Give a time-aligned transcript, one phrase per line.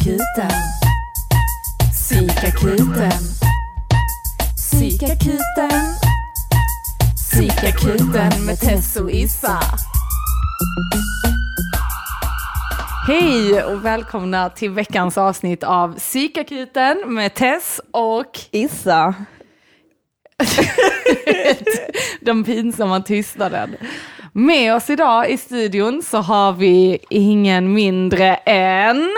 [0.00, 0.50] Psykakuten.
[1.92, 3.12] Psykakuten.
[4.56, 5.80] Psykakuten.
[7.16, 9.60] Psykakuten med Tess och Issa.
[13.06, 19.14] Hej och välkomna till veckans avsnitt av Psykakuten med Tess och Issa.
[22.20, 23.76] den pinsamma tystnaden.
[24.32, 29.08] Med oss idag i studion så har vi ingen mindre än...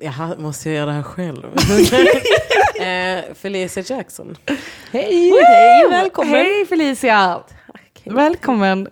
[0.00, 1.44] Jaha, måste jag göra det här själv?
[3.28, 4.36] eh, Felicia Jackson.
[4.92, 6.34] Hej, hej, välkommen.
[6.34, 7.40] Hej Felicia!
[8.04, 8.88] Välkommen.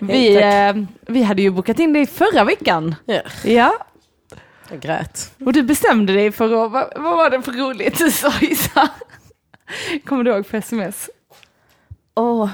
[0.00, 2.94] Vi, eh, vi hade ju bokat in dig förra veckan.
[3.04, 3.72] Ja, Ja,
[4.70, 5.32] jag grät.
[5.44, 8.88] och du bestämde dig för att, vad, vad var det för roligt du sa Isa?
[10.04, 11.10] Kommer du ihåg på sms?
[12.14, 12.50] Åh,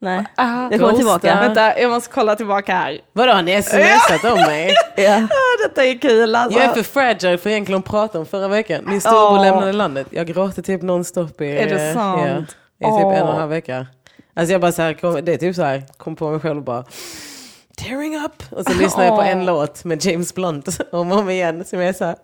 [0.00, 0.24] nej.
[0.36, 1.40] Ah, Jag kommer tillbaka.
[1.40, 3.00] Vänta, jag måste kolla tillbaka här.
[3.12, 4.74] Vadå, har ni smsat om mig?
[4.96, 5.28] Ja.
[5.68, 6.58] Detta är kul alltså.
[6.58, 8.84] Jag är för fragile för egentligen att prata om förra veckan.
[8.86, 9.42] Min storbror Åh.
[9.42, 10.06] lämnade landet.
[10.10, 12.56] Jag gråter typ nonstop i, Är det eh, sant?
[12.78, 13.86] Ja, i typ en och en halv vecka.
[14.36, 16.56] Alltså jag bara så här, kom, det är typ så här, kom på mig själv
[16.56, 16.84] och bara
[17.76, 18.42] tearing up.
[18.50, 21.78] Och så lyssnar jag på en låt med James Blunt om och om igen som
[21.80, 22.16] jag är så här.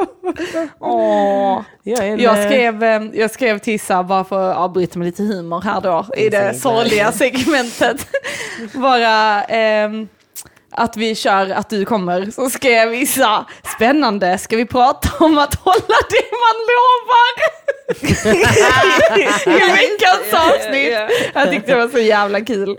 [0.79, 1.61] Åh.
[1.83, 5.07] Jag, en, Jag eh, skrev, eh, jag skrev till Issa bara för att avbryta med
[5.07, 8.07] lite humor här då i det sorgliga segmentet.
[8.75, 10.09] Bara ehm,
[10.73, 12.31] att vi kör att du kommer.
[12.31, 13.45] Så skrev Issa,
[13.77, 17.63] spännande, ska vi prata om att hålla det man lovar?
[19.47, 20.95] I veckans avsnitt.
[21.35, 22.79] Jag tyckte det var så jävla kul.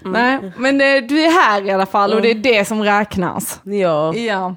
[0.00, 3.60] Nej, men eh, du är här i alla fall och det är det som räknas.
[3.64, 4.54] Ja, Ja.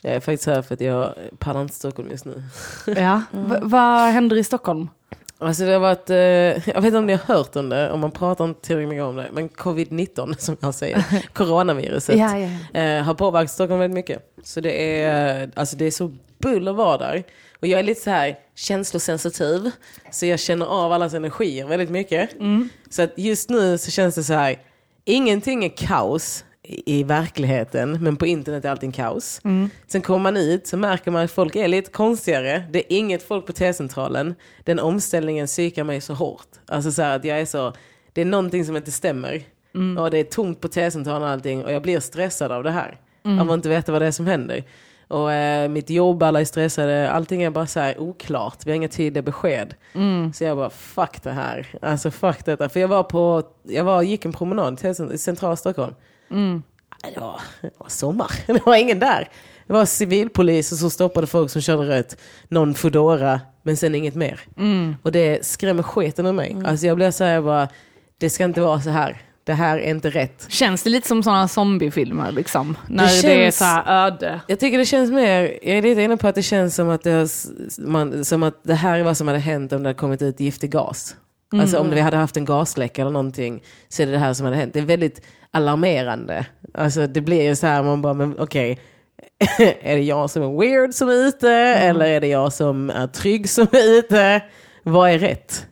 [0.00, 2.42] jag är faktiskt här för att jag pallar inte Stockholm just nu.
[2.86, 3.22] ja.
[3.30, 4.88] V- vad händer i Stockholm?
[5.46, 6.16] Alltså det har varit, eh,
[6.74, 9.04] jag vet inte om ni har hört om det, om man pratar inte tillräckligt mycket
[9.04, 13.94] om det, men covid-19 som jag säger, coronaviruset, Ja, ja, eh, har påverkat Stockholm väldigt
[13.94, 14.34] mycket.
[14.42, 17.22] Så det är, alltså det är så buller var där.
[17.60, 19.70] Och jag är lite så här känslosensitiv,
[20.10, 22.30] så jag känner av allas energier väldigt mycket.
[22.90, 24.58] Så att just nu så känns det så här,
[25.04, 29.40] ingenting är kaos i, verkligheten, men på internet är allting kaos.
[29.86, 32.64] Sen kommer man ut så märker man att folk är lite konstigare.
[32.70, 34.34] Det är inget folk på T-centralen.
[34.64, 36.48] Den omställningen psykar mig så hårt.
[36.66, 37.72] Alltså så att jag är så,
[38.12, 39.42] det är någonting som inte stämmer.
[39.98, 43.00] Och det är tomt på T-centralen och allting och jag blir stressad av det här.
[43.40, 44.64] Av att inte veta vad det är som händer.
[45.08, 48.58] Och eh, mitt jobb, alla är stressade, allting är bara så här oklart.
[48.66, 49.74] Vi har inga tydliga besked.
[50.34, 51.66] Så jag bara, fuck det här.
[51.82, 52.68] Alltså fuck detta.
[52.68, 55.94] För jag var på, jag var, gick en promenad till i centrala Stockholm.
[57.14, 59.28] Det var, det var sommar, det var ingen där.
[59.66, 62.16] Det var civilpoliser som stoppade folk som körde rött.
[62.48, 64.40] Någon Foodora, men sen inget mer.
[65.02, 66.56] Och det skrämmer skiten ur mig.
[66.66, 67.68] Alltså jag blir så här bara,
[68.18, 69.22] det ska inte vara så här.
[69.44, 70.46] Det här är inte rätt.
[70.48, 72.76] Känns det lite som sådana zombiefilmer liksom?
[72.88, 74.40] När det, känns- är så här öde.
[74.46, 77.02] Jag tycker det känns mer, jag är lite inne på att det känns som att
[77.02, 77.28] det, har,
[77.86, 80.40] man, som att det här är vad som hade hänt om det hade kommit ut
[80.40, 81.16] giftig gas.
[81.60, 84.44] Alltså om vi hade haft en gasläcka eller någonting så är det det här som
[84.44, 84.74] hade hänt.
[84.74, 85.20] Det är väldigt
[85.50, 86.46] alarmerande.
[86.74, 88.78] Alltså det blir ju så här, man bara, men okej.
[89.82, 91.50] är det jag som är weird som är ute?
[91.50, 94.42] Eller är det jag som är trygg som är ute?
[94.82, 95.66] Vad är rätt?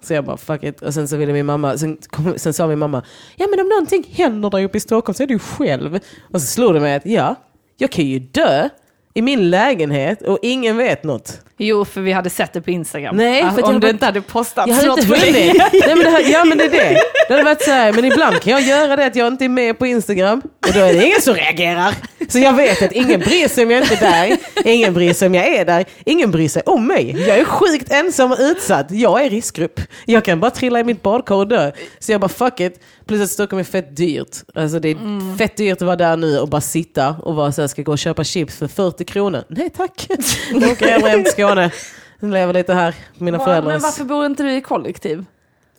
[0.00, 0.82] Så jag bara fuck it.
[0.82, 3.02] Och sen så ville min mamma, sen, kom, sen sa min mamma,
[3.36, 5.98] ja men om någonting händer där uppe i Stockholm så är du själv.
[6.32, 7.34] Och så slog det mig att ja,
[7.76, 8.68] jag kan ju dö
[9.14, 11.40] i min lägenhet och ingen vet något.
[11.58, 13.16] Jo, för vi hade sett det på Instagram.
[13.16, 15.34] Nej, Ah, för att om du inte hade postat Jag hade något inte hunnit.
[15.72, 17.00] Nej, men det här, ja men det är det.
[17.28, 19.48] Det hade varit så här, men ibland kan jag göra det att jag inte är
[19.48, 21.94] med på Instagram och då är det ingen som reagerar.
[22.28, 25.26] Så jag vet att ingen bryr sig om jag inte är där, ingen bryr sig
[25.26, 27.24] om jag är där, ingen bryr sig om mig.
[27.28, 29.80] Jag är sjukt ensam och utsatt, jag är riskgrupp.
[30.06, 31.72] Jag kan bara trilla i mitt badkar och dö.
[31.98, 32.80] Så jag bara fuck it.
[33.06, 34.36] Plus att Stockholm är fett dyrt.
[34.54, 37.60] Alltså det är fett dyrt att vara där nu och bara sitta och vara så
[37.60, 39.44] här, ska gå och köpa chips för 40 kronor.
[39.48, 40.06] Nej tack.
[40.80, 41.70] Hellre hem till Skåne.
[42.20, 45.24] Lever lite här på mina föräldrars Men varför bor inte du i kollektiv?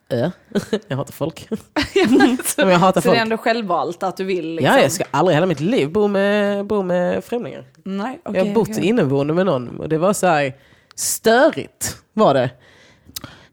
[0.09, 0.31] ö.
[0.87, 1.47] Jag hatar folk.
[2.45, 3.21] så, jag hatar så det är folk.
[3.21, 4.55] ändå självvalt att du vill?
[4.55, 4.75] Liksom.
[4.75, 7.65] Ja, jag ska aldrig i hela mitt liv bo med, bo med främlingar.
[7.83, 8.85] Nej, jag har bott okej.
[8.85, 10.53] inneboende med någon och det var så här
[10.95, 12.49] störigt var det.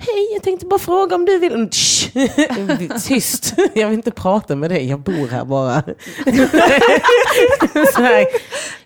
[0.07, 1.53] Hej, jag tänkte bara fråga om du vill...
[1.55, 1.69] Mm.
[3.07, 5.83] Tyst, jag vill inte prata med dig, jag bor här bara.
[7.95, 8.27] så här,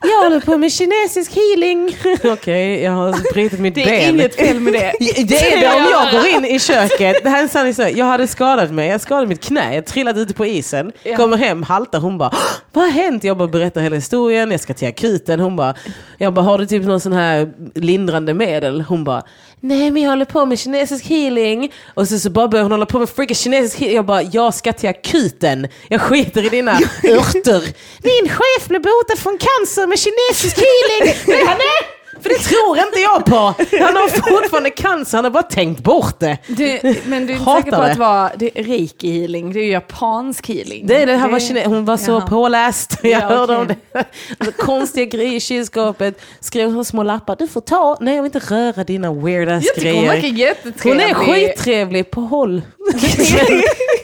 [0.03, 1.97] jag håller på med kinesisk healing.
[2.33, 3.95] Okej, jag har brutit mitt Det ben.
[3.95, 4.93] är inget fel med det.
[5.01, 7.17] Det är det om jag går in i köket.
[7.23, 7.97] Det här är en sann historia.
[7.97, 8.89] Jag hade skadat mig.
[8.89, 9.75] Jag skadade mitt knä.
[9.75, 10.93] Jag trillade ute på isen.
[11.03, 11.17] Ja.
[11.17, 12.01] Kommer hem, haltar.
[12.01, 12.35] Hon bara,
[12.73, 13.25] vad har hänt?
[13.25, 14.51] Jag bara berättar hela historien.
[14.51, 15.41] Jag ska till akuten.
[15.41, 15.75] Hon bara,
[16.19, 18.81] jag bara, har du typ någon sån här lindrande medel?
[18.81, 19.23] Hon bara,
[19.61, 21.73] nej men jag håller på med kinesisk healing.
[21.95, 23.97] Och så, så bara börjar hon hålla på med freaking kinesisk healing.
[23.97, 25.69] Jag bara, jag ska till akuten.
[25.89, 26.73] Jag skiter i dina
[27.05, 27.63] örter.
[28.03, 31.17] Min chef blev botad från cancer med kinesisk healing.
[31.27, 33.37] Nej, han är, för det tror inte jag på.
[33.85, 34.09] Han har
[34.41, 36.39] fortfarande cancer, han har bara tänkt bort det.
[36.47, 37.87] Det, men du är inte säker på det.
[37.87, 40.87] att det var det är reiki healing, det är ju japansk healing.
[40.87, 42.27] Det är det, han var kine- hon var så Jaha.
[42.27, 42.99] påläst.
[43.03, 43.77] Jag Ja, hörde om okej.
[43.93, 44.05] det.
[44.39, 46.21] Alltså, konstiga grejer i kylskåpet.
[46.41, 47.37] Skrev hon små lappar.
[47.39, 47.97] Du får ta.
[48.01, 50.37] Nej, jag vill inte röra dina weird ass Jag tycker hon verkar grejer.
[50.49, 51.03] jättetrevlig.
[51.15, 52.63] Hon är skittrevlig på håll.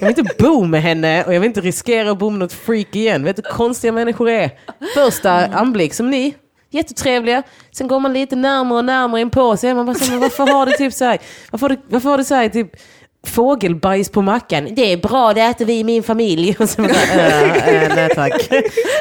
[0.01, 2.53] jag vill inte bo med henne och jag vill inte riskera att bo med något
[2.53, 3.25] freak igen.
[3.25, 4.51] Vet du hur konstiga människor är?
[4.95, 6.35] Första anblick som ni.
[6.73, 7.43] Jättetrevliga.
[7.73, 9.75] Sen går man lite närmare och närmare in på sig.
[9.75, 11.19] Man bara så, men varför har du typ så här,
[11.51, 12.77] varför har du, varför har du så här, typ
[13.27, 14.69] fågelbajs på mackan?
[14.75, 16.57] Det är bra, det äter vi i min familj.
[16.59, 18.49] Och så bara, äh, äh, nej tack.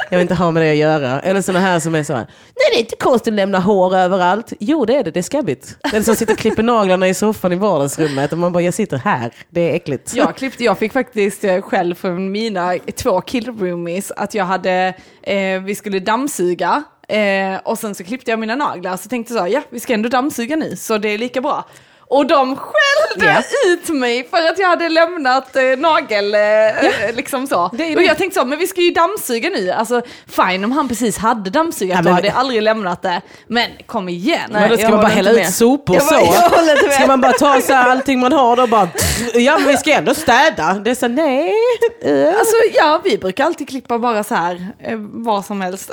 [0.10, 1.20] Jag vill inte ha med det att göra.
[1.20, 3.96] Eller såna här som är så här, nej det är inte konstigt att lämna hår
[3.96, 4.54] överallt.
[4.60, 5.78] Jo det är det, det är skabbigt.
[5.92, 8.98] Den som sitter och klipper naglarna i soffan i vardagsrummet och man bara, jag sitter
[8.98, 10.14] här, det är äckligt.
[10.16, 15.62] Jag klippte, jag fick faktiskt eh, själv från mina två killroomies att jag hade, eh,
[15.62, 19.54] vi skulle dammsuga eh, och sen så klippte jag mina naglar så tänkte jag så,
[19.54, 21.66] ja vi ska ändå dammsuga nu så det är lika bra.
[22.12, 23.42] Och de skällde Ja.
[23.68, 27.70] ut mig för att jag hade lämnat eh, nagel, eh, liksom så.
[27.74, 28.08] Det är och det.
[28.08, 29.72] jag tänkte så, men vi ska ju dammsuga nu.
[29.72, 33.22] Alltså fine om han precis hade dammsugat, Ja, då hade jag aldrig lämnat det.
[33.48, 34.40] Men kom igen.
[34.52, 36.16] Men då ska man bara hälla ut sopor Jag så?
[36.16, 36.92] bara-.
[36.94, 38.88] Ska man bara ta så här allting man har då bara,
[39.34, 40.74] ja men vi ska ändå städa.
[40.74, 41.54] Det är så nej.
[42.40, 45.92] Alltså ja, vi brukar alltid klippa bara så här, eh, vad som helst.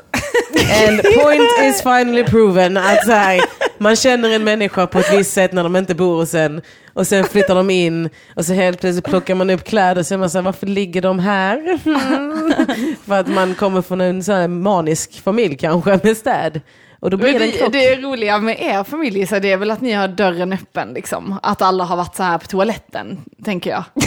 [0.89, 3.41] And point is finally proven att så här,
[3.79, 6.61] man känner en människa på ett visst sätt när de inte bor hos en.
[6.93, 10.15] Och sen flyttar de in och så helt plötsligt plockar man upp kläder och så
[10.15, 11.79] är man så här, varför ligger de här?
[11.85, 12.53] Mm.
[13.07, 16.61] För att man kommer från en så manisk familj kanske med städ.
[17.01, 19.81] Och då blir det det, det roliga med er familj så det är väl att
[19.81, 21.39] ni har dörren öppen liksom.
[21.43, 23.85] Att alla har varit så här på toaletten, tänker jag.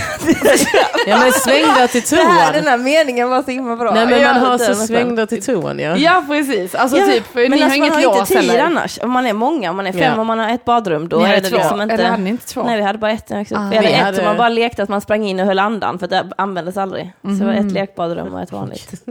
[1.08, 2.72] Ja men svängdörr till Det här, den toan.
[2.72, 3.94] här meningen var så himla bra.
[3.94, 5.98] Nej men man har dör så svängdörr till toan ja.
[5.98, 8.52] Ja precis, alltså Ja, typ, men ni alltså, har inget man har lås inte tid
[8.52, 8.64] heller.
[8.64, 9.00] annars.
[9.04, 10.20] Om man är många, om man är fem Ja.
[10.20, 11.94] och man har ett badrum, då Ni är hade det två, liksom inte...
[11.96, 12.64] eller hade ni inte två?
[12.64, 13.32] Nej, vi hade bara ett.
[13.32, 13.56] Också.
[13.56, 13.70] Ah.
[13.70, 15.60] vi hade Vi ett hade- som man bara lekte att man sprang in och höll
[15.60, 17.12] andan, för det användes aldrig.
[17.22, 19.06] Så det var ett lekbadrum och ett vanligt.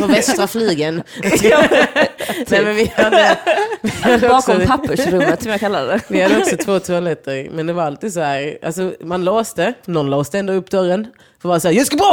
[0.00, 1.02] På västra flygen.
[2.48, 3.38] Nej men vi hade,
[4.02, 6.00] hade också, Bakom pappersrummet som jag kallade det.
[6.08, 7.48] vi hade också två toaletter.
[7.50, 11.06] Men det var alltid så här, alltså man låste, någon låste ändå upp dörren.
[11.42, 12.04] För man såhär, jag ska på!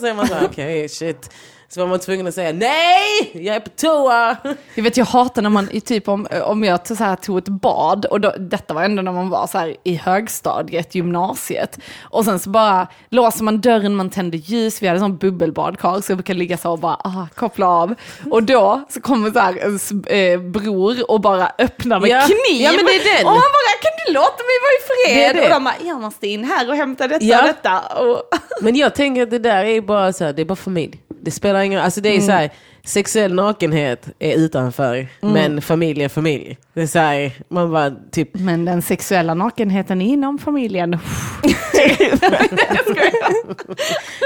[0.00, 1.30] Så är man såhär, okej shit.
[1.74, 4.36] Så var man tvungen att säga, nej, jag är på toa.
[4.74, 8.04] Jag vet jag hatar när man, typ om, om jag så här, tog ett bad,
[8.04, 11.78] och då, detta var ändå när man var så här, i högstadiet, gymnasiet.
[12.02, 16.12] Och sen så bara låser man dörren, man tänder ljus, vi hade sån bubbelbadkar så
[16.12, 17.94] jag brukar ligga så och bara ah, koppla av.
[18.30, 22.20] Och då så kommer så här, en s- eh, bror och bara öppnar med Ja.
[22.22, 22.62] kniv.
[22.62, 23.26] Ja, men det är den.
[23.26, 25.36] Och man bara, kan du låta mig vara i fred?
[25.36, 25.46] Det det.
[25.46, 27.40] Och de bara, jag måste in här och hämta detta Ja.
[27.40, 27.80] och detta.
[27.80, 28.22] Och,
[28.60, 31.00] Men jag tänker att det där är bara så här, det är bara familj.
[31.24, 32.50] Det spelar ingen alltså det är så här,
[32.84, 36.58] sexuell nakenhet är utanför, men familj är familj.
[36.74, 40.98] Det är så här, man bara typ, men den sexuella nakenheten inom familjen.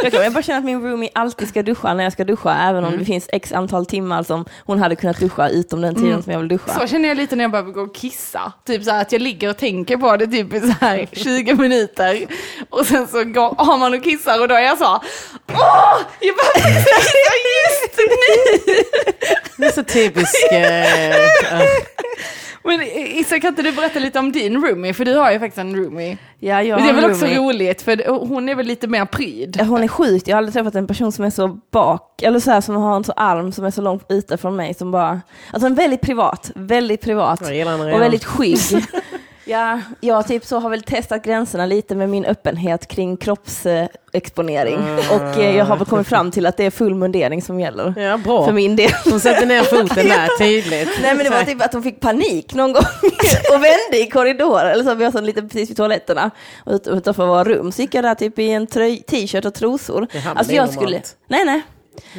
[0.02, 2.76] Jag, kan, bara känner att min roomie alltid ska duscha när jag ska duscha, även
[2.76, 2.92] Mm.
[2.92, 6.32] om det finns x antal timmar som hon hade kunnat duscha utom den tiden som
[6.32, 6.72] jag vill duscha.
[6.80, 8.52] Så känner jag lite när jag behöver gå och kissa.
[8.66, 11.54] Typ så här att jag ligger och tänker på det typ i så här 20
[11.54, 12.26] minuter.
[12.70, 15.00] Och sen så går, har man och kissar och då är jag så,
[15.48, 17.32] åh, jag behöver kissa
[17.64, 18.74] just nu.
[19.56, 21.62] det är så typisk, eh,
[22.64, 24.94] Men Issa, kan inte du berätta lite om din roomie?
[24.94, 26.18] För du har ju faktiskt en roomie.
[26.38, 27.38] Ja, jag det är har väl en också roomie.
[27.38, 29.56] roligt, för hon är väl lite mer pryd.
[29.58, 32.40] Ja, Hon är sjukt, jag har aldrig träffat en person som är så bak, eller
[32.40, 34.90] så här som har en så arm som är så långt ute från mig som
[34.90, 35.20] bara,
[35.52, 38.58] alltså en väldigt privat, väldigt privat Jag gillar henne och väldigt skygg.
[39.48, 44.78] Ja, jag typ så har väl testat gränserna lite med min öppenhet kring kroppsexponering
[45.10, 47.94] och eh, jag har väl kommit fram till att det är full mundering som gäller
[48.00, 48.44] ja bra.
[48.44, 48.90] för min del.
[49.04, 50.88] Hon sätter ner foten där tydligt.
[51.02, 52.82] Nej men det var typ att hon fick panik någon gång
[53.54, 56.30] och vände i korridoren, eller så vi har sån lite precis vid toaletterna
[56.66, 60.06] ut, utanför våra rum, så gick jag där typ i en t-shirt och trosor.
[60.34, 60.72] Alltså det är jag normalt.
[60.72, 61.62] skulle, nej nej.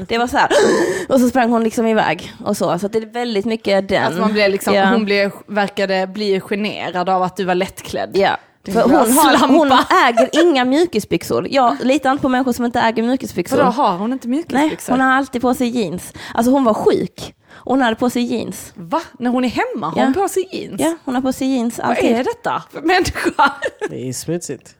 [0.08, 0.50] Det var så här,
[1.10, 4.14] och så sprang hon liksom iväg och så, så det är väldigt mycket den.
[4.14, 4.86] Att man blev liksom, ja.
[4.86, 8.12] hon blev, verkade bli generad av att du var lättklädd.
[8.14, 8.38] Ja.
[8.74, 9.72] För hon, har, hon
[10.08, 11.48] äger inga mjukisbyxor.
[11.50, 13.58] Jag litar inte på människor som inte äger mjukisbyxor.
[13.58, 14.94] Vadå, har hon inte Nej, mjukisbyxor?
[14.94, 16.14] hon har alltid på sig jeans.
[16.34, 17.34] Alltså hon var sjuk.
[17.58, 18.74] Och hon hade på sig jeans.
[18.76, 19.02] Va?
[19.20, 20.04] När hon är hemma har Ja.
[20.04, 20.82] hon på sig jeans?
[20.82, 22.12] Ja, hon har på sig jeans Vad alltid.
[22.12, 23.54] är detta för människa?
[23.90, 24.76] Det är smutsigt.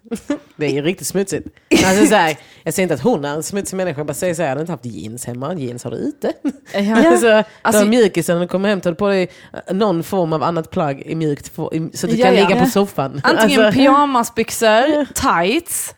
[0.56, 1.48] Det är ju riktigt smutsigt.
[1.86, 4.34] Alltså, så här, jag säger inte att hon är en smutsig människa, jag bara säger
[4.34, 6.34] så här, jag hade inte haft jeans hemma, jeans har du ute.
[6.74, 6.96] Ja.
[7.12, 9.30] Alltså, Alltså- mjukisen, när du kommer hem, tar du på dig
[9.72, 12.48] någon form av annat plagg i mjukt, så att du Ja, kan ja.
[12.50, 13.22] ligga på soffan.
[13.24, 15.96] Antingen Alltså, pyjamasbyxor, tights,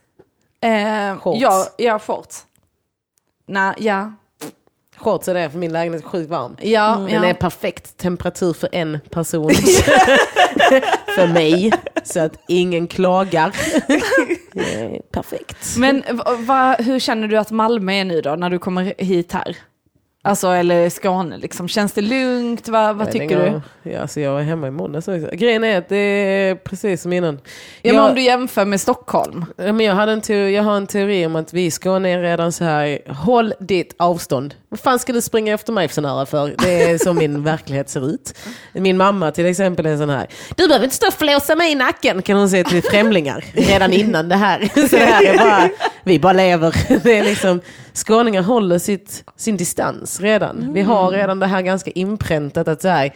[0.62, 1.41] eh, Shorts.
[1.41, 2.45] ja, ja, shorts.
[3.48, 4.13] Nej, ja.
[4.99, 6.57] Shorts är för min lägenhet är sjukt varm.
[6.61, 7.29] Ja, Den ja.
[7.29, 9.51] är perfekt temperatur för en person.
[11.15, 11.71] för mig.
[12.03, 13.55] Så att ingen klagar.
[15.11, 15.77] Perfekt.
[15.77, 16.03] Men
[16.39, 19.57] va, hur känner du att Malmö är nu då, när du kommer hit här?
[20.21, 21.67] Alltså, eller Skåne liksom.
[21.67, 22.67] Känns det lugnt?
[22.67, 23.61] Va, vad tycker du?
[23.91, 25.29] Ja, alltså jag var hemma i måndags också.
[25.33, 27.39] Grejen är att det är precis som innan.
[27.81, 29.45] Ja, men jag, om du jämför med Stockholm.
[29.57, 32.09] ja, men jag, hade en teori, jag har en teori om att vi i Skåne
[32.09, 34.55] är redan så här, håll ditt avstånd.
[34.69, 36.55] Vad fan ska du springa efter mig så nära för?
[36.57, 38.38] Det är så min verklighet ser ut.
[38.73, 41.75] Min mamma till exempel är sån här, du behöver inte stå och flåsa mig i
[41.75, 44.69] nacken kan hon säga till främlingar redan innan det här.
[44.89, 45.69] Så det här är bara,
[46.03, 46.75] vi bara lever.
[47.03, 47.61] Det är liksom,
[47.93, 50.74] skåningar håller sitt, sin distans redan.
[50.74, 53.13] Vi har redan det här ganska inpräntat att så här,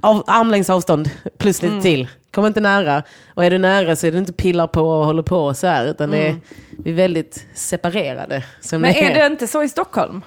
[0.00, 2.08] av, armlängds avstånd plus lite till.
[2.30, 3.02] Kom inte nära.
[3.34, 5.86] Och är du nära så är det inte pillar på och håller på så här.
[5.86, 6.36] Utan det är,
[6.84, 8.44] vi är väldigt separerade.
[8.72, 10.22] Men är det inte så i Stockholm?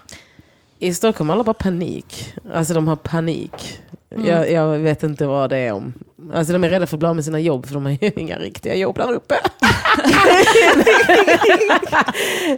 [0.80, 2.34] I Stockholm alla bara panik.
[2.54, 3.80] Alltså de har panik.
[4.26, 5.94] Jag, jag vet inte vad det är om.
[6.34, 8.12] Alltså de är rädda för att bli av med sina jobb för de har ju
[8.16, 9.36] inga riktiga jobb där uppe.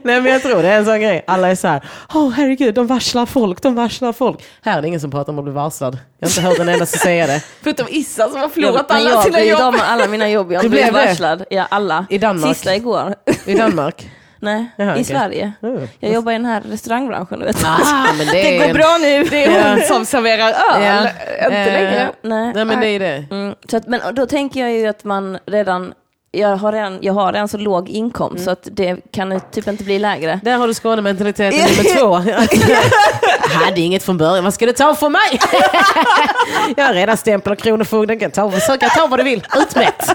[0.03, 1.23] Nej men jag tror det är en sån grej.
[1.27, 1.81] Alla är så här,
[2.13, 4.43] åh herregud de varslar folk, de varslar folk.
[4.61, 5.97] Här är det ingen som pratar om att bli varslad.
[6.19, 7.43] Jag har inte hört en enda som säger det.
[7.61, 9.73] Förutom Issa som har Jag, förlorat alla jag sina jobb.
[9.73, 10.51] med alla mina jobb.
[10.51, 11.43] Jag blev varslad.
[11.49, 12.05] Ja, alla.
[12.09, 12.55] I Danmark?
[12.55, 13.15] Sista igår.
[13.45, 14.09] I Danmark?
[14.39, 15.03] Nej, Jaha, i okej.
[15.03, 15.51] Sverige.
[15.63, 15.87] Mm.
[15.99, 17.39] Jag jobbar i den här restaurangbranschen.
[17.39, 17.65] Vet.
[17.65, 20.83] Ah, men det, Det går en- bra nu, det är hon som serverar öl.
[20.83, 21.09] Ja.
[21.45, 22.09] Inte längre.
[22.21, 22.51] Nej.
[22.55, 23.25] Nej men det är det.
[23.31, 25.93] Mm, så att, men då tänker jag ju att man redan,
[26.31, 28.45] jag har redan, jag har redan så låg inkomst Mm.
[28.45, 30.39] så att det kan typ inte bli lägre.
[30.43, 32.31] Där har du Skånementaliteten nummer två.
[33.53, 35.21] Jag hade inget från början, vad ska du ta för mig?
[36.77, 40.11] Jag har redan stämpel och kronofogden, kan ta, försöka ta vad du vill, utmätt.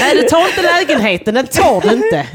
[0.00, 2.26] Nej du tar inte lägenheten, den tar du inte.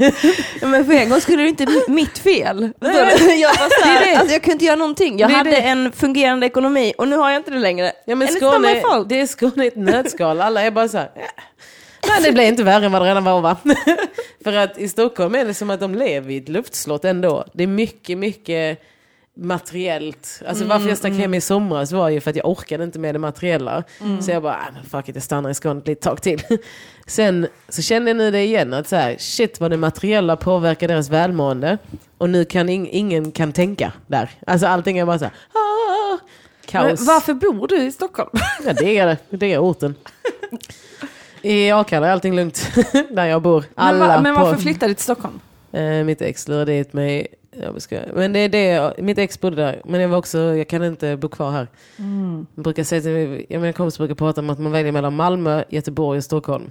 [0.60, 2.70] Men för en gång skulle det inte bli mitt fel.
[2.80, 4.16] Jag, var så Det här, det.
[4.16, 5.18] alltså, jag kunde inte göra någonting.
[5.18, 7.92] Jag Det hade en fungerande ekonomi och nu har jag inte det längre.
[8.06, 11.10] Ja, men Skåne, det är Skåne i ett nötskal, alla är bara så här.
[12.08, 13.56] Men det blir inte värre än vad det redan var va?
[14.44, 17.44] För att i Stockholm är det som att de lever i ett luftslott ändå.
[17.52, 18.82] Det är mycket, mycket
[19.38, 20.42] materiellt.
[20.48, 23.14] Alltså varför jag stack hem i somras var ju för att jag orkade inte med
[23.14, 23.82] det materiella.
[24.22, 26.42] Så jag bara, "Ah, men fuck it, jag stannar i Skåne ett litet tag till.
[27.06, 30.88] Sen så känner jag nu det igen, att så här, shit vad det materiella påverkar
[30.88, 31.78] deras välmående.
[32.18, 34.30] Och nu kan ing- ingen kan tänka där.
[34.46, 36.18] Alltså allting är bara så här, ah,
[36.72, 37.06] Men kaos.
[37.06, 38.30] varför bor du i Stockholm?
[38.66, 39.16] Ja, det är det.
[39.30, 39.94] Det är orten.
[41.46, 42.70] I Akalla är allting lugnt.
[43.10, 43.64] Där jag bor.
[43.74, 44.60] Men, Alla va, men varför på...
[44.60, 45.40] flyttade du till Stockholm?
[45.72, 47.26] Eh, mitt ex lurade dit mig.
[47.62, 48.00] Jag ska...
[48.14, 49.82] Men det är det, mitt ex bodde där.
[49.84, 51.68] Men jag var också, jag kan inte bo kvar här.
[52.54, 56.18] Jag brukar säga till mina kompisar brukar prata om att man väljer mellan Malmö, Göteborg
[56.18, 56.70] och Stockholm.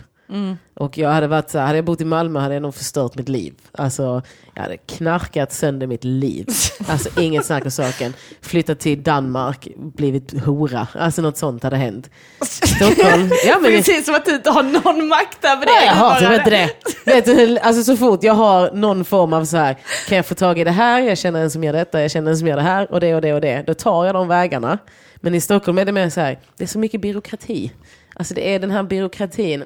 [0.74, 3.16] Och jag hade varit så här, hade jag bott i Malmö hade jag nog förstört
[3.16, 3.54] mitt liv.
[3.72, 4.22] Alltså,
[4.56, 6.48] jag hade knarkat sönder mitt liv.
[6.88, 8.14] Alltså inget snack om saken.
[8.42, 10.88] Flyttat till Danmark, blivit hora.
[10.94, 12.10] Alltså något sånt hade hänt.
[12.42, 15.72] Stockholm, ja men Precis som att du inte har någon makt över det.
[15.72, 16.70] Nej, jag har typ inte det.
[17.06, 19.78] Vet du, alltså så fort jag har någon form av så här,
[20.08, 22.32] kan jag få tag i det här, jag känner en som gör detta, jag känner
[22.32, 23.64] en som gör det här och det och det och det.
[23.68, 24.78] Då tar jag de vägarna.
[25.16, 27.72] Men i Stockholm är det mer så här, det är så mycket byråkrati.
[28.18, 29.64] Alltså det är den här byråkratin.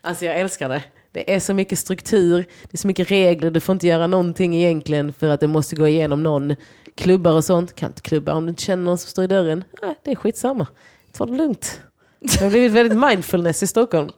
[0.00, 0.82] Alltså jag älskar det.
[1.12, 4.56] Det är så mycket struktur, det är så mycket regler, du får inte göra någonting
[4.56, 6.56] egentligen för att det måste gå igenom någon.
[6.94, 9.64] Klubbar och sånt, kan inte klubba om du inte känner någon som står i dörren.
[9.82, 10.66] Nej, det är skitsamma.
[11.12, 11.80] Ta det lugnt.
[12.20, 14.10] Jag har blivit väldigt mindfulness i Stockholm.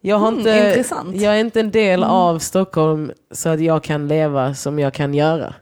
[0.00, 1.16] Jag, har inte, intressant.
[1.16, 5.14] jag är inte en del av Stockholm så att jag kan leva som jag kan
[5.14, 5.54] göra.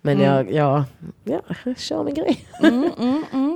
[0.00, 0.84] Men jag, jag,
[1.24, 2.46] ja, jag kör min grej.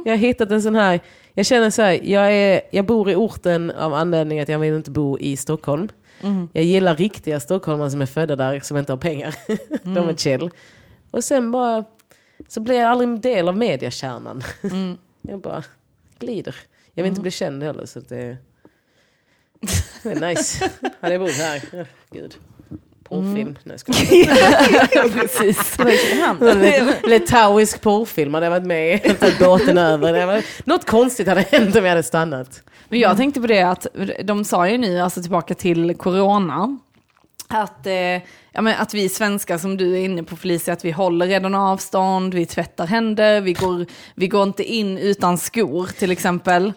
[0.04, 1.00] Jag har hittat en sån här,
[1.37, 4.75] jag känner så här, jag, är, jag bor i orten av anledning att jag vill
[4.75, 5.88] inte bo i Stockholm.
[6.52, 9.35] Jag gillar riktiga stockholmare som är födda där, som inte har pengar.
[9.95, 10.50] De är chill.
[11.11, 11.85] Och sen bara,
[12.49, 14.43] så blir jag aldrig en del av mediakärnan.
[15.23, 15.64] Jag bara
[16.19, 16.57] glider.
[16.95, 18.37] Jag vill inte bli känd heller så det,
[20.02, 20.71] det är nice.
[21.00, 22.37] Hade jag bott här, gud.
[23.09, 23.59] Porrfilm.
[23.63, 25.09] Nej, jag skojar.
[25.21, 25.79] Precis.
[27.07, 29.15] Litauisk porrfilm hade jag varit med i.
[29.41, 30.27] Båten över.
[30.27, 32.63] Var, något konstigt hade hänt om jag hade stannat.
[32.89, 33.87] Men jag tänkte på det att
[34.25, 36.79] de sa ju nu, alltså tillbaka till corona,
[37.49, 37.95] att, eh,
[38.53, 41.55] ja, men att vi svenskar som du är inne på Felicia, att vi håller redan
[41.55, 46.73] avstånd, vi tvättar händer, vi går, vi går inte in utan skor till exempel.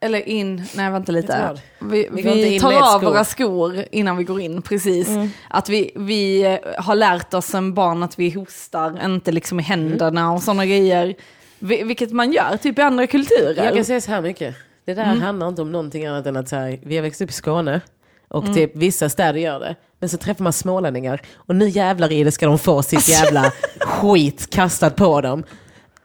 [0.00, 1.32] Eller in, nej vänta lite.
[1.78, 5.08] Vi, Vi vi tar av våra skor innan vi går in, precis.
[5.48, 9.62] Att vi, vi eh, har lärt oss som barn att vi hostar, inte liksom i
[9.62, 11.14] händerna och sådana grejer.
[11.58, 13.64] Vi- Vilket man gör typ i andra kulturer.
[13.64, 14.54] Jag kan säga så här mycket.
[14.84, 17.30] Det där handlar inte om någonting annat än att så här, vi har växt upp
[17.30, 17.80] i Skåne.
[18.28, 18.54] Och Mm.
[18.54, 19.76] typ vissa städer gör det.
[19.98, 23.52] Men så träffar man smålänningar och nu jävlar i det ska de få sitt jävla
[23.80, 25.44] skit kastat på dem.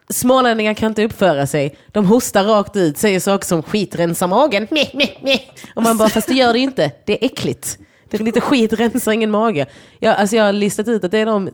[0.09, 1.75] Smålänningar kan inte uppföra sig.
[1.91, 4.67] De hostar rakt ut, säger saker som skit rensar magen.
[4.71, 5.39] Meh, meh, meh.
[5.75, 6.91] Och man bara, fast det gör det inte.
[7.05, 7.77] Det är äckligt.
[8.09, 9.65] Det är lite skit rensar ingen mage.
[9.99, 11.49] Jag, alltså jag har listat ut att det är de,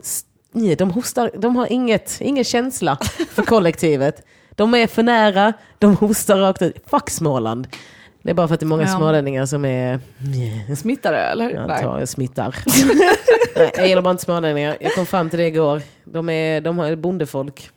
[0.52, 2.98] nej, de hostar, de har inget, ingen känsla
[3.30, 4.22] för kollektivet.
[4.50, 6.76] De är för nära, de hostar rakt ut.
[6.86, 7.68] Fuck Småland.
[8.22, 8.96] Det är bara för att det är många Ja.
[8.96, 10.00] smålänningar som är
[10.76, 11.50] Smittar det eller?
[11.50, 12.56] jag antar jag smittar.
[13.56, 14.76] Nej, jag gillar bara inte smålänningar.
[14.80, 15.82] Jag kom fram till det igår.
[16.04, 17.70] De är, de har bondefolk.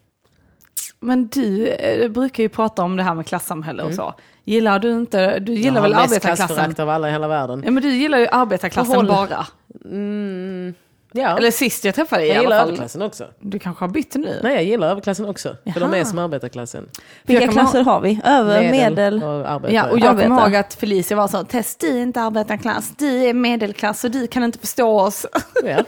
[1.05, 4.13] Men du eh, brukar ju prata om det här med klassamhälle och så.
[4.43, 6.47] Gillar du inte, du gillar jag väl har mest arbetarklassen?
[6.47, 7.61] klassförakt av alla i hela världen.
[7.65, 9.47] Ja men du gillar ju arbetarklassen bara.
[9.85, 10.73] Mm,
[11.15, 12.67] ja, Eller sist jag träffade dig i jag alla gillar fall.
[12.67, 13.27] överklassen också.
[13.39, 14.39] Du kanske har bytt nu?
[14.43, 15.55] Nej, jag gillar överklassen också.
[15.73, 16.05] För de är Jaha.
[16.05, 16.89] som arbetarklassen.
[17.23, 18.19] Vilka jag klasser har vi?
[18.25, 19.23] Över, medel?
[19.23, 19.73] och arbetare.
[19.73, 23.23] Ja, och jag kommer ihåg att Felicia var så, Tess du är inte arbetarklass, du
[23.23, 25.25] är medelklass och du kan inte förstå oss.
[25.63, 25.77] Ja.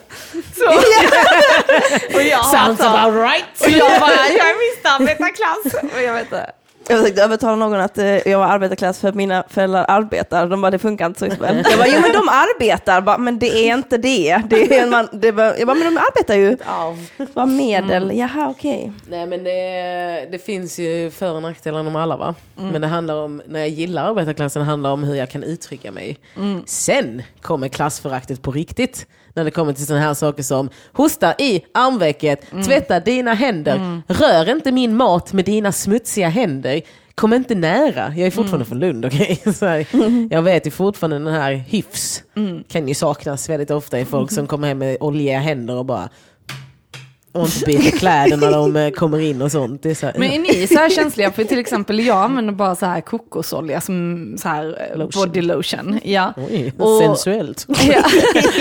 [0.55, 0.67] Så.
[2.17, 3.61] och jag Sounds var så, about right!
[3.61, 5.93] och jag bara, jag är visst arbetarklass.
[5.95, 6.51] Och jag vet inte.
[6.89, 10.47] Jag försökte övertala någon att eh, jag var arbetarklass för att mina föräldrar arbetar.
[10.47, 11.63] De bara, det funkar inte så väl.
[11.69, 14.41] Jag bara, jo men de arbetar, bara, men det är inte det.
[14.49, 16.57] det, är en man, det var, jag bara, men de arbetar ju.
[17.33, 18.91] Vad medel, jaha okej.
[19.09, 22.35] Nej men det, det finns ju för och nackdelar om alla va.
[22.55, 26.17] Men det handlar om, när jag gillar arbetarklassen, handlar om hur jag kan uttrycka mig.
[26.65, 29.07] Sen kommer klassföraktet på riktigt.
[29.37, 34.49] När det kommer till sådana här saker som hosta i armvecket, tvätta dina händer, rör
[34.51, 36.81] inte min mat med dina smutsiga händer.
[37.15, 39.05] Kom inte nära, jag är fortfarande från Lund.
[39.55, 39.87] Så här,
[40.33, 42.23] Jag vet ju fortfarande den här hyfs
[42.67, 46.09] kan ju saknas väldigt ofta i folk som kommer hem med oljiga händer och bara
[47.37, 49.85] och inte byter kläder när de eh, kommer in och sånt.
[49.85, 51.31] Är så här, Men är ni så här känsliga?
[51.31, 55.21] För till exempel jag använder bara så här kokosolja som så här eh, Lotion.
[55.27, 55.99] body lotion.
[56.03, 56.33] Ja.
[56.37, 57.65] Oj, Och- sensuellt.
[57.87, 58.03] Ja.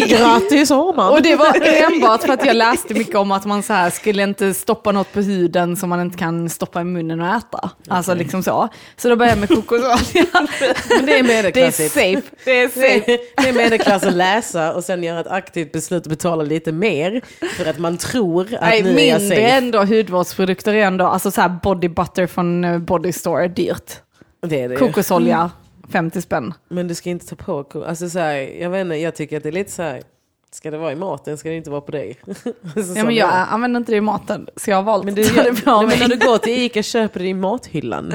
[0.07, 1.13] Grattis Arman!
[1.13, 1.57] Och det var
[1.93, 5.13] enbart för att jag läste mycket om att man så här skulle inte stoppa något
[5.13, 7.71] på huden som man inte kan stoppa i munnen och äta.
[7.89, 8.69] Alltså liksom så.
[8.97, 9.99] Så då började jag med kokosolja.
[10.91, 11.95] Men det är Det är medelklassigt.
[11.95, 12.23] safe.
[12.45, 13.19] Det är safe.
[13.37, 17.21] Det är medelklass att läsa och sen göra ett aktivt beslut att betala lite mer
[17.57, 21.89] för att man tror Nej, jag mindre ändå hudvårdsprodukter är ändå, alltså så här body
[21.89, 23.93] butter från eh, Body Store, dyrt.
[24.47, 24.77] Det är det.
[24.77, 25.51] Kokosolja,
[25.93, 26.55] 50 spänn.
[26.69, 29.43] Men du ska inte ta på alltså så här, jag vet inte, jag tycker att
[29.43, 30.03] det är lite så här.
[30.51, 32.17] Ska det vara i maten ska det inte vara på dig.
[32.27, 33.47] Alltså, Ja, men jag jag.
[33.51, 35.71] använder inte det i maten, så jag har valt Men, att du, ta det på
[35.71, 36.19] nej, men när mig.
[36.19, 38.13] du går till Ica köper det i mathyllan.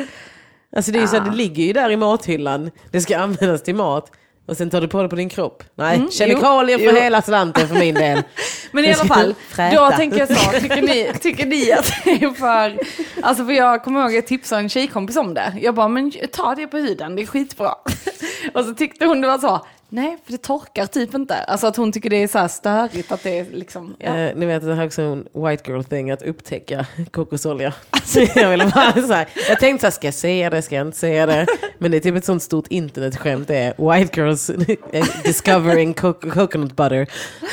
[0.76, 3.64] Alltså det, är ju så här, det ligger ju där i mathyllan, det ska användas
[3.64, 4.12] till mat.
[4.52, 5.64] Och sen tar du på det på din kropp.
[5.76, 7.02] Nej, kemikalier jo, för jo.
[7.02, 8.24] hela slanten för min del.
[8.72, 9.36] Men i alla fall,
[9.74, 12.78] då tänker jag så, tycker ni, tycker ni att det är för...
[13.22, 15.54] Alltså för jag kommer ihåg att jag tipsade en tjejkompis om det.
[15.62, 17.76] Jag bara, men ta det på huden, det är skitbra.
[18.54, 21.36] Och så tyckte hon det var så, nej för det torkar typ inte.
[21.36, 23.96] Alltså att hon tycker det är så här störigt att det är liksom...
[24.00, 24.18] Ja.
[24.18, 27.74] Eh, ni vet det här är också en white girl thing att upptäcka kokosolja.
[28.04, 30.76] Så jag, ville bara, så här, jag tänkte så här, ska jag säga det, ska
[30.76, 31.46] jag inte säga det?
[31.78, 34.50] Men det är typ ett sånt stort internetskämt det är white girls
[34.94, 37.08] eh, discovering co- coconut butter.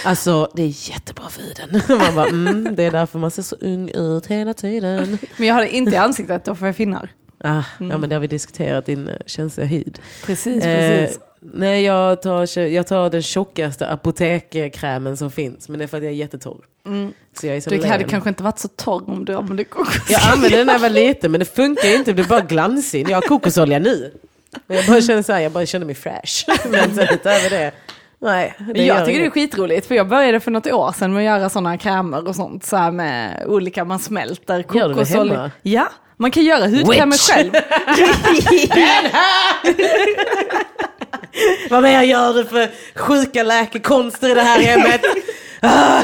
[0.05, 1.99] Alltså det är jättebra för huden.
[2.07, 5.19] Man bara, mm, det är därför man ser så ung ut hela tiden.
[5.37, 7.09] Men jag har det inte i ansiktet, då får jag finnar.
[7.45, 9.99] Ah, Ja men det har vi diskuterat, din eh, känsliga hud.
[10.27, 15.87] Precis, Eh, nej, jag tar, jag tar den tjockaste apotekkrämen som finns, men det är
[15.87, 16.65] för att jag är jättetorr.
[17.41, 18.09] Så jag är så Du hade len.
[18.09, 20.19] kanske inte varit så torr om du använde kokosolja.
[20.19, 23.11] Jag använde den när jag var liten, men det funkar inte, det blir bara glansig.
[23.11, 24.13] Jag har kokosolja nu.
[24.67, 26.45] Men jag bara känner så här, jag bara känner mig fresh.
[26.71, 27.73] Men sen utöver det,
[28.19, 28.55] nej.
[28.75, 29.33] Det jag tycker det är inget.
[29.33, 32.65] skitroligt, för jag började för något år sedan med att göra sådana krämer och sånt,
[32.65, 35.51] så här med olika, man smälter kokosolja.
[35.63, 37.53] Ja, man kan göra hudkrämer själv.
[41.71, 45.01] Vad mer gör du för sjuka läkekonster i det här hemmet?
[45.61, 46.03] Ah,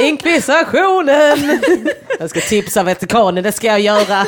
[0.00, 1.60] inkvisationen!
[2.18, 4.26] Jag ska tipsa Vatikanen, det ska jag göra.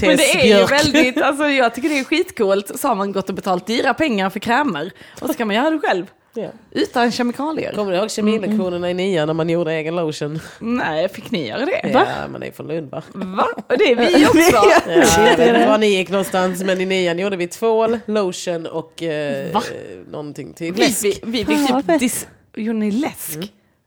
[0.00, 3.28] Men det är ju väldigt, alltså jag tycker det är skitcoolt, så har man gått
[3.28, 6.06] och betalt dyra pengar för krämer, och så kan man göra det själv.
[6.34, 6.48] Ja.
[6.70, 7.72] Utan kemikalier.
[7.72, 10.40] Kommer du ihåg kemilektionerna i nian när man gjorde egen lotion?
[10.58, 11.90] Nej, fick ni göra det?
[11.92, 13.02] Ja, man är från Lund va?
[13.12, 13.48] Va?
[13.68, 14.38] Och det är vi också.
[14.52, 14.82] Ja,
[15.26, 19.02] jag vet inte var ni gick någonstans, men i nian gjorde vi tvål, lotion och
[19.02, 19.62] eh, Va?
[20.10, 20.72] någonting till.
[20.74, 21.04] Vi, Läsk.
[21.04, 22.00] vi, vi fick Ja, typ fett.
[22.00, 22.26] dis...
[22.56, 23.38] Gjorde ni läsk?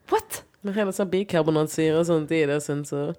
[0.10, 0.43] What?
[0.62, 3.13] Med hela bikarbonatsyra och sånt i det, och sen så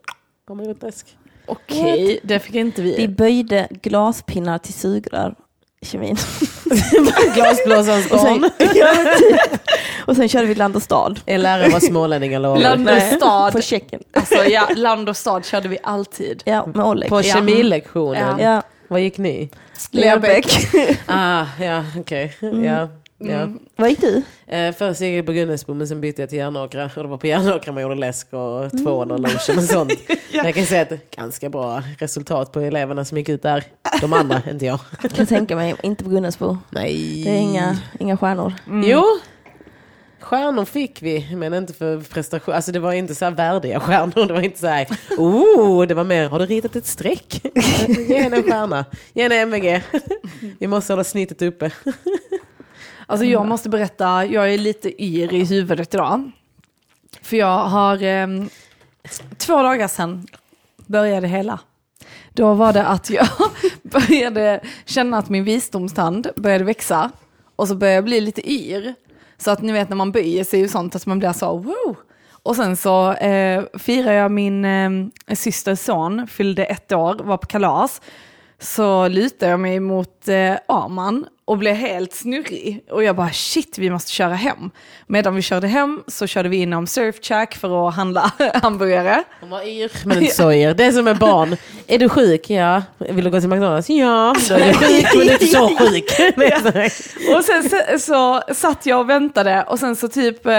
[0.46, 1.16] kommer det ut läsk.
[1.46, 2.96] Okej, det fick inte vi.
[2.96, 5.34] Vi böjde glaspinnar till sugrör.
[5.82, 6.16] Kemin.
[7.34, 9.60] Glasblåsarens Och sen, ja, typ.
[10.06, 11.20] och sen körde vi land och stad.
[11.26, 12.58] En lärare var smålänningar lovar.
[12.60, 13.52] Land och stad.
[13.52, 14.00] På checken.
[14.12, 16.42] Alltså ja, land och stad körde vi alltid.
[16.44, 17.08] Ja, med Oleg.
[17.08, 17.22] På Ja.
[17.22, 18.38] kemilektionen.
[18.40, 18.54] Ja.
[18.54, 19.50] Ja, Vad gick ni?
[19.90, 20.46] Lerbäck.
[21.06, 22.36] Ah, ja, okej.
[22.40, 22.88] Ja.
[23.24, 23.48] Ja.
[23.76, 24.22] Vad gick du?
[24.46, 26.90] Eh, först gick jag på Gunnesbo men sen bytte jag till Järnåkra.
[26.96, 29.92] Och det var på Järnåkra man gjorde läsk och tvål och lotion och sånt.
[30.34, 33.42] Men jag kan säga att det är ganska bra resultat på eleverna som gick ut
[33.42, 33.64] där.
[34.00, 34.78] De andra, inte jag.
[35.00, 36.58] Kan jag tänka mig, inte på Gunnarsbo.
[36.70, 37.22] Nej.
[37.24, 38.52] Det är inga, inga stjärnor.
[38.84, 39.04] Jo,
[40.20, 42.54] stjärnor fick vi, men inte för prestation.
[42.54, 44.26] Alltså det var inte så här värdiga stjärnor.
[44.26, 44.86] Det var inte så här,
[45.18, 47.40] oh, det var mer, har du ritat ett streck?
[48.08, 48.84] Ge henne en stjärna.
[49.14, 49.82] Ge henne MVG.
[50.58, 51.70] Vi måste hålla snittet uppe.
[53.12, 56.30] Alltså jag måste berätta, jag är lite yr i huvudet idag.
[57.22, 58.26] För jag har, eh,
[59.38, 60.26] två dagar sedan
[60.86, 61.60] började hela.
[62.30, 63.26] Då var det att jag
[63.82, 67.10] började känna att min visdomstand började växa.
[67.56, 68.94] Och så började jag bli lite yr.
[69.38, 71.96] Så att ni vet när man böjer sig och sånt att man blir så wow.
[72.42, 77.46] Och sen så eh, firade jag min eh, systers son, fyllde ett år, var på
[77.46, 78.00] kalas.
[78.58, 82.84] Så lutade jag mig mot eh, Arman och blev helt snurrig.
[82.90, 84.70] Och jag bara shit, vi måste köra hem.
[85.06, 89.24] Medan vi körde hem så körde vi inom Surfcheck för att handla hamburgare.
[89.40, 90.74] Hon var yr, men inte så yr.
[90.74, 91.56] Det är som med barn.
[91.86, 92.50] Är du sjuk?
[92.50, 92.82] Ja.
[92.98, 93.90] Vill du gå till McDonalds?
[93.90, 94.34] Ja.
[94.48, 96.10] Då är du sjuk, men du är inte så sjuk.
[97.36, 100.52] Och sen så, så satt jag och väntade och sen så typ eh,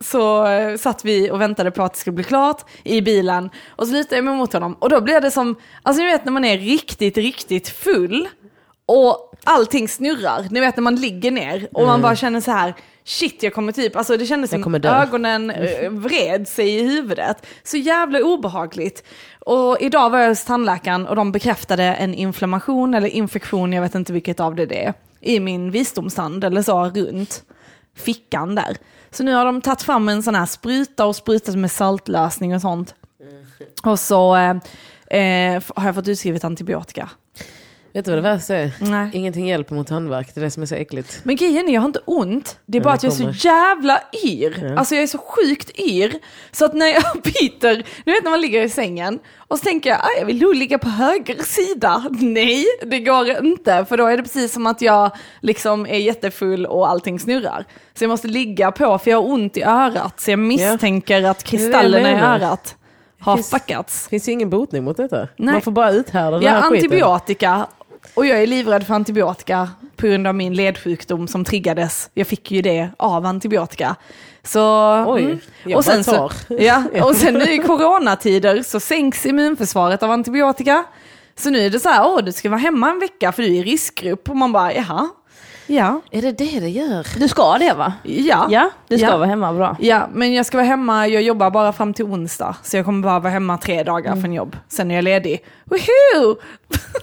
[0.00, 0.46] så
[0.78, 3.50] satt vi och väntade på att det skulle bli klart i bilen.
[3.68, 6.24] Och så lutade jag mig mot honom och då blev det som, alltså ni vet
[6.24, 8.28] när man är riktigt, riktigt full
[8.86, 10.46] och allting snurrar.
[10.50, 12.74] Ni vet när man ligger ner och man bara känner så här,
[13.04, 17.46] shit jag kommer typ, alltså det kändes Jag som ögonen eh, vred sig i huvudet.
[17.62, 19.04] Så jävla obehagligt.
[19.40, 23.94] Och idag var jag hos tandläkaren och de bekräftade en inflammation eller infektion, jag vet
[23.94, 27.44] inte vilket av det det är, i min visdomstand eller så runt
[27.96, 28.76] fickan där.
[29.10, 32.60] Så nu har de tagit fram en sån här spruta och sprutat med saltlösning och
[32.60, 32.94] sånt.
[33.82, 34.56] Och så eh,
[35.20, 37.10] eh, har jag fått utskrivet antibiotika.
[37.94, 38.70] Vet du vad det värsta är?
[38.80, 39.10] Nej.
[39.12, 40.34] Ingenting hjälper mot tandvärk.
[40.34, 41.20] Det är det som är så äckligt.
[41.22, 42.58] Men grejen är, jag har inte ont.
[42.66, 44.74] Det är bara att jag är så jävla yr.
[44.76, 46.12] Alltså jag är så sjukt yr.
[46.52, 47.74] Så att när jag byter,
[48.04, 50.54] du vet när man ligger i sängen och så tänker jag, "Aj, jag vill nog
[50.54, 52.04] ligga på höger sida.
[52.10, 53.84] Nej, det går inte.
[53.88, 57.64] För då är det precis som att jag liksom är jättefull och allting snurrar.
[57.94, 60.20] Så jag måste ligga på, för jag har ont i örat.
[60.20, 62.76] Så jag misstänker att kristallerna i örat
[63.20, 64.08] har Finns- fuckats.
[64.08, 65.28] Finns ju ingen botning mot detta.
[65.36, 65.52] Nej.
[65.52, 66.98] Man får bara uthärda den Jag här har skiten.
[68.14, 72.10] Och jag är livrädd för antibiotika på grund av min ledsjukdom som triggades.
[72.14, 73.96] Jag fick ju det av antibiotika.
[74.42, 74.60] Så,
[75.08, 75.38] Oj, mm.
[75.64, 80.84] jag och, sen så, ja, och sen nu i coronatider så sänks immunförsvaret av antibiotika.
[81.36, 83.48] Så nu är det så här, åh du ska vara hemma en vecka för du
[83.48, 84.30] är i riskgrupp.
[84.30, 85.08] Och man bara, jaha,
[85.72, 87.06] ja, Är det det det gör?
[87.18, 87.92] Du ska det va?
[88.02, 88.46] ja.
[88.50, 89.16] Ja, du ska Ja.
[89.16, 89.76] vara hemma, bra.
[89.80, 92.56] Ja, men jag ska vara hemma, jag jobbar bara fram till onsdag.
[92.62, 94.56] Så jag kommer bara vara hemma tre dagar från jobb.
[94.68, 95.44] Sen är jag ledig.
[95.64, 96.36] Woho!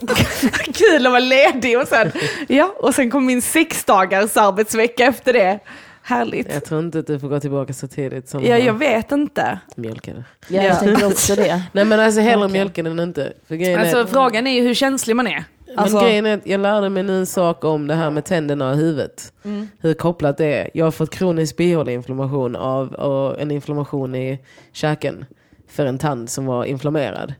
[0.74, 2.12] Kul att vara ledig och sen,
[2.48, 5.60] ja, och sen kommer min sex dagars arbetsvecka efter det.
[6.02, 6.54] Härligt.
[6.54, 9.60] Jag tror inte att du får gå tillbaka så tidigt som Ja, jag vet inte.
[9.76, 10.24] mjölkade.
[10.48, 10.64] Ja, Ja.
[10.64, 11.64] jag tänker också det.
[11.72, 13.34] Nej men alltså hellre mjölken än inte.
[13.48, 15.44] För Alltså är, frågan är ju hur känslig man är.
[15.78, 18.26] Alltså, men grejen är att jag lärde mig nu en sak om det här med
[18.26, 19.34] tänderna och huvudet.
[19.46, 19.68] Mm.
[19.80, 20.70] Hur kopplat det är.
[20.74, 24.40] Jag har fått kronisk bihåleinflammation av och en inflammation i
[24.74, 25.26] käken.
[25.70, 27.34] För en tand som var inflammerad.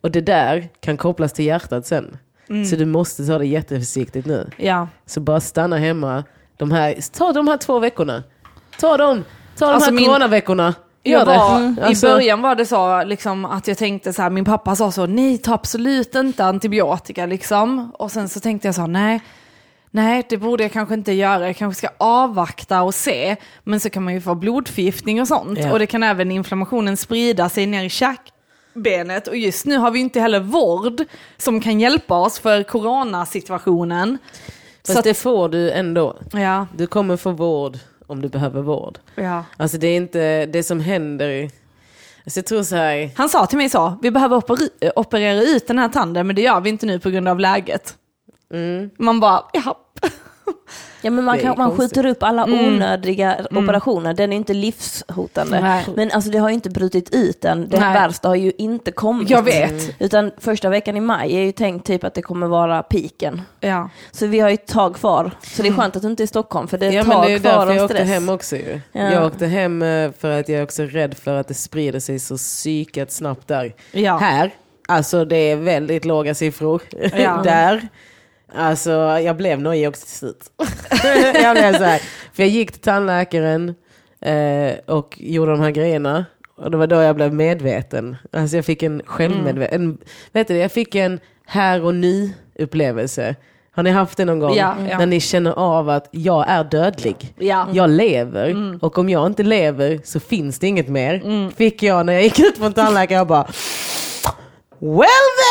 [0.00, 2.16] Och det där kan kopplas till hjärtat sen.
[2.48, 2.64] Mm.
[2.64, 4.50] Så du måste ta det jätteförsiktigt nu.
[4.56, 4.88] ja.
[5.06, 6.24] Så bara stanna hemma.
[6.56, 8.22] De här, ta de här två veckorna.
[8.80, 9.24] Ta dem.
[9.58, 10.74] Ta de Alltså här min- coronaveckorna.
[11.10, 11.78] Jag var, Mm.
[11.78, 14.90] I Alltså- början var det så liksom, att jag tänkte så här, min pappa sa
[14.92, 17.90] så, nej ta absolut inte antibiotika liksom.
[17.98, 19.20] Och sen så tänkte jag så, nej,
[19.90, 23.36] nej det borde jag kanske inte göra, jag kanske ska avvakta och se.
[23.64, 25.58] Men så kan man ju få blodförgiftning och sånt.
[25.58, 25.72] Ja.
[25.72, 29.28] Och det kan även inflammationen sprida sig ner i käkbenet.
[29.28, 31.04] Och just nu har vi inte heller vård
[31.36, 34.18] som kan hjälpa oss för coronasituationen.
[34.86, 36.16] Fast Så att, det får du ändå.
[36.32, 38.98] ja, Du kommer få vård om du behöver vård.
[39.14, 39.44] ja.
[39.56, 41.50] Alltså det är inte det som händer.
[42.24, 43.10] Alltså jag tror så här.
[43.16, 46.42] Han sa till mig så, vi behöver oper- operera ut den här tanden men det
[46.42, 47.94] gör vi inte nu på grund av läget.
[48.54, 49.78] Mm, Man bara, ja.
[51.02, 51.96] Ja, men man, kan, man konstigt.
[51.96, 52.66] skjuter upp alla Mm.
[52.66, 54.14] onödiga operationer.
[54.14, 55.60] Den är inte livshotande.
[55.60, 55.86] Nej.
[55.96, 57.68] Men alltså, det har ju inte brutit ut än.
[57.68, 59.30] Det värsta har ju inte kommit.
[59.30, 59.90] Jag vet.
[60.00, 63.42] Utan första veckan i maj är ju tänkt typ att det kommer vara piken.
[63.60, 63.90] ja.
[64.10, 65.30] Så vi har ju ett tag kvar.
[65.42, 67.06] Så det är skönt att du inte är i Stockholm för det är Ja ett
[67.06, 68.08] men tag det är kvar därför av jag åkte stress.
[68.08, 68.80] hem också ju.
[68.92, 69.12] Ja.
[69.12, 72.18] Jag åkte hem eh, för att jag är också rädd för att det sprider sig
[72.18, 73.74] så psykat snabbt där.
[73.92, 74.16] Ja.
[74.18, 74.50] Här,
[74.88, 76.82] alltså det är väldigt låga siffror.
[77.16, 77.40] Ja.
[77.44, 77.88] där.
[78.54, 80.50] Alltså jag blev nojig också till slut.
[81.42, 81.98] jag blev så här.
[82.32, 83.74] För jag gick till tandläkaren
[84.20, 86.24] eh, och gjorde de här grejerna.
[86.56, 88.16] Och det var då jag blev medveten.
[88.32, 89.98] Alltså jag fick en självmedveten, en,
[90.32, 93.34] vet du, det, jag fick en här och nu upplevelse.
[93.70, 94.54] Har ni haft det någon gång?
[94.54, 94.98] Ja, ja.
[94.98, 97.34] När ni känner av att jag är dödlig.
[97.38, 97.66] Ja.
[97.72, 98.78] Jag lever Mm.
[98.82, 101.50] och om jag inte lever så finns det inget mer.
[101.56, 103.46] Fick jag när jag gick ut från tandläkaren, jag bara
[104.80, 105.08] Well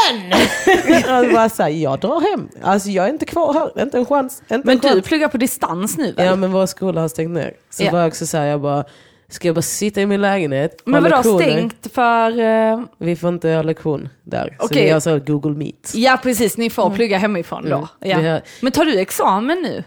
[0.10, 0.40] then!
[1.08, 2.50] jag bara så här, jag drar hem.
[2.62, 4.42] Alltså jag är inte kvar här, inte en chans.
[4.52, 4.96] Inte Men en chans.
[4.96, 6.26] du pluggar på distans nu väl?
[6.26, 7.54] Ja men vår skola har stängt ner.
[7.70, 7.92] Så Ja.
[7.92, 8.84] var jag också så här, jag bara,
[9.30, 12.40] ska jag bara sitta i min lägenhet, Men vadå stängt för...
[12.40, 14.56] eh, Vi får inte ha lektion där.
[14.60, 14.84] Så Okej.
[14.86, 15.92] vi har så Google Meet.
[15.96, 17.76] Ja precis, ni får plugga hemifrån då.
[17.76, 18.24] Mm.
[18.26, 18.32] Ja.
[18.32, 19.84] Har- Men tar du examen nu?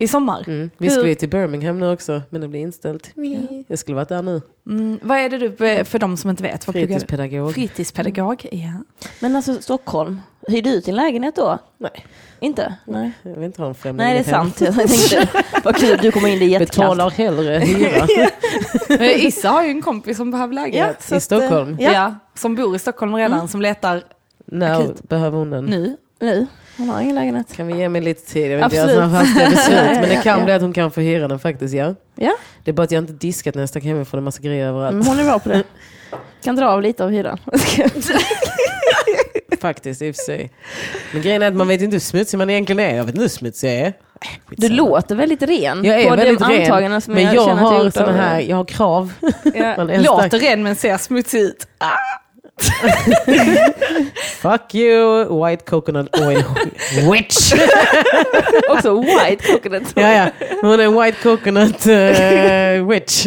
[0.00, 0.44] I sommar?
[0.46, 0.70] Mm.
[0.78, 3.10] Vi skulle ju till Birmingham nu också, men det blir inställt.
[3.66, 4.42] Jag skulle varit där nu.
[4.66, 6.74] Mm, vad är det du, för de som inte vet, vad?
[6.74, 7.54] Fritidspedagog.
[7.54, 8.72] Fritidspedagog, ja.
[9.20, 11.58] Men alltså Stockholm, hyr du ut din lägenhet då?
[11.78, 12.06] Nej,
[12.40, 12.74] Inte?
[12.84, 13.12] Nej.
[13.22, 14.60] jag vill inte ha en främling Nej det är sant.
[14.60, 15.28] Jag tänkte,
[15.64, 16.96] vad kul, du kommer in, det jättekallt.
[16.96, 17.58] Betalar hellre
[18.88, 21.02] hyra Issa har ju en kompis som behöver lägenhet.
[21.02, 21.76] så i Stockholm.
[21.80, 21.92] Ja.
[21.92, 22.14] Ja.
[22.34, 24.02] som bor i Stockholm redan, som letar
[24.44, 25.64] När behöver hon den?
[25.64, 25.96] nu.
[26.20, 26.46] Nu,
[26.80, 27.56] hon har ingen lägenhet.
[27.56, 28.52] Kan vi ge mig lite tid?
[28.52, 28.90] Jag inte Absolut.
[28.94, 30.00] sådana fasta beslut.
[30.00, 31.94] Men det kan bli att hon kan få hyra den faktiskt, ja.
[32.14, 34.18] Ja, Det är bara att jag inte diskat när jag stack hemifrån.
[34.18, 34.92] Det är massa grejer överallt.
[34.94, 35.62] mm, hon är bra på det.
[36.44, 37.38] Kan dra av lite av hyran.
[39.60, 40.50] Faktiskt, i och för sig.
[41.12, 42.96] Men grejen är att man vet inte hur smutsig man egentligen är.
[42.96, 43.92] Jag vet inte hur smutsig jag är.
[44.48, 45.84] Du låter väldigt ren.
[45.84, 47.02] Jag är på väldigt de ren.
[47.06, 49.12] Men jag, jag, jag har såna här, jag har krav.
[49.54, 49.84] Ja.
[49.84, 51.66] Låter ren men ser smutsig ut.
[54.42, 56.44] Fuck you, white coconut oil
[57.10, 57.52] witch.
[58.68, 59.92] Också white coconut.
[59.96, 60.30] ja, ja.
[60.60, 63.26] Hon är en white coconut eh, witch.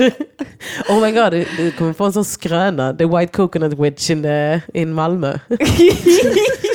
[0.89, 2.93] oh my god, du, du kommer få en sån skröna.
[2.93, 5.37] The white coconut witch in, uh, in Malmö.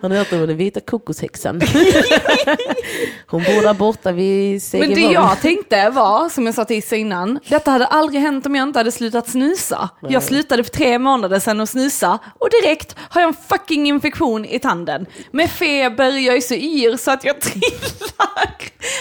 [0.00, 1.60] Har ni hört om den vita kokoshäxan?
[3.26, 4.94] Hon bor där borta vid Men Segervång.
[4.94, 8.54] det jag tänkte var, som jag sa till Issa innan, detta hade aldrig hänt om
[8.54, 9.88] jag inte hade slutat snusa.
[10.08, 14.44] Jag slutade för tre månader sedan att snusa och direkt har jag en fucking infektion
[14.44, 15.06] i tanden.
[15.30, 17.68] Med feber, jag är så yr så att jag trillar.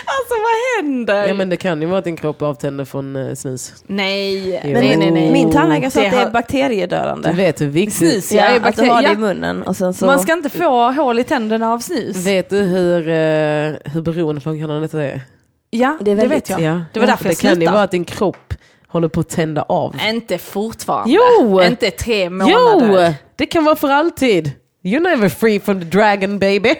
[0.05, 1.27] Alltså vad händer?
[1.27, 3.73] Ja men det kan ju vara att din kropp avtänder från eh, snus.
[3.87, 4.73] Nej, Jo.
[4.73, 5.31] nej, nej, nej.
[5.31, 7.31] Min tandläkare sa att det är har- Du bakteriedödande.
[7.31, 7.97] vet hur viktigt...
[7.97, 9.15] Snus, Ja, ja, att du har det i bakterier.
[9.17, 10.05] munnen och sen så...
[10.05, 12.15] Man ska inte få hål i tänderna av snus.
[12.25, 15.21] Vet du hur, uh, hur beroendeframkallande detta är?
[15.69, 16.81] Ja, Det är det, vet jag.
[16.93, 17.73] Det var därför det jag kan ju slutade.
[17.75, 18.53] vara att din kropp
[18.87, 19.95] håller på att tända av.
[20.09, 21.13] Inte fortfarande.
[21.39, 21.61] Jo!
[21.63, 23.07] Inte tre månader.
[23.07, 23.13] Jo!
[23.35, 24.51] Det kan vara för alltid.
[24.83, 26.75] You're never free from the dragon baby.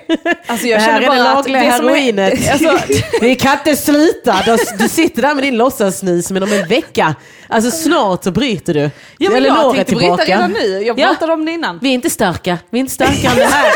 [0.47, 2.51] Alltså jag det här känner är det lagliga det som är- heroinet.
[2.51, 2.77] alltså-
[3.21, 4.35] Vi kan inte sluta.
[4.45, 7.15] Du, du sitter där med din låtsassnus men om en vecka,
[7.49, 8.79] alltså snart så bryter du.
[9.17, 10.23] Ja, men Eleanor jag är tänkte bryta tillbaka.
[10.37, 10.83] redan nu.
[10.83, 11.07] Jag Ja.
[11.07, 11.79] pratade om det innan.
[11.81, 12.57] Vi är inte starka.
[12.69, 13.71] Vi är inte starkare än det här.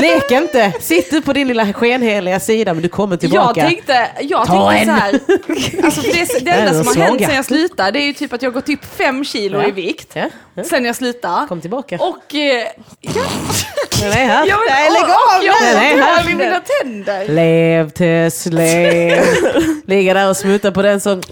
[0.00, 0.72] Lek inte.
[0.80, 3.60] Sitt du på din lilla skenheliga sida men du kommer tillbaka.
[3.60, 4.98] Jag tänkte, jag Ta tänkte en.
[4.98, 7.26] så här, alltså det, det är enda som har hänt svaga.
[7.26, 9.68] sen jag slutade det är ju typ att jag har gått upp fem kilo Ja.
[9.68, 10.64] i vikt Ja, ja.
[10.64, 11.46] sen jag slutade.
[11.46, 11.96] Kom tillbaka.
[12.00, 12.66] Och, eh,
[13.00, 13.22] ja,
[14.00, 14.46] Den är här.
[14.70, 15.92] Nej, lägg av jag den.
[15.92, 16.30] inte här.
[16.30, 17.28] i mina tänder.
[17.28, 19.24] Lev Tess, lev.
[19.86, 21.22] Ligga där och smutta på den som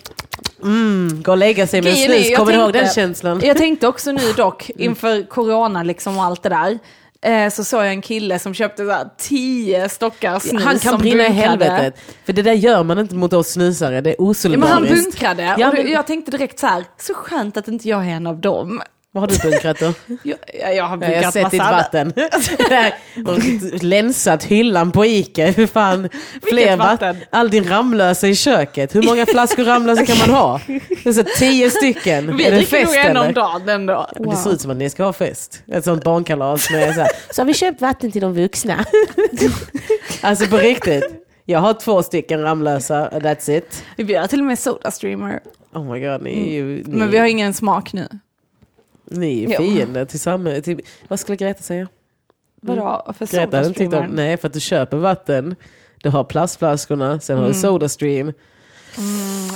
[0.62, 2.37] mm, går och lägga sig med en snus.
[2.37, 3.40] Kommer du ihåg tänkte- den känslan?
[3.44, 6.79] Jag tänkte också nu dock, inför corona liksom och allt det där,
[7.22, 11.27] eh, så såg jag en kille som köpte så tio stockar snus Han kan brinna
[11.27, 11.64] i bunkrade.
[11.64, 12.01] helvetet.
[12.27, 14.01] För det där gör man inte mot oss snusare.
[14.01, 15.05] Det är Ja, men han osolidariskt.
[15.05, 18.27] bunkrade Ja, och jag tänkte direkt så här, så skönt att inte jag är en
[18.27, 18.83] av dem.
[19.14, 19.92] Vad har du bunkrat då?
[20.22, 22.12] Jag, jag, har Ja, jag har bunkrat sett ditt vatten.
[23.27, 25.46] Och länsat hyllan på Ica.
[25.46, 26.09] Hur fan,
[26.42, 27.16] fler vatten?
[27.31, 28.94] All din Ramlösa i köket.
[28.94, 30.61] Hur många flaskor Ramlösa kan man ha?
[30.66, 32.37] Det är så tio stycken.
[32.37, 34.11] Vi är det dricker nog fest en om dagen ändå.
[34.16, 35.62] Det ser ut som att ni ska ha fest.
[35.72, 37.11] Ett sånt barnkalas med så här.
[37.31, 38.85] Så har vi köpt vatten till de vuxna.
[40.20, 41.05] alltså på riktigt.
[41.44, 43.85] Jag har två stycken Ramlösa, that's it.
[43.96, 45.40] Vi har till och med Sodastreamer.
[45.75, 48.09] Oh my god, ni är ju, ni, Men vi har ingen smak nu.
[49.12, 50.64] Ni är fiender till samhället.
[50.64, 51.88] Till, vad skulle Greta säga?
[52.62, 55.57] Vadå för Greta hade inte om, nej för att du köper vatten,
[56.03, 58.33] du har plastflaskorna, sen har du Sodastream.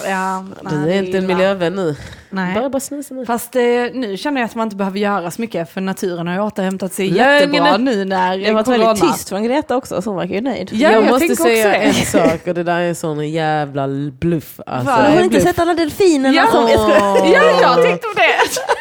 [0.09, 1.97] Ja, Du nej, är inte en miljövän nu.
[2.31, 2.55] Nej.
[2.55, 3.27] Bara, bara snusa nu.
[3.27, 3.63] Fast eh,
[3.95, 6.93] nu känner jag att man inte behöver göra så mycket för naturen har ju återhämtat
[6.93, 7.35] sig Lögn!
[7.55, 10.71] jättebra nu när Det var väldigt tyst från Greta också, så hon verkar ju nöjd.
[10.73, 13.89] Ja, jag, jag måste säga en sak och det där är en sån jävla
[14.21, 14.61] bluff.
[14.67, 14.91] Alltså.
[14.93, 15.43] Har hon inte bluff.
[15.43, 16.47] sett alla delfinerna Ja.
[16.53, 16.69] som...
[16.69, 16.91] Jag.
[17.33, 18.76] Ja, jag tänkte på det.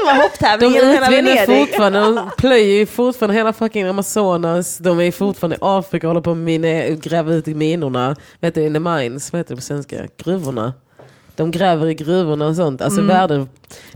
[0.00, 4.78] De har De hopptävling hela utvinner fortfarande, de plöjer ju fortfarande hela fucking Amazonas.
[4.78, 6.20] De är fortfarande i Afrika och håller
[6.90, 8.16] på att gräva ut i minorna.
[8.40, 9.96] Vet du, in the mines, vad heter det på svenska?
[10.24, 10.72] Gruvorna.
[11.36, 12.82] De gräver i gruvorna och sånt.
[12.82, 13.48] Alltså världen,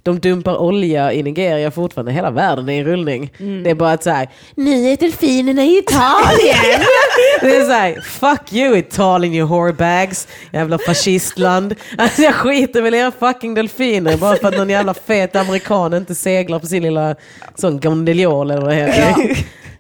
[0.02, 2.12] de dumpar olja i Nigeria fortfarande.
[2.12, 3.32] Hela världen är i rullning.
[3.64, 6.80] Det är bara att säga, nu är delfinerna i Italien.
[7.40, 10.28] det är såhär, fuck you Italien you whorebags.
[10.52, 11.74] Jävla fascistland.
[11.98, 15.94] Alltså jag skiter väl i era fucking delfiner bara för att någon jävla fet amerikan
[15.94, 17.16] inte seglar på sin lilla
[17.54, 19.36] sån gondoliol eller vad det heter.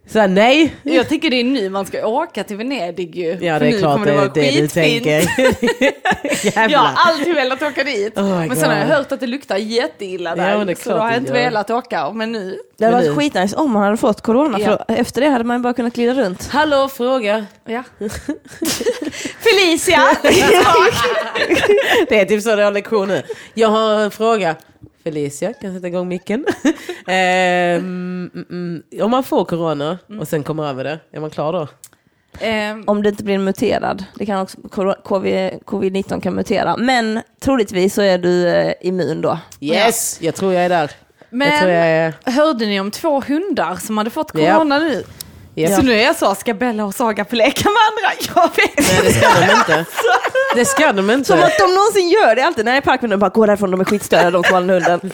[0.06, 0.74] Så här, nej.
[0.82, 3.38] Jag tycker det är nu man ska åka till Venedig ju.
[3.40, 5.04] Ja det är klart det det du skitfint.
[5.04, 5.28] tänker.
[6.70, 8.18] Jag har alltid velat åka dit.
[8.18, 10.58] Oh men sen har jag hört att det luktar jätteilla där.
[10.58, 11.44] Ja, det så då har jag det inte gör.
[11.44, 12.10] velat åka.
[12.10, 12.58] Men nu.
[12.78, 14.66] Det hade varit skitnice om man hade fått corona, Ja.
[14.66, 16.48] för efter det hade man bara kunnat glida runt.
[16.52, 17.46] Hallå fråga.
[17.64, 17.82] Ja.
[19.40, 20.02] Felicia!
[22.08, 23.22] Det är typ så det har lektion nu.
[23.54, 24.56] Jag har en fråga.
[25.04, 26.44] Felicia, kan jag sätta igång micken?
[27.06, 31.52] Ehm, mm, mm, om man får corona och sen kommer över det, är man klar
[31.52, 31.68] då?
[32.40, 34.04] Ehm, Om det inte blir muterad.
[34.18, 36.76] Det kan också, covid- covid-19 kan mutera.
[36.76, 39.38] Men troligtvis så är du eh, immun då.
[39.60, 40.90] Yes, jag tror jag är där.
[41.30, 42.14] jag men jag är...
[42.30, 44.54] hörde ni om två hundar som hade fått Ja.
[44.54, 45.04] corona nu?
[45.56, 45.76] Ja.
[45.76, 48.22] Så nu är jag så, ska Bella och Saga få leka med andra?
[48.34, 49.84] Jag vet Nej det ska de inte.
[50.54, 51.46] Det ska de Som inte.
[51.46, 54.44] att de någonsin gör det alltid parken och bara går därifrån, de är skitstöriga de
[54.44, 55.00] som den hunden.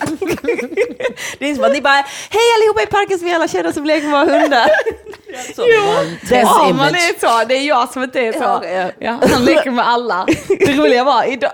[1.38, 3.84] Det är som att ni bara, hej allihopa i parken som vi alla känner som
[3.84, 4.70] leker med våra hundar.
[5.56, 5.62] Så.
[6.20, 7.44] Dess Ja, man är så.
[7.48, 8.64] Det är jag som inte är så.
[8.98, 10.26] Ja, han leker med alla.
[10.48, 11.52] Det roliga var idag,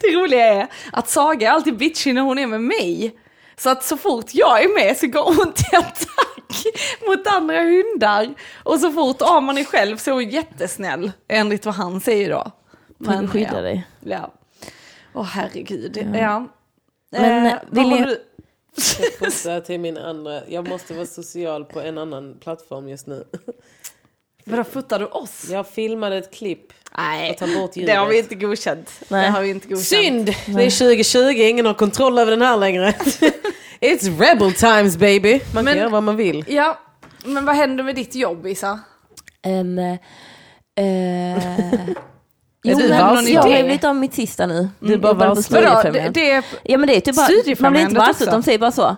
[0.00, 3.14] det roliga är att Saga är alltid bitchig när hon är med mig.
[3.56, 6.31] Så att så fort jag är med så går hon till attack
[7.06, 8.34] mot andra hundar.
[8.62, 12.52] Och så fort Arman är själv så är hon jättesnäll, enligt vad han säger då.
[12.98, 13.60] Men, skydda ja.
[13.60, 13.86] dig.
[14.00, 14.32] Ja.
[15.14, 16.08] Åh herregud.
[16.14, 16.48] Ja.
[17.10, 18.24] Men, eh, vill vad ni- har du?
[19.18, 20.40] Pussa till min andra.
[20.48, 23.24] Jag måste vara social på en annan plattform just nu.
[24.44, 25.48] Vadå, fotar du oss?
[25.50, 26.72] Jag filmade ett klipp.
[26.96, 27.36] Nej,
[27.74, 28.90] det har vi inte godkänt.
[29.08, 29.26] Nej.
[29.26, 29.86] Det har vi inte godkänt.
[29.86, 30.26] Synd!
[30.26, 32.94] Det är 2020, ingen har kontroll över den här längre.
[33.82, 35.40] It's rebel times baby.
[35.54, 36.44] Man Men- kan göra vad man vill.
[36.48, 36.78] Ja,
[37.24, 38.80] men vad händer med ditt jobb Isa?
[39.46, 39.84] Um, uh,
[42.64, 44.68] jo, men jag har blivit av mitt sista nu.
[44.80, 46.44] Du bara Jobbade var- på Vadå, det, det är...
[46.62, 47.28] Ja men det är typ bara,
[47.62, 48.96] man blir inte varslad, de säger bara så.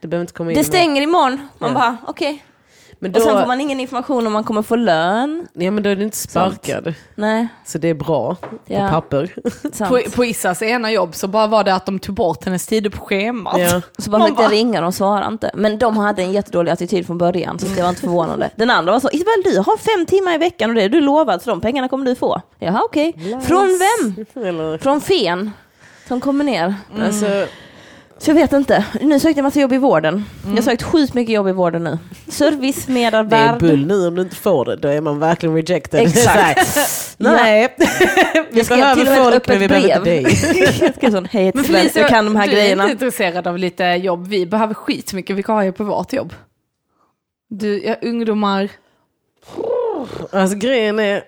[0.00, 1.48] Du behöver inte komma in Det stänger imorgon.
[1.58, 1.74] Man Ja.
[1.74, 2.44] bara okej.
[3.04, 5.46] Men då, Och sen får man ingen information om man kommer få lön.
[5.52, 6.94] ja, men då är du inte sparkad.
[7.14, 8.88] Nej, Så det är bra på Ja.
[8.88, 9.34] papper.
[9.72, 9.90] sant.
[9.90, 12.90] På, på Isas ena jobb så bara var det att de tog bort hennes tider
[12.90, 13.60] på schemat.
[13.60, 13.80] Ja.
[13.98, 15.50] Så bara fick jag bara- ringa, de svarade inte.
[15.54, 18.50] Men de hade en jättedålig attityd från början, så det var inte förvånande.
[18.56, 21.00] Den andra var så, Isabel du har fem timmar i veckan och det är du
[21.00, 22.40] lovad, så de pengarna kommer du få.
[22.58, 23.14] Jaha okej.
[23.46, 24.26] Från vem?
[24.78, 25.50] Från Fen.
[26.08, 26.74] Som kommer ner.
[27.02, 27.26] alltså,
[28.18, 28.84] Så jag vet inte.
[29.00, 30.24] Nu sökte jag massa jobb i vården.
[30.42, 30.56] Jag Mm.
[30.56, 31.98] har sökt sjukt mycket jobb i vården nu.
[32.28, 33.58] Service, det är medarbetare.
[33.58, 34.76] bull nu om du inte får det.
[34.76, 36.00] Då är man verkligen rejected.
[36.00, 36.78] Exakt.
[37.18, 37.86] Nej, vi
[38.58, 40.22] Jag skrev till och med behöver folk men vi behöver inte dig.
[40.80, 42.82] jag skrev sån, hej Men Felicia, jag kan de här du är grejerna.
[42.82, 44.26] inte intresserad av lite jobb.
[44.26, 46.32] Vi behöver skitmycket vikarier på vårt jobb.
[47.50, 48.68] Du, ja, ungdomar.
[50.32, 51.24] Alltså grejen är...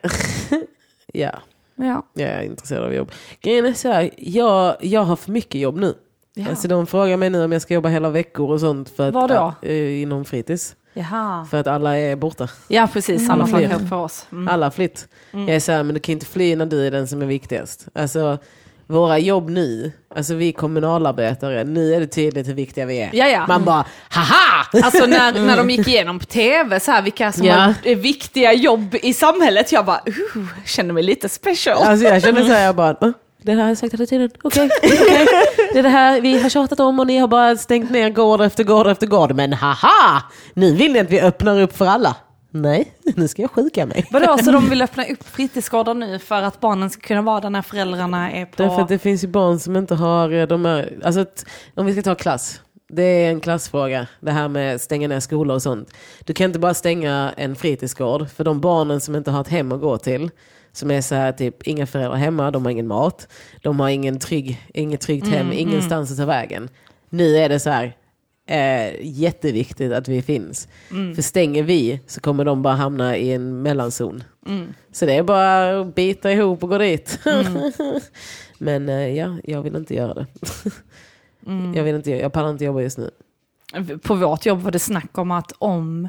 [1.12, 1.30] ja,
[1.76, 2.06] Ja.
[2.14, 3.10] jag är intresserad av jobb.
[3.40, 5.94] Grejen är så här, jag, jag har för mycket jobb nu.
[6.38, 6.48] Ja.
[6.50, 8.88] Alltså de frågar mig nu om jag ska jobba hela veckor och sånt.
[8.96, 9.54] För att, Var då?
[9.68, 10.74] eh, inom fritids.
[10.94, 11.46] Jaha.
[11.50, 12.48] För att alla är borta.
[12.68, 13.30] Ja, precis.
[13.30, 14.26] Alla för oss.
[14.32, 14.48] Mm.
[14.48, 15.08] Alla flytt.
[15.30, 17.26] Jag är så här, men du kan inte fly när du är den som är
[17.26, 17.86] viktigast.
[17.94, 18.38] Alltså,
[18.86, 23.10] våra jobb nu, alltså vi kommunalarbetare, nu är det tydligt hur viktiga vi är.
[23.12, 23.44] Ja, ja.
[23.48, 24.66] Man bara, haha!
[24.82, 27.54] Alltså när, när de gick igenom på tv, så här, vilka som Ja.
[27.54, 29.72] har viktiga jobb i samhället.
[29.72, 30.00] Jag bara,
[30.36, 31.76] uh, känner mig lite special.
[31.82, 33.10] Alltså jag känner så här, jag bara, "Åh,
[33.46, 35.26] det här har jag sagt hela tiden, okej, okej.
[35.72, 38.40] Det är det här vi har tjatat om och ni har bara stängt ner gård
[38.40, 39.34] efter gård efter gård.
[39.34, 40.22] Men haha!
[40.54, 42.16] Nu vill ni att vi öppnar upp för alla.
[42.50, 44.08] Nej, nu ska jag sjuka mig.
[44.10, 47.50] Vadå, så de vill öppna upp fritidsgårdar nu för att barnen ska kunna vara där
[47.50, 48.62] när föräldrarna är på...
[48.62, 51.86] Därför att det finns ju barn som inte har eh, de här, alltså att, om
[51.86, 52.60] vi ska ta klass.
[52.88, 55.94] Det är en klassfråga, det här med stänga ner skolor och sånt.
[56.24, 59.72] Du kan inte bara stänga en fritidsgård för de barnen som inte har ett hem
[59.72, 60.30] att gå till.
[60.76, 63.28] Som är så här typ, inga föräldrar hemma, de har ingen mat.
[63.62, 66.68] De har ingen trygg, inget tryggt hem, ingenstans att ta vägen.
[67.08, 67.96] Nu är det så här,
[68.46, 70.68] eh, jätteviktigt att vi finns.
[71.14, 74.24] För stänger vi så kommer de bara hamna i en mellanzon.
[74.92, 77.18] Så det är bara att bita ihop och gå dit.
[78.58, 80.26] Men eh, ja, jag vill inte göra det.
[81.74, 83.10] jag, vill inte, jag pallar inte jobba just nu.
[84.02, 86.08] På vårt jobb var det snack om att om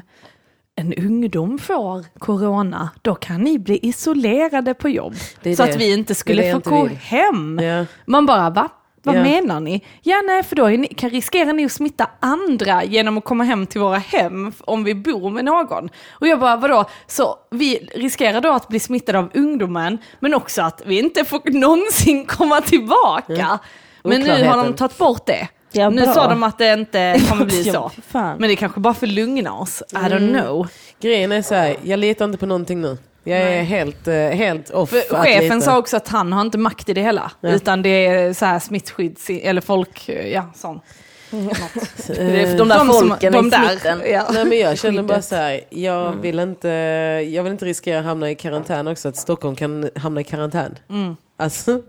[0.78, 5.14] en ungdom får corona, då kan ni bli isolerade på jobb.
[5.42, 5.70] Det Så det.
[5.70, 6.96] att vi inte skulle få inte gå vill.
[6.96, 7.60] hem.
[7.62, 7.84] Ja.
[8.06, 8.68] Man bara, va?
[9.02, 9.22] Vad Ja.
[9.22, 9.84] menar ni?
[10.02, 13.66] Ja, nej, för då ni, kan riskera ni att smitta andra genom att komma hem
[13.66, 15.88] till våra hem om vi bor med någon.
[16.10, 16.84] Och jag bara, vadå?
[17.06, 21.50] Så vi riskerar då att bli smittade av ungdomen, men också att vi inte får
[21.60, 23.58] någonsin komma tillbaka.
[24.04, 25.48] Men nu har de tagit bort det.
[25.72, 26.12] Ja, nu bra.
[26.14, 27.90] sa de att det inte kommer bli så.
[28.12, 28.36] Ja.
[28.38, 29.82] Men det är kanske bara för att lugna oss.
[29.92, 30.12] I Mm.
[30.12, 30.68] don't know.
[31.00, 32.98] Grejen är så här, jag litar inte på någonting nu.
[33.24, 36.88] Jag är helt, eh, helt off För chefen sa också att han har inte makt
[36.88, 37.30] i det hela.
[37.40, 37.48] Ja.
[37.50, 39.30] Utan det är så här smittskydds...
[39.30, 40.08] Eller folk...
[40.32, 40.82] Ja, sånt.
[41.30, 44.02] Det är de där De som- folken de i där, mitten.
[44.12, 44.26] ja.
[44.32, 46.20] Nej men jag känner bara så här, jag Mm.
[46.20, 46.68] vill inte,
[47.32, 50.78] jag vill inte riskera att hamna i karantän också, att Stockholm kan hamna i karantän.
[51.38, 51.80] Alltså,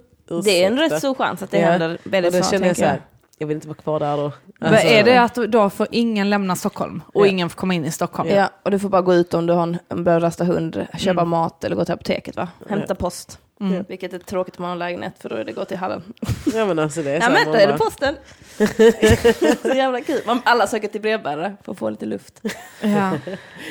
[0.43, 1.65] Det är en rätt stor chans att det Ja.
[1.71, 2.61] händer Och väldigt snart.
[2.65, 3.01] jag så här,
[3.39, 4.31] jag vill inte vara kvar där då.
[4.59, 7.29] Men Alltså, är det att då får ingen lämna Stockholm och Ja.
[7.29, 8.29] ingen får komma in i Stockholm?
[8.29, 10.87] Ja, och du får bara gå ut om du har en, en börjar rasta hund,
[10.97, 11.29] köpa Mm.
[11.29, 12.47] mat eller gå till apoteket va?
[12.69, 13.39] Hämta post.
[13.61, 13.85] Mm.
[13.87, 16.03] Vilket är tråkigt om man har lägenhet för då är det gå till hallen.
[16.53, 18.15] Ja men alltså det är så här, men då är det posten.
[19.61, 20.21] så jävla kul.
[20.25, 22.41] Man, alla söker till brevbärare för att få lite luft.
[22.81, 23.11] Ja.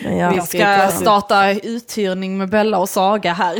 [0.04, 0.34] Men ja.
[0.36, 3.56] Jag ska starta uthyrning med Bella och Saga här.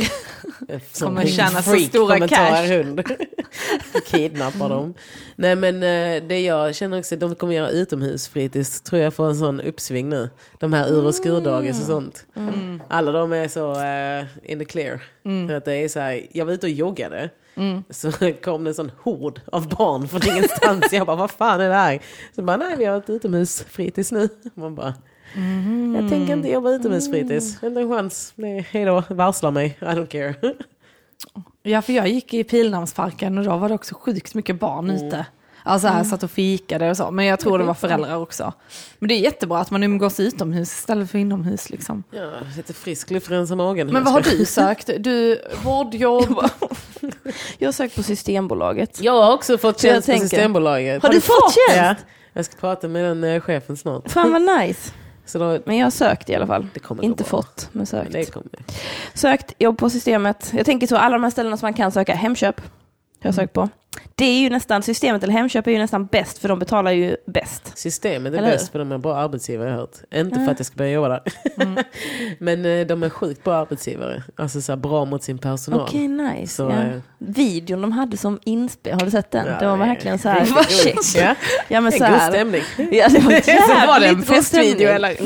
[0.99, 2.67] Kommer tjäna så stora cash.
[2.67, 3.03] hund.
[4.11, 4.93] Kidnappa dem.
[5.35, 9.35] Nej men eh, det jag känner också, de kommer göra utomhusfritids, tror jag får en
[9.35, 10.29] sån uppsving nu.
[10.59, 12.25] De här ur och skurdagis och sånt.
[12.35, 12.81] Mm.
[12.87, 15.01] Alla de är så eh, in the clear.
[15.47, 17.29] För att det är så här, jag var ute och joggade.
[17.55, 17.83] Mm.
[17.89, 18.11] Så
[18.43, 20.93] kom det en sån hord av barn från ingenstans.
[20.93, 21.99] jag bara, vad fan är det här?
[22.35, 24.29] Så bara, nej vi har ett utomhusfritids nu.
[24.53, 24.93] Man bara,
[25.95, 27.63] jag tänker inte jobba utomhusfritids.
[27.63, 28.33] Inte en chans.
[28.35, 29.77] Nej, hej då, varsla mig.
[29.81, 30.35] I don't care.
[31.63, 35.07] Ja, för jag gick i Pildammsparken och då var det också sjukt mycket barn Mm.
[35.07, 35.25] ute.
[35.63, 38.53] Alltså här satt och fikade och så, men jag tror det var föräldrar också.
[38.99, 42.03] Men det är jättebra att man umgås utomhus istället för inomhus liksom.
[42.11, 43.87] Ja, lite frisk luft rensa magen.
[43.87, 44.89] Men vad har du sökt?
[44.99, 46.39] Du, vårdjobb?
[47.57, 49.01] Jag har sökt på Systembolaget.
[49.01, 51.03] Jag har också fått tjänst på Systembolaget.
[51.03, 51.73] Har du fått Ja.
[51.75, 52.05] tjänst?
[52.33, 54.11] Jag ska prata med den eh, chefen snart.
[54.11, 54.91] Fan vad nice.
[55.29, 56.67] Så då, Men jag har sökt i alla fall.
[57.01, 58.31] Inte fått, men sökt.
[58.31, 58.49] kommer.
[59.13, 60.53] Sökt jobb på systemet.
[60.55, 62.15] Jag tänker så, alla de här ställena som man kan söka.
[62.15, 62.61] Hemköp
[63.21, 63.69] jag sökt på.
[64.15, 67.15] Det är ju nästan, systemet eller Hemköp är ju nästan bäst för de betalar ju
[67.27, 67.71] bäst.
[67.77, 68.55] Systemet är Eller hur?
[68.55, 69.95] bäst för de är bra arbetsgivare jag har hört.
[70.15, 71.21] Inte för att jag ska börja jobba där.
[71.61, 71.83] Mm.
[72.39, 74.23] Men eh, de är sjukt bra arbetsgivare.
[74.35, 75.81] Alltså så bra mot sin personal.
[75.81, 76.55] Okej, nice.
[76.55, 76.69] Så, ja.
[76.81, 79.47] eh, Videon de hade som inspel, har du sett den?
[79.47, 81.15] Ja, det var verkligen så här, roligt.
[81.15, 81.35] Ja,
[81.67, 82.29] Ja men en så god här.
[82.31, 82.61] stämning.
[82.77, 83.41] Ja, det var,
[83.81, 85.17] Så var det en jävligt god festvideo, eller?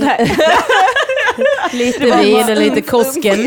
[1.74, 3.38] Lite vin och lite Kosken.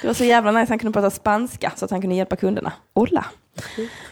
[0.00, 2.72] Det var så jävla nice, han kunde prata spanska så att han kunde hjälpa kunderna.
[2.94, 3.24] Hola.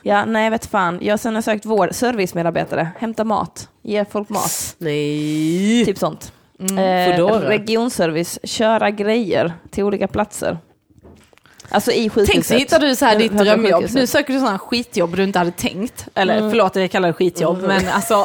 [0.03, 0.99] Ja, nej vet fan.
[1.03, 5.85] Jag har sen har sökt vår servicemedarbetare, hämta mat, ge folk mat, Nej.
[5.85, 6.33] typ sånt.
[6.61, 6.79] Mm.
[6.79, 10.59] Eh, regionservice, köra grejer till olika platser.
[11.71, 12.33] Alltså i sjukhuset.
[12.33, 13.85] Tänk så hittar du så här ditt drömjobb.
[13.95, 16.07] Nu söker du sådana skitjobb du inte hade tänkt.
[16.15, 18.25] Eller förlåt att jag kallar det skitjobb, men alltså...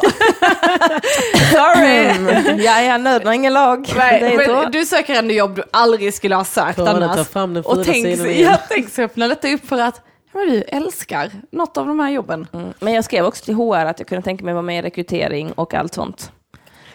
[1.52, 2.04] Sorry!
[2.06, 2.60] Mm.
[2.60, 3.92] Ja, ja, nöden har ingen lag.
[3.96, 6.96] Nej, det är men du söker ändå jobb du aldrig skulle ha sökt Kolla, ta
[6.96, 7.28] annars.
[7.28, 10.00] fram den Och tänk, så- jag tänk så öppna detta upp för att
[10.32, 12.46] ja, men du älskar något av de här jobben.
[12.52, 12.72] Mm.
[12.80, 15.52] Men jag skrev också till HR att jag kunde tänka mig vara med i rekrytering
[15.52, 16.30] och allt sånt.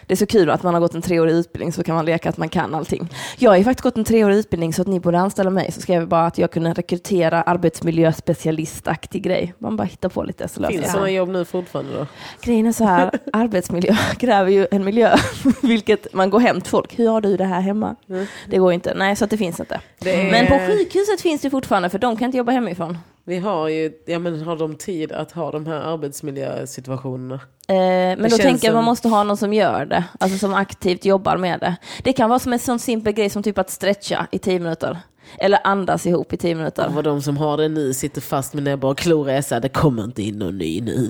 [0.09, 2.29] Det är så kul att man har gått en treårig utbildning så kan man leka
[2.29, 3.09] att man kan allting.
[3.37, 5.71] Jag har ju faktiskt gått en treårig utbildning så att ni borde anställa mig.
[5.71, 9.53] Så skrev jag bara att jag kunde rekrytera arbetsmiljöspecialistaktig grej.
[9.57, 10.91] Man bara hittar på lite så löser Finns det.
[10.91, 12.05] sådana jobb nu fortfarande då?
[12.41, 15.15] Grejen är så här, arbetsmiljö kräver ju en miljö,
[15.61, 16.99] vilket man går hem till folk.
[16.99, 17.95] Hur har du det här hemma?
[18.09, 18.25] Mm.
[18.47, 18.93] Det går inte.
[18.95, 19.81] Nej, så att det finns inte.
[19.99, 22.97] Det är- Men på sjukhuset finns det fortfarande, för de kan inte jobba hemifrån.
[23.29, 27.33] Vi har ju, ja men har de tid att ha de här arbetsmiljösituationerna?
[27.67, 30.37] Eh, men då känns tänker jag som- man måste ha någon som gör det, alltså
[30.37, 31.75] som aktivt jobbar med det.
[32.03, 34.97] Det kan vara som en sån simpel grej som typ att stretcha i tio minuter.
[35.37, 36.89] Eller andas ihop i tio minuter.
[36.89, 39.61] Vad de som har det nu sitter fast med näbbar och klor är så här,
[39.61, 41.09] det kommer inte in någon ny nu.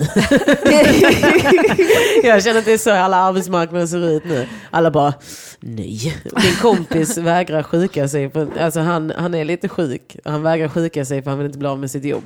[2.22, 4.46] jag känner att det är så alla arbetsmarknaden ser ut nu.
[4.70, 5.14] Alla bara,
[5.60, 6.16] nej.
[6.24, 10.16] Min kompis vägrar sjuka sig, för, alltså han, han är lite sjuk.
[10.24, 12.24] Han vägrar sjuka sig för han vill inte bli av med sitt jobb.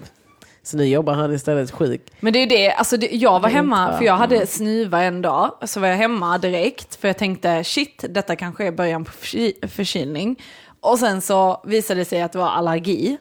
[0.62, 2.01] Så nu jobbar han istället sjuk.
[2.20, 5.51] Men det är det, alltså det, jag var hemma, för jag hade snuva en dag,
[5.64, 9.66] så var jag hemma direkt, för jag tänkte shit, detta kanske är början på förky-
[9.68, 10.36] förkylning.
[10.85, 13.18] Och sen så visade det sig att det var allergi.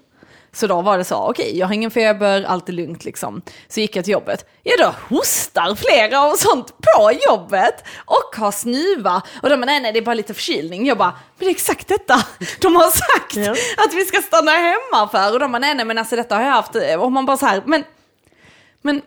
[0.56, 3.42] Så då var det så, okej, jag har ingen feber, allt är lugnt liksom.
[3.68, 4.46] Så gick jag till jobbet.
[4.64, 9.22] Ja, då hostar flera och sånt på jobbet och har snuva.
[9.42, 10.86] Och de bara, nej, nej, det är bara lite förkylning.
[10.86, 12.26] Jag bara, men det är exakt detta
[12.62, 13.52] de har sagt Ja.
[13.86, 15.34] att vi ska stanna hemma för.
[15.34, 16.76] Och de bara, nej, nej, men alltså detta har jag haft.
[17.00, 17.84] Och man bara så här, men
[18.82, 19.02] men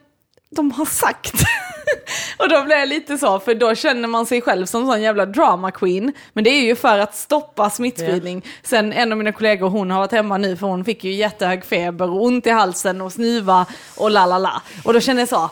[0.57, 1.34] de har sagt.
[2.38, 5.26] och då blev jag lite så, för då känner man sig själv som sån jävla
[5.26, 6.12] drama queen.
[6.32, 8.44] Men det är ju för att stoppa smittspridning.
[8.62, 11.64] Sen en av mina kollegor, hon har varit hemma nu för hon fick ju jättehög
[11.64, 14.62] feber och ont i halsen och snuva och la la la.
[14.84, 15.50] Och då kände jag så,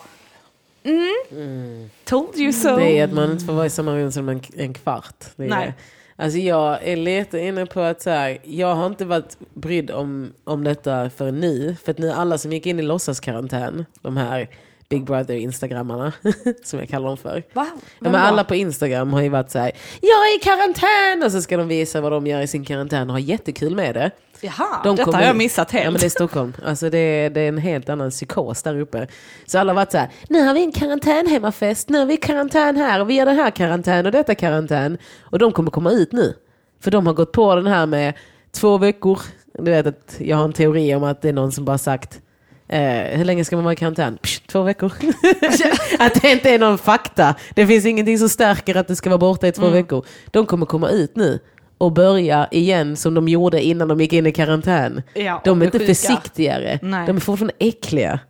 [0.84, 2.76] mm, told you so.
[2.76, 5.24] Det är att man inte får vara i samma rum som en, en kvart.
[5.36, 5.74] Det är, Nej.
[6.16, 10.32] Alltså jag är lite inne på att så här, jag har inte varit brydd om,
[10.44, 11.76] om detta för nu.
[11.84, 14.48] För att nu alla som gick in i låtsaskarantän, de här
[14.88, 16.12] Big Brother Instagrammarna,
[16.64, 17.42] som jag kallar dem för.
[17.52, 17.66] Va?
[17.74, 21.22] Ja, men alla på Instagram har ju varit så här, jag är i karantän!
[21.26, 23.94] Och så ska de visa vad de gör i sin karantän och ha jättekul med
[23.94, 24.10] det.
[24.40, 25.84] Jaha, De detta har jag missat helt.
[25.84, 26.52] Ja men det är Stockholm.
[26.64, 29.06] Alltså det är, det är en helt annan psykos där uppe.
[29.46, 32.76] Så alla har varit så här, nu har vi en karantänhemmafest, nu har vi karantän
[32.76, 34.98] här och vi gör den här karantän och detta karantän.
[35.20, 36.34] Och de kommer komma ut nu.
[36.80, 38.14] För de har gått på den här med
[38.52, 39.20] två veckor.
[39.58, 42.20] Du vet att jag har en teori om att det är någon som bara sagt
[42.68, 44.18] Eh, hur länge ska man vara i karantän?
[44.22, 44.92] Psh, två veckor.
[45.98, 47.34] att det inte är någon fakta.
[47.54, 50.06] Det finns ingenting som stärker att det ska vara borta i två veckor.
[50.26, 51.40] De kommer komma ut nu
[51.78, 55.02] och börja igen som de gjorde innan de gick in i karantän.
[55.14, 55.94] Ja, de är inte sjuka.
[55.94, 56.78] försiktigare.
[56.82, 57.06] Nej.
[57.06, 58.20] De är fortfarande äckliga.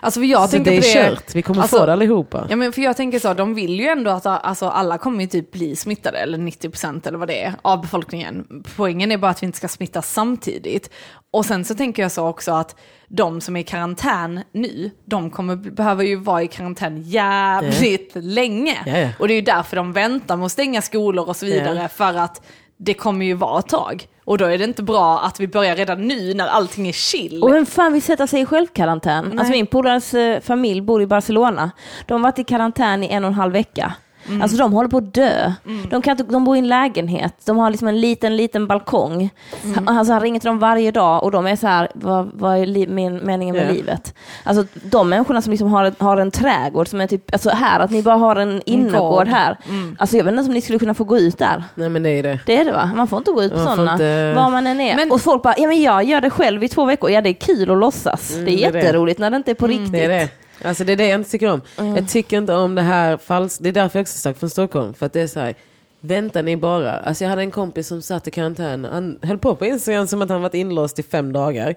[0.00, 1.34] Alltså för jag så tänker det är på det, kört.
[1.34, 2.46] Vi kommer alltså, få det allihopa.
[2.50, 5.26] Ja men för jag tänker så, de vill ju ändå att alltså, alla kommer ju
[5.26, 8.64] typ bli smittade, eller 90% eller vad det är, av befolkningen.
[8.76, 10.90] Poängen är bara att vi inte ska smittas samtidigt.
[11.30, 12.76] Och sen så tänker jag så också att
[13.08, 18.78] de som är i karantän nu, de kommer behöva ju vara i karantän jävligt länge.
[18.86, 19.08] Ja, ja.
[19.18, 21.88] Och det är ju därför de väntar med att stänga skolor och så vidare, Ja.
[21.88, 22.42] för att
[22.76, 24.08] det kommer ju vara ett tag.
[24.24, 27.42] Och då är det inte bra att vi börjar redan nu när allting är chill.
[27.42, 29.38] Och vem fan vill sätta sig i självkarantän?
[29.38, 31.70] Alltså min polares eh, familj bor i Barcelona.
[32.06, 33.94] De har varit i karantän i en och en halv vecka.
[34.28, 34.42] Mm.
[34.42, 35.52] Alltså de håller på att dö.
[35.90, 39.30] De, kan inte, de bor i en lägenhet, de har liksom en liten, liten balkong.
[39.64, 39.74] Mm.
[39.86, 42.58] Han, alltså han ringer till dem varje dag och de är så här, vad, vad
[42.58, 43.72] är li, min, meningen med Ja.
[43.72, 44.14] livet?
[44.44, 47.90] Alltså de människorna som liksom har, har en trädgård som är typ, alltså här, att
[47.90, 49.28] ni bara har en innergård gård.
[49.28, 49.58] här.
[49.68, 49.96] Mm.
[49.98, 51.64] Alltså jag vet inte om ni skulle kunna få gå ut där.
[51.74, 52.38] Nej men det är det.
[52.46, 52.90] Det är det va?
[52.96, 54.96] Man får inte gå ut på sådana, inte- var man än är.
[54.96, 57.10] Men- och folk bara, ja men jag gör det själv i två veckor.
[57.10, 58.28] Ja det är kul att låtsas.
[58.28, 58.78] det är det är det.
[58.78, 59.92] jätteroligt när det inte är på riktigt.
[59.92, 60.28] Det är det.
[60.62, 61.60] Alltså det är det jag inte tycker om.
[61.96, 63.62] Jag tycker inte om det här falskt.
[63.62, 64.94] Det är därför jag också sagt från Stockholm.
[64.94, 65.54] För att det är så här.
[66.00, 66.92] Väntar ni bara?
[66.92, 68.84] Alltså jag hade en kompis som satt i karantän.
[68.84, 71.74] Han höll på på Instagram som att han varit inlåst i fem dagar.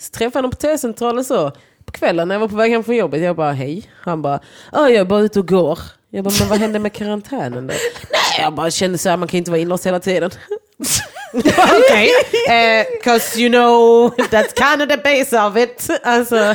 [0.00, 1.50] Så träffade honom på T-centralen så.
[1.84, 3.20] På kvällen när jag var på väg hem från jobbet.
[3.20, 3.90] Jag bara hej.
[4.00, 4.40] Han bara,
[4.72, 5.78] "Ja, jag är bara ute och går.
[6.10, 7.74] Jag bara, men vad hände med karantänen då?
[8.10, 10.30] Nej, jag bara kände så här, man kan inte vara inlåst hela tiden.
[11.34, 12.10] Okej,
[12.48, 15.88] Eh, 'cause you know that's kind of the base of it.
[16.02, 16.54] Alltså,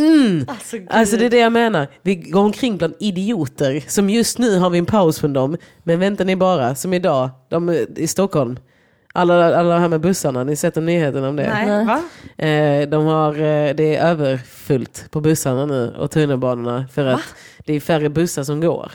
[0.00, 0.46] mm.
[0.90, 1.88] alltså det är det jag menar.
[2.02, 3.84] Vi går omkring bland idioter.
[3.86, 5.56] Som just nu har vi en paus från dem.
[5.82, 8.58] Men väntar ni bara, som idag, de är i Stockholm.
[9.14, 11.48] Alla, alla här med bussarna, ni sett nyheterna om det?
[11.48, 12.02] Nej, va?
[12.46, 17.34] Eh, de har, eh, det är överfullt på bussarna nu och tunnelbanorna för att
[17.66, 18.92] det är färre bussar som går.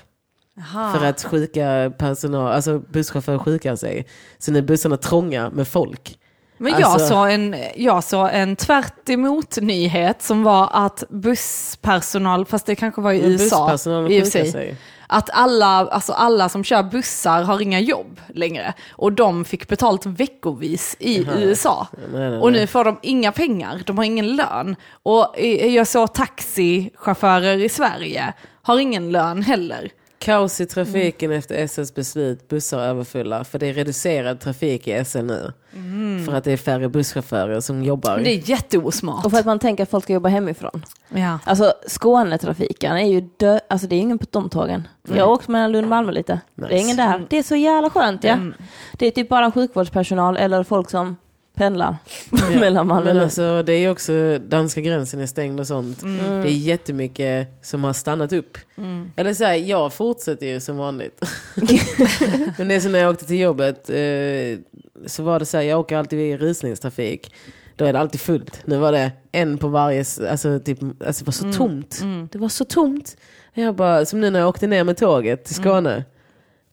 [0.56, 0.94] Jaha.
[0.94, 4.08] För att sjuka personal, alltså busschaufförer sjukar sig.
[4.38, 6.20] Så nu är bussarna trånga med folk.
[6.58, 12.46] Men jag, Alltså- såg en, jag såg en tvärt emot nyhet som var att busspersonal,
[12.46, 13.74] fast det kanske var i Men USA,
[14.10, 14.76] i och sig,
[15.08, 18.74] att alla, alltså alla som kör bussar har inga jobb längre.
[18.92, 21.88] Och de fick betalt veckovis i USA.
[22.12, 22.62] nej, nej, Och nej.
[22.62, 24.76] nu får de inga pengar, de har ingen lön.
[25.04, 25.36] Och
[25.70, 29.90] jag såg taxichaufförer i Sverige har ingen lön heller.
[30.20, 33.44] Kaos i trafiken efter SLs beslut, bussar överfulla.
[33.44, 35.54] För det är reducerad trafik i SL nu.
[36.26, 38.18] För att det är färre busschaufförer som jobbar.
[38.18, 39.26] Det är jätteosmart.
[39.26, 40.86] Och för att man tänker att folk ska jobba hemifrån.
[41.10, 41.40] Ja.
[41.44, 44.88] Alltså Skånetrafiken är ju dö- alltså det är ingen på de tågen.
[45.08, 46.40] Jag har åkt mellan Lund och Malmö lite.
[46.56, 46.78] Det är Nice.
[46.84, 47.26] ingen där.
[47.30, 48.34] Det är så jävla skönt ja.
[48.34, 48.54] Mm.
[48.94, 51.16] Det är typ bara sjukvårdspersonal eller folk som
[51.56, 51.98] pendlar
[52.60, 56.04] mellan Malmö och Men alltså, det är också, danska gränsen är stängd och sånt.
[56.04, 56.42] Mm.
[56.42, 58.58] Det är jättemycket som har stannat upp.
[59.16, 61.22] Eller så här, jag fortsätter ju som vanligt.
[62.58, 64.60] Men det är som när jag åkte till jobbet, eh,
[65.06, 67.34] så var det så här, jag åker alltid i rusningstrafik.
[67.76, 68.62] Då är det alltid fullt.
[68.66, 72.02] Nu var det en på varje, alltså, typ, alltså det var så tomt.
[72.32, 73.18] Det var så tomt.
[73.54, 76.04] Jag bara, som nu när jag åkte ner med tåget till Skåne.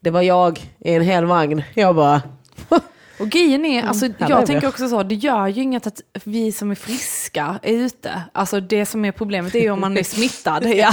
[0.01, 1.63] Det var jag i en hel vagn.
[1.75, 2.23] Jag bara,
[3.23, 6.01] Och grejen är, alltså, här är jag tänker också så, det gör ju inget att
[6.25, 8.23] vi som är friska är ute.
[8.33, 10.67] Alltså det som är problemet är ju om man är smittad.
[10.73, 10.93] Ja.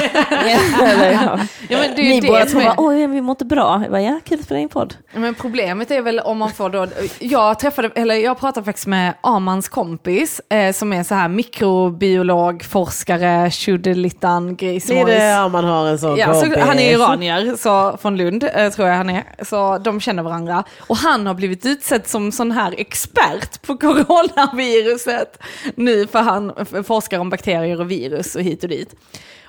[0.83, 1.39] Eller, ja.
[1.69, 3.79] Ja, men det Ni det båda två bara, oj vi mår inte bra.
[3.81, 4.95] Jag bara, ja, kul att spela in podd.
[5.13, 6.87] Men problemet är väl om man får då,
[7.19, 12.63] jag träffade, eller jag pratade faktiskt med Amans kompis eh, som är så här mikrobiolog,
[12.63, 15.05] forskare, tjudelittan, det är grismojs.
[15.05, 18.69] det om man har en sån Ja, så han är iranier, så, från Lund eh,
[18.69, 19.23] tror jag han är.
[19.43, 20.63] Så de känner varandra.
[20.79, 25.39] Och han har blivit utsedd som sån här expert på coronaviruset.
[25.75, 26.53] Nu för han
[26.83, 28.95] forskar om bakterier och virus och hit och dit.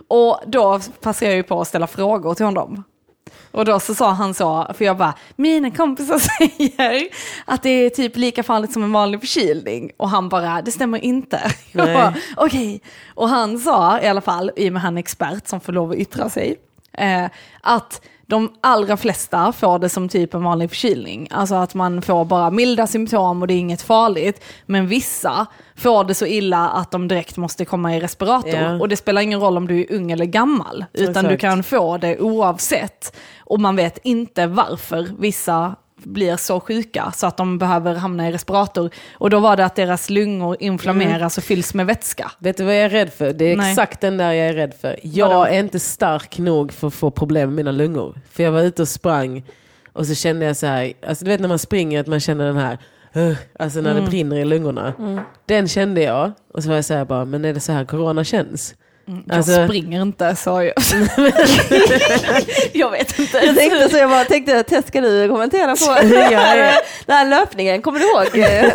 [0.09, 2.85] Och då passar jag ju på att ställa frågor till honom.
[3.53, 7.09] Och då så sa han så, för jag bara, mina kompisar säger
[7.45, 9.91] att det är typ lika farligt som en vanlig förkylning.
[9.97, 11.53] Och han bara, det stämmer inte.
[12.37, 12.81] Okej.
[13.14, 15.91] Och han sa i alla fall, i och med han är expert som får lov
[15.91, 16.57] att yttra sig,
[16.93, 17.27] eh,
[17.61, 18.01] att
[18.31, 21.28] de allra flesta får det som typ en vanlig förkylning.
[21.31, 24.45] Alltså att man får bara milda symptom och det är inget farligt.
[24.66, 28.61] Men vissa får det så illa att de direkt måste komma i respirator.
[28.61, 28.81] Ja.
[28.81, 31.28] Och det spelar ingen roll om du är ung eller gammal, utan Exakt.
[31.28, 33.16] du kan få det oavsett.
[33.39, 35.74] Och man vet inte varför vissa
[36.05, 38.91] blir så sjuka så att de behöver hamna i respirator.
[39.13, 42.33] Och då var det att deras lungor inflammeras och fylls med vätska.
[42.39, 43.33] Vet du vad jag är rädd för?
[43.33, 43.71] Det är Nej.
[43.71, 44.99] exakt den där jag är rädd för.
[45.03, 48.21] Jag är inte stark nog för att få problem med mina lungor.
[48.31, 49.43] För jag var ute och sprang
[49.93, 52.47] och så kände jag så här, alltså du vet när man springer att man känner
[52.47, 52.79] den här,
[53.17, 54.93] uh, alltså när det brinner i lungorna.
[55.47, 57.85] Den kände jag och så var jag så här bara, men är det så här
[57.85, 58.75] corona känns?
[59.31, 60.73] Alltså- Jag springer inte så jag...
[62.73, 63.39] jag vet inte.
[63.39, 65.95] Jag tänkte så jag bara tänkte, Tess ska du kommentera på
[67.07, 68.27] den här löpningen, kommer du ihåg?
[68.35, 68.73] Ja,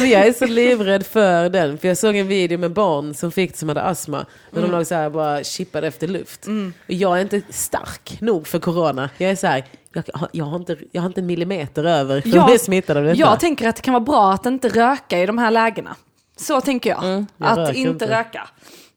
[0.00, 1.78] men jag är så livrädd för den.
[1.78, 4.26] För jag såg en video med barn som fick som hade astma.
[4.50, 6.46] När de låg så här bara chippade efter luft.
[6.86, 9.10] Och jag är inte stark nog för corona.
[9.18, 12.38] Jag är så här, jag, jag, har, inte, jag har inte en millimeter över för
[12.38, 13.16] att bli smittad av detta.
[13.20, 15.96] Jag tänker att det kan vara bra att inte röka i de här lägena.
[16.36, 17.24] Så tänker jag.
[17.36, 18.10] jag att inte.
[18.10, 18.48] röka.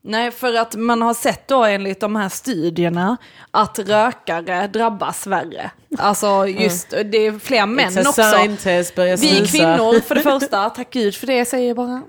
[0.02, 3.18] Nej, för att man har sett då enligt de här studierna
[3.52, 5.72] att rökare drabbas värre.
[5.98, 8.64] Alltså just, det är fler män It's också.
[8.64, 12.02] test, Vi kvinnor för det första, tack gud för det säger jag bara.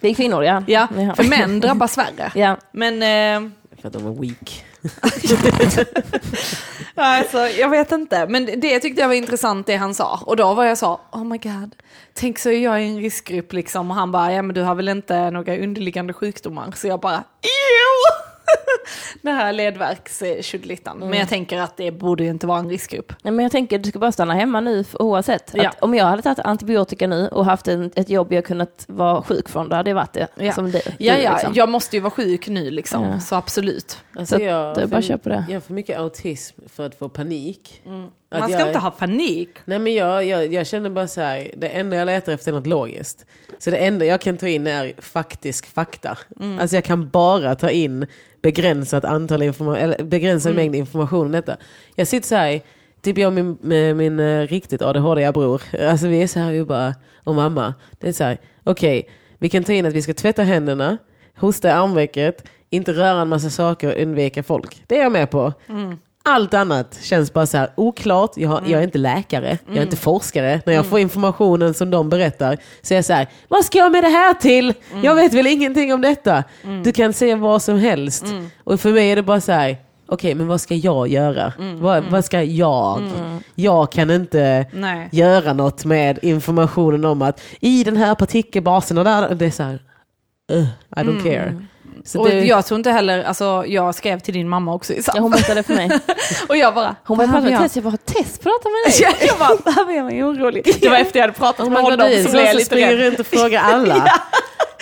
[0.00, 0.62] Är kvinnor ja.
[0.66, 2.32] Ja, för män drabbas värre.
[2.34, 2.56] Ja.
[2.72, 4.64] Men eh, För att de är weak.
[7.02, 10.20] Alltså, jag vet inte, men det tyckte jag var intressant det han sa.
[10.26, 11.76] Och då var jag så, oh my god,
[12.14, 13.90] tänk så är jag i en riskgrupp liksom.
[13.90, 16.72] Och han bara, ja men du har väl inte några underliggande sjukdomar?
[16.76, 18.27] Så jag bara, jo!
[19.22, 20.96] Det här ledvärkstjugolittan.
[20.96, 21.08] Mm.
[21.08, 23.12] Men jag tänker att det borde ju inte vara en riskgrupp.
[23.22, 25.50] Nej, men jag tänker du ska bara stanna hemma nu för- oavsett.
[25.54, 25.68] Ja.
[25.68, 29.22] Att om jag hade tagit antibiotika nu och haft en, ett jobb jag kunnat vara
[29.22, 30.28] sjuk från, då hade det varit det.
[30.34, 31.52] Ja, Som det, ja, du, ja liksom.
[31.54, 33.04] jag måste ju vara sjuk nu liksom.
[33.04, 33.20] Ja.
[33.20, 33.98] Så absolut.
[34.16, 35.44] Alltså, Så jag, är bara att köpa det.
[35.48, 37.82] Jag har för mycket autism för att få panik.
[37.86, 37.92] Att
[38.30, 39.48] Man ska jag- inte ha panik.
[39.64, 42.56] Nej men jag, jag, jag känner bara så här, det enda jag letar efter är
[42.56, 43.26] något logiskt.
[43.58, 46.18] Så det enda jag kan ta in är faktisk fakta.
[46.40, 46.58] Mm.
[46.58, 48.06] Alltså jag kan bara ta in
[48.42, 50.62] begränsat antal information, eller begränsad Mm.
[50.62, 51.56] mängd information om detta.
[51.94, 52.60] Jag sitter så här,
[53.02, 56.52] typ jag och min, med min eh, riktigt ADHD bror, alltså vi är så här,
[56.52, 59.08] vi bara, och mamma, det är så här, okej,
[59.38, 60.98] vi kan ta in att vi ska tvätta händerna,
[61.36, 64.82] hosta i armvecket, inte röra en massa saker och undvika folk.
[64.86, 65.52] Det är jag med på.
[66.28, 68.30] Allt annat känns bara så här oklart.
[68.36, 70.60] Jag, har, jag är inte läkare, jag är inte forskare.
[70.66, 73.92] När jag får informationen som de berättar så är jag så här, vad ska jag
[73.92, 74.74] med det här till?
[75.02, 76.44] Jag vet väl ingenting om detta.
[76.84, 78.24] Du kan säga vad som helst.
[78.64, 79.76] Och för mig är det bara så här,
[80.08, 81.52] okej men vad ska jag göra?
[81.80, 83.02] Vad, vad ska jag?
[83.54, 85.08] Jag kan inte Nej.
[85.12, 89.62] göra något med informationen om att i den här partikelbasen och där, det är så
[89.62, 89.78] här,
[90.52, 90.66] "Ugh,
[90.96, 91.64] I don't care.
[92.04, 95.02] Så Och det, jag tror inte heller, alltså jag skrev till din mamma också i
[95.06, 95.90] Ja, hon berättade för mig.
[96.48, 99.02] Och jag bara, Hon bara, prata med Tess, jag bara, Tess prata med dig.
[99.02, 100.76] Jag, jag bara, behöver jag mig orolig?
[100.80, 102.98] Det var efter jag hade pratat med honom så så blev jag lite rädd.
[102.98, 104.12] runt och frågar alla.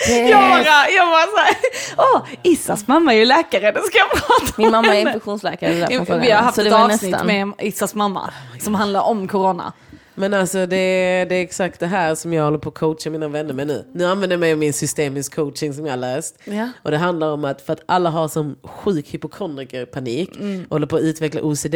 [0.09, 1.55] Jag bara, jag bara såhär,
[1.97, 5.09] åh, Issas mamma är ju läkare, det ska jag prata med Min mamma är henne."
[5.09, 5.73] infektionsläkare.
[5.73, 8.29] det är därför Vi har haft Så ett avsnitt nästan- med Issas mamma
[8.61, 9.73] som handlar om corona.
[10.19, 13.09] Men alltså det är, det är exakt det här som jag håller på att coacha
[13.09, 13.85] mina vänner med nu.
[13.93, 16.39] Nu använder jag mig av min systemisk coaching som jag har läst.
[16.45, 16.69] Ja.
[16.83, 20.29] Och det handlar om att för att alla har som sjuk hypokondrikerpanik,
[20.67, 21.75] och håller på att utveckla OCD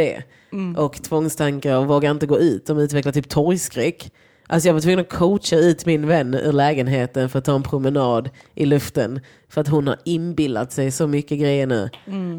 [0.78, 2.66] och tvångstankar och vågar inte gå ut.
[2.66, 4.12] De utvecklar typ torgskräck.
[4.52, 7.64] Alltså jag var tvungen att coacha ut min vän ur lägenheten för att ta en
[7.64, 9.20] promenad i luften.
[9.50, 11.90] För att hon har inbillat sig så mycket grejer nu.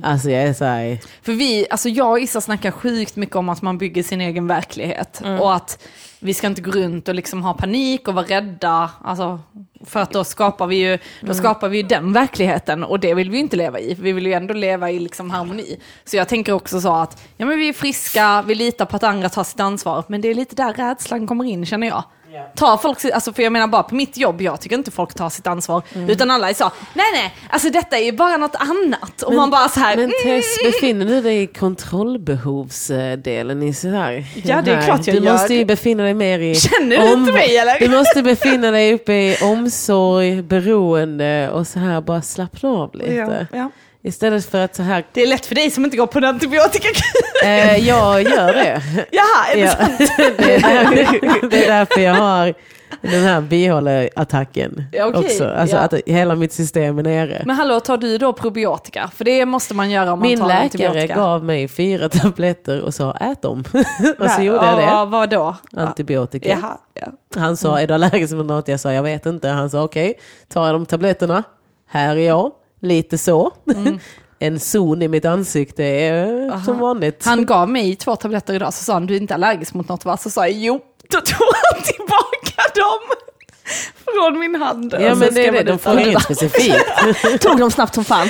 [0.02, 3.48] Alltså jag är så här, För vi, alltså jag och Issa snackar sjukt mycket om
[3.48, 5.22] att man bygger sin egen verklighet.
[5.40, 5.78] Och att
[6.22, 8.90] vi ska inte gå runt och liksom ha panik och vara rädda.
[9.04, 9.40] Alltså,
[9.84, 13.30] för att då skapar vi ju då skapar vi ju den verkligheten och det vill
[13.30, 13.94] vi inte leva i.
[13.94, 15.80] Vi vill ju ändå leva i liksom harmoni.
[16.04, 19.02] Så jag tänker också så att ja, men vi är friska, vi litar på att
[19.02, 20.04] andra tar sitt ansvar.
[20.06, 22.04] Men det är lite där rädslan kommer in känner jag.
[22.56, 25.30] Tar folk, alltså för jag menar bara på mitt jobb, jag tycker inte folk tar
[25.30, 25.82] sitt ansvar.
[26.08, 29.22] Utan alla är så, nej nej, alltså detta är ju bara något annat.
[29.22, 33.88] Och man bara så här, Men mm, Tess, befinner du dig i kontrollbehovsdelen i så
[33.88, 34.24] här?
[34.44, 35.32] Ja, det är klart jag Du gör.
[35.32, 36.54] måste ju befinna dig mer i...
[36.54, 37.78] Känner du inte mig, eller?
[37.78, 43.46] Du måste befinna dig uppe i omsorg, beroende och så här bara slappna av lite.
[43.52, 43.70] Ja, ja.
[44.04, 45.04] Istället för att så här...
[45.12, 46.88] Det är lätt för dig som inte går på en antibiotika.
[47.44, 48.82] Eh, jag gör det.
[49.10, 49.68] Jaha, är det Ja.
[49.70, 49.98] sant?
[50.38, 52.54] det, är därför, det är därför jag har
[53.00, 55.20] den här bihåleattacken Ja, okej.
[55.24, 55.48] också.
[55.48, 55.82] Alltså Ja.
[55.82, 57.42] att hela mitt system är nere.
[57.46, 59.10] Men hallå, tar du då probiotika?
[59.16, 61.14] För det måste man göra om man Min tar läkare antibiotika.
[61.14, 63.64] gav mig fyra tabletter och sa ät dem.
[64.18, 64.82] och så gjorde jag det.
[64.82, 65.56] Ja, vad då?
[65.76, 66.48] Antibiotika.
[66.48, 67.06] Jaha, ja.
[67.40, 68.68] Han sa, är du allergisk mot något?
[68.68, 69.48] Jag sa, jag vet inte.
[69.48, 70.14] Han sa, okej,
[70.48, 71.42] tar jag de tabletterna?
[71.88, 72.50] Här är jag.
[72.82, 73.52] Lite så.
[74.38, 77.24] en zon i mitt ansikte är som vanligt.
[77.24, 80.04] Han gav mig två tabletter idag, så sa han du är inte allergisk mot något
[80.04, 80.16] va?
[80.16, 83.00] Så sa jag jo, då tog han tillbaka dem
[84.14, 84.94] från min hand.
[85.00, 86.84] ja Och så men det är det, de får inget specifikt.
[87.40, 88.28] Tog dem snabbt som fan.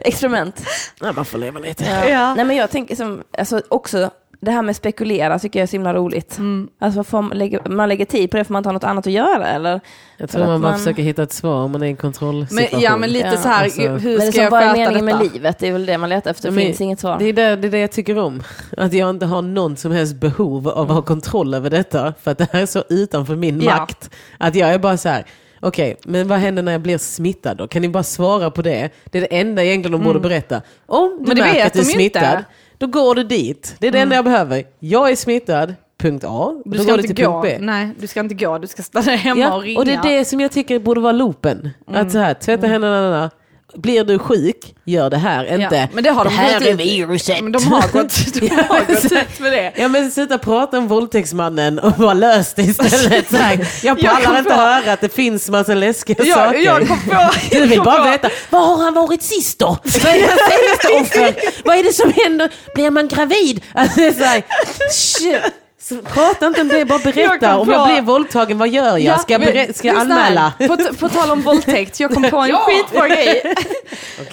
[0.00, 0.62] Experiment.
[1.00, 1.84] Ja, man får leva lite.
[1.84, 2.34] Ja.
[2.34, 4.10] Nej men jag tänker som, alltså också
[4.44, 6.38] det här med spekulera tycker jag är så himla roligt.
[6.78, 9.06] Alltså får man, lägger, man lägger tid på det för man inte har något annat
[9.06, 9.80] att göra eller?
[10.16, 11.92] Jag tror att man bara man- försöker hitta ett svar om man är i en
[11.94, 12.80] Men, kontrollsituation.
[12.80, 13.80] ja men lite Ja, så här, alltså.
[13.82, 15.18] hur ska jag vad är sköta meningen detta?
[15.18, 15.58] med livet?
[15.58, 17.16] Det är väl det man letar efter, det Men finns inget svar.
[17.18, 18.42] Det är det, det är det jag tycker om.
[18.76, 22.14] Att jag inte har någon som helst behov av att ha kontroll över detta.
[22.22, 23.76] För att det här är så utanför min Ja.
[23.76, 24.10] makt.
[24.38, 25.24] Att jag är bara så här.
[25.64, 27.68] Okej, men vad händer när jag blir smittad då?
[27.68, 28.90] Kan ni bara svara på det?
[29.04, 30.62] Det är det enda egentligen de borde berätta.
[30.86, 32.44] Om du Men det märker vet att du är smittad, inte.
[32.82, 33.76] Då går du dit.
[33.78, 34.64] Det är det enda jag behöver.
[34.78, 36.62] Jag är smittad, punkt A.
[36.64, 37.66] Du då ska går du inte till gå, punkt B.
[37.66, 39.78] nej du ska inte gå, du ska stanna hemma Ja, och ringa.
[39.78, 41.70] och det är det som jag tycker borde vara loopen.
[41.86, 43.30] Att så här, tvätta händerna, na, na, na.
[43.74, 45.44] Blir du sjuk, gör det här.
[45.62, 47.40] Inte, Ja, men det har de här gått är ut- viruset.
[47.42, 49.72] Men de har gått, de har gått ut med det.
[49.76, 53.26] Ja men sluta prata om våldtäktsmannen och bara lös det istället.
[53.30, 56.58] Så här, jag pallar inte på- höra att det finns massa läskiga Jag, saker.
[56.64, 57.30] jag kom på...
[57.50, 59.66] du vill bara på- veta, var har han varit sist då?
[59.84, 61.34] Vad är hans senaste offer?
[61.64, 62.50] Vad är det som händer?
[62.74, 63.60] Blir man gravid?
[63.74, 64.42] Alltså, så här,
[64.90, 65.36] shit.
[65.82, 67.52] Så prata inte om det, bara Jag berätta.
[67.52, 69.00] kom Om jag blir våldtagen, vad gör jag?
[69.00, 70.52] Ja, Ska jag, berä- ska jag anmäla?
[70.58, 73.54] På, på tal om våldtäkt, jag kom på en skitbra grej.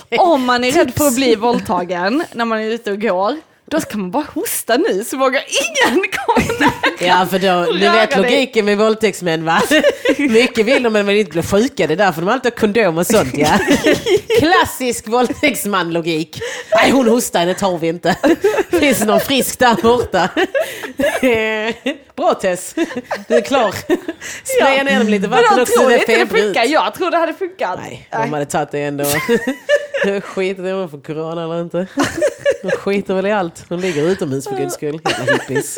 [0.18, 3.38] Om man är rädd för att bli våldtagen när man är ute och går,
[3.70, 6.72] då ska man bara hosta nu så vågar ingen komma nära.
[7.00, 9.62] Ja, för då, Röra vet logiken med våldtäktsmän va?
[10.18, 12.98] Mycket vill de men vill inte bli sjuka, det är därför de alltid har kondom
[12.98, 13.60] och sånt ja.
[14.40, 16.42] Klassisk våldtäktsman-logik.
[16.76, 18.16] Nej, hon hostar, det tar vi inte.
[18.70, 20.30] Finns det någon frisk där borta?
[22.16, 22.76] Bra Tess,
[23.28, 23.76] du är klar.
[24.44, 27.12] Spraya ner dem lite Men vatten också, tror det är inte det funkar, jag tror
[27.12, 27.80] det hade funkat.
[27.84, 29.06] Nej, de hade tagit det ändå.
[30.22, 31.88] Skiter i om de får corona eller inte.
[32.64, 33.59] De skiter väl i allt.
[33.68, 35.00] De ligger utomhus för guds skull.
[35.10, 35.78] Jävla hippies.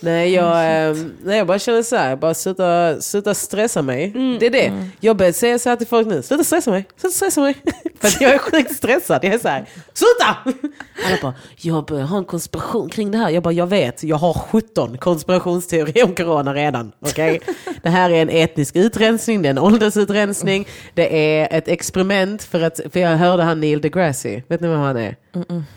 [0.00, 4.10] Nej jag, eh, nej, jag bara känner så här, bara sluta, sluta stressa mig.
[4.40, 4.72] Det är det.
[5.00, 7.54] Jag börjar säga så här till folk nu, sluta stressa mig, sluta stressa mig.
[8.00, 9.24] för att jag är sjukt stressad.
[9.24, 10.36] Jag är så här, sluta!
[11.06, 13.30] Alla bara, jag börjar ha en konspiration kring det här.
[13.30, 16.92] Jag bara, jag vet, jag har 17 konspirationsteorier om corona redan.
[17.00, 17.40] Okej?
[17.82, 22.60] Det här är en etnisk utrensning, det är en åldersutrensning, det är ett experiment för
[22.60, 25.16] att, för jag hörde han Neil deGrasse, vet ni vem han är?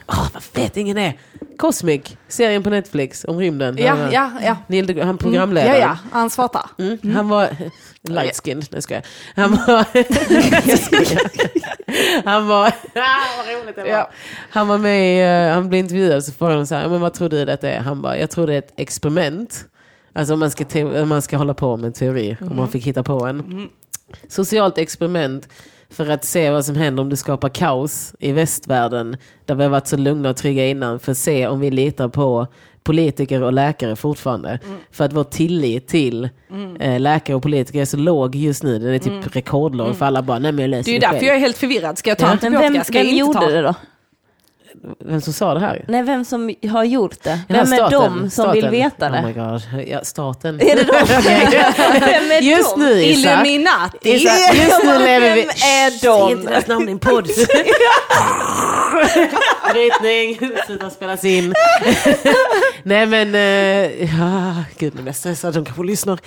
[0.07, 1.13] Åh, vad vet ingen är?
[1.57, 3.77] Cosmic, serien på Netflix om rymden.
[3.77, 4.57] Ja, Ja, ja.
[4.67, 5.77] Neil de, han Ja, programledare.
[5.77, 6.65] ja, han svartar.
[6.77, 7.15] Mm.
[7.15, 7.49] Han var
[8.01, 9.03] light skinned, nej ska jag.
[9.35, 9.85] Han var...
[12.25, 12.67] han var...
[12.67, 12.71] Ah,
[13.37, 13.89] vad roligt det var.
[13.89, 14.09] Ja.
[14.49, 17.29] Han var med eh, han blev intervjuad så frågade de så här, men vad tror
[17.29, 17.79] du detta är?
[17.79, 19.65] Han bara, jag tror det är ett experiment.
[20.13, 20.65] Alltså om man ska,
[21.01, 23.69] om man ska hålla på med en teori, om man fick hitta på en.
[24.27, 25.47] Socialt experiment
[25.89, 29.69] för att se vad som händer om du skapar kaos i västvärlden, där vi har
[29.69, 32.47] varit så lugna och trygga innan, för att se om vi litar på
[32.83, 34.59] politiker och läkare fortfarande.
[34.91, 36.29] För att vår tillit till
[36.79, 40.21] eh, läkare och politiker är så låg just nu, den är typ rekordlåg, för alla
[40.21, 41.27] bara, nej men jag läser Det är ju därför själv.
[41.27, 41.97] jag är helt förvirrad.
[41.97, 42.37] Ska jag ta Ja.
[42.41, 42.73] Men antibiotika?
[42.73, 43.47] vem, Ska jag vem inte gjorde ta?
[43.47, 43.73] det då?
[45.05, 45.85] Vem som sa det här?
[45.87, 47.29] Nej, vem som har gjort det?
[47.29, 48.01] Ja, Vem är staten.
[48.01, 48.53] de som Staten.
[48.53, 49.19] vill veta det?
[49.19, 50.61] Oh my god, ja, staten.
[50.61, 50.91] Är det de?
[52.05, 52.81] Vem är Just de?
[52.83, 54.15] nu Isa, Illuminati.
[54.15, 55.41] Isa just nu lever vi...
[55.41, 56.31] Vem är de?
[56.31, 57.27] inte deras namn i en podd.
[59.73, 61.53] Brytning, sluta spelas in.
[62.83, 66.19] Nej men, eh, ja, gud nu är jag stressad, de kanske lyssnar.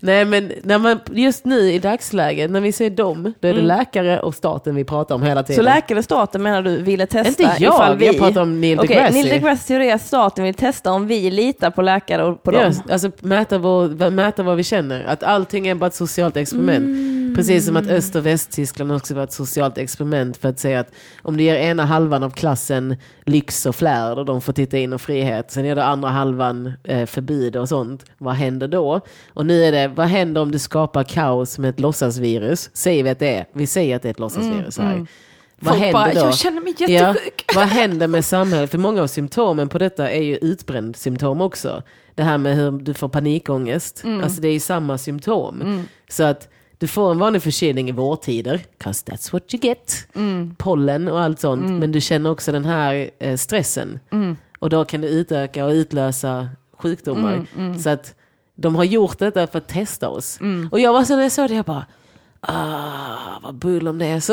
[0.00, 3.62] Nej men när man, just nu i dagsläget, när vi ser dem, då är det
[3.62, 5.64] läkare och staten vi pratar om hela tiden.
[5.64, 8.06] Så läkare staten menar du ville testa Inte jag, ifall vi...
[8.06, 9.12] jag pratar om Neil Okej, deGrasse.
[9.12, 12.50] Neil deGrasse teori är att staten vill testa om vi litar på läkare och på
[12.50, 12.72] dem.
[12.86, 15.04] Ja, alltså mäta, vår, mäta vad vi känner.
[15.04, 17.15] Att allting är bara ett socialt experiment.
[17.36, 20.92] Precis som att Öst och Västtyskland också var ett socialt experiment för att säga att
[21.22, 24.92] om du ger ena halvan av klassen lyx och flärd och de får titta in
[24.92, 28.04] och frihet, sen ger du andra halvan eh, förbud och sånt.
[28.18, 29.00] Vad händer då?
[29.32, 32.70] Och nu är det, vad händer om du skapar kaos med ett låtsasvirus?
[32.72, 33.46] Säger vi att det är?
[33.52, 35.06] Vi säger att det är ett låtsasvirus här.
[35.58, 36.20] Vad Folk händer bara, då?
[36.20, 37.44] jag känner mig jättesjuk.
[37.48, 38.70] Ja, vad händer med samhället?
[38.70, 41.82] För många av symptomen på detta är ju utbränd symptom också.
[42.14, 44.02] Det här med hur du får panikångest.
[44.22, 45.84] Alltså det är ju samma symptom.
[46.08, 46.48] Så att
[46.78, 50.06] du får en vanlig förkylning i vårtider, 'cause that's what you get.
[50.58, 51.70] Pollen och allt sånt.
[51.80, 54.00] Men du känner också den här eh, stressen.
[54.58, 56.48] Och då kan det utöka och utlösa
[56.78, 57.46] sjukdomar.
[57.78, 58.14] Så att
[58.54, 60.38] de har gjort detta för att testa oss.
[60.70, 61.86] Och jag var så när jag såg det, jag bara
[62.46, 64.32] ah, vad bull om det är så.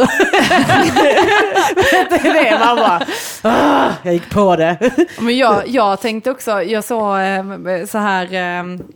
[2.10, 3.02] det är det, man bara,
[3.42, 4.78] ah, jag gick på det.
[5.20, 7.44] Men jag, jag tänkte också, jag såg eh,
[7.90, 8.34] så här,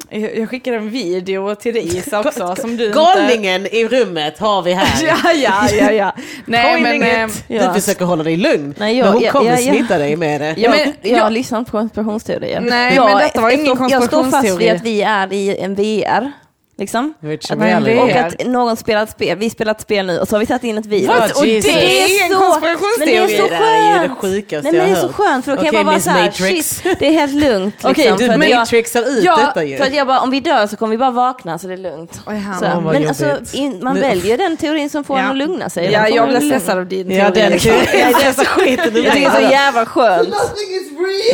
[0.10, 3.00] eh, jag skickade en video till dig Isa också som du inte...
[3.00, 5.08] Galningen i rummet har vi här.
[5.08, 6.12] Ja, ja, ja, ja.
[6.46, 6.96] Nej, men...
[6.96, 7.44] Inget.
[7.48, 7.68] ja.
[7.68, 10.42] Du försöker hålla dig lugn, Nej, jag- men hon jag- kommer jag- smitta dig med
[10.42, 10.56] det.
[10.58, 12.62] Jag, men jag, jag- lyssnar inte på konspirationsteorier.
[12.62, 14.70] Nej, jag, men detta var ingen jag, jag står fast vid konspirationsteori.
[14.70, 16.32] att vi är i en VR.
[16.80, 17.14] Liksom.
[17.20, 17.94] Men reality.
[17.94, 19.38] det Och att någon spelar ett spel.
[19.38, 21.08] Vi spelar ett spel nu och så har vi satt in ett video.
[21.08, 21.32] What?
[21.38, 23.12] Och det är en Men konspirationsteori.
[23.12, 24.64] det är så Det är det skönt.
[24.64, 26.32] Nej, men det är så skönt för då kan Okej, jag bara vara så här,
[26.32, 27.74] shit, det är helt lugnt.
[27.74, 29.78] Liksom, Okej, du för att jag- matrixar ut ja, detta ju.
[29.78, 31.78] för att jag bara, om vi dör så kommer vi bara vakna så det är
[31.78, 32.22] lugnt.
[32.28, 35.24] Oj, Så, men alltså, in, man Nu- väljer den teorin som får Ja.
[35.24, 35.92] en att lugna sig.
[35.92, 36.60] Ja, Den jag att lugna.
[36.60, 37.42] stressad av din Ja, teori.
[37.42, 37.72] den liksom.
[38.24, 40.30] jag så skiten ur Jag tycker det är så jävla skönt.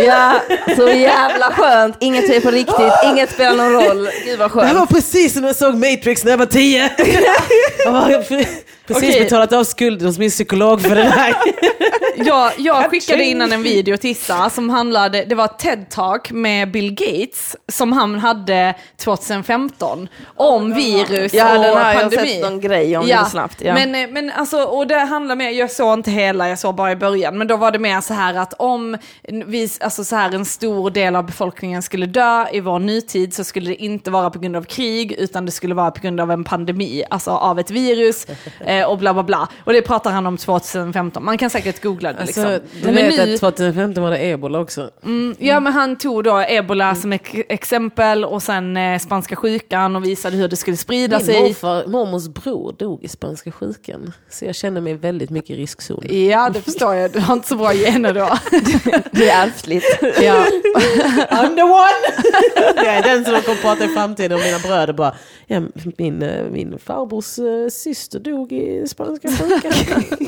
[0.05, 0.33] Ja,
[0.75, 1.95] så jävla skönt.
[1.99, 4.09] Inget är på riktigt, inget spelar någon roll.
[4.25, 4.89] Gud vad Det här var skönt.
[4.89, 6.91] precis som jag såg Matrix när jag var tio.
[7.86, 8.25] jag
[8.88, 9.23] precis Okej.
[9.23, 11.36] betalat av skulden hos min psykolog för det här.
[12.15, 16.71] Jag, jag skickade innan en video till Issa som handlade, det var ett TED-talk med
[16.71, 22.27] Bill Gates som han hade 2015 om virus Ja, och den har jag pandemi.
[22.27, 23.61] sett någon grej om det snabbt.
[23.61, 23.73] Ja.
[23.73, 26.91] Men, eh, men alltså, och det handlar mer, jag såg inte hela, jag såg bara
[26.91, 28.97] i början, men då var det mer så här att om
[29.45, 33.43] vi, alltså så här en stor del av befolkningen skulle dö i vår nutid så
[33.43, 36.31] skulle det inte vara på grund av krig utan det skulle vara på grund av
[36.31, 38.27] en pandemi, alltså av ett virus
[38.80, 39.47] eh, och bla bla bla.
[39.63, 42.67] Och det pratar han om 2015, man kan säkert googla det Alltså, liksom.
[42.82, 44.89] du Men vet nu- att 2015 var det ebola också.
[45.03, 49.95] Mm, ja men han tog då ebola som ett exempel och sen eh, spanska sjukan
[49.95, 51.41] och visade hur det skulle sprida Min sig.
[51.41, 54.13] morfar, mormors bror dog i spanska sjukan.
[54.30, 56.03] Så jag känner mig väldigt mycket i riskzon.
[56.09, 58.30] Ja det förstår jag, du har inte så bra gener då.
[59.11, 59.86] Det är ärftligt.
[60.01, 60.45] ja.
[61.30, 62.26] I'm the one!
[62.76, 65.15] jag är den som kommer prata i framtiden och mina bröder bara,
[65.47, 65.61] ja,
[65.97, 70.03] min, eh, min farbors eh, syster dog i spanska sjukan.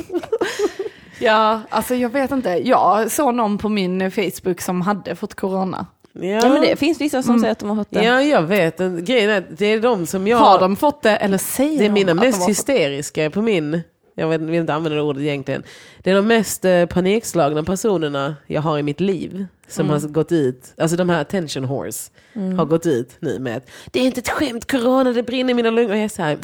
[1.20, 2.48] ja, alltså jag vet inte.
[2.48, 5.86] Jag såg någon på min Facebook som hade fått corona.
[6.12, 8.04] Ja, men det finns vissa som säger att de har fått det.
[8.04, 8.80] Ja, jag vet.
[8.80, 10.38] En- Grejen är att det är de som jag...
[10.38, 13.82] Har de fått det eller säger Det är de mina de mest hysteriska på min...
[14.18, 15.62] Jag vill inte använda det ordet egentligen.
[16.02, 19.46] Det är de mest eh, panikslagna personerna jag har i mitt liv.
[19.68, 22.10] Som har gått ut, alltså de här attention horse,
[22.56, 25.54] har gått ut nu med att det är inte ett skämt, corona, det brinner i
[25.54, 25.90] mina lungor.
[25.90, 26.38] Och jag är så här,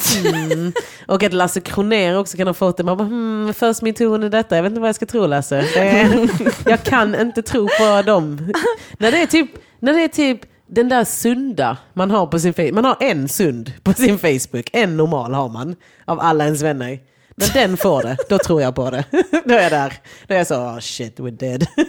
[0.51, 0.73] mm.
[1.07, 2.83] Och att Lasse Kronér också kan ha fått det.
[2.83, 5.27] Man bara, hmm, först min ton är detta, jag vet inte vad jag ska tro
[5.27, 5.57] Lasse.
[5.75, 6.29] Är,
[6.69, 8.53] jag kan inte tro på dem.
[8.97, 12.53] när det är typ, när det är typ den där sunda man har på sin
[12.53, 12.73] Facebook.
[12.73, 14.69] Man har en sund på sin Facebook.
[14.73, 16.99] En normal har man av alla ens vänner.
[17.35, 19.03] När den får det, då tror jag på det.
[19.45, 19.93] Då är jag där.
[20.27, 21.65] Då är jag så, oh shit, we're dead.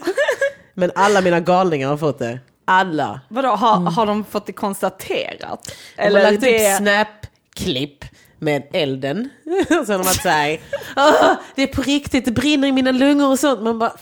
[0.74, 2.38] Men alla mina galningar har fått det.
[2.64, 3.20] Alla.
[3.28, 5.74] Vadå, har, har de fått det konstaterat?
[5.96, 6.72] Eller Eller lagt det...
[6.72, 8.04] upp snap-klipp
[8.38, 9.28] med elden.
[9.68, 10.60] Så har de varit såhär,
[10.96, 13.62] "Åh, det är på riktigt, det brinner i mina lungor och sånt.
[13.62, 13.92] Man bara,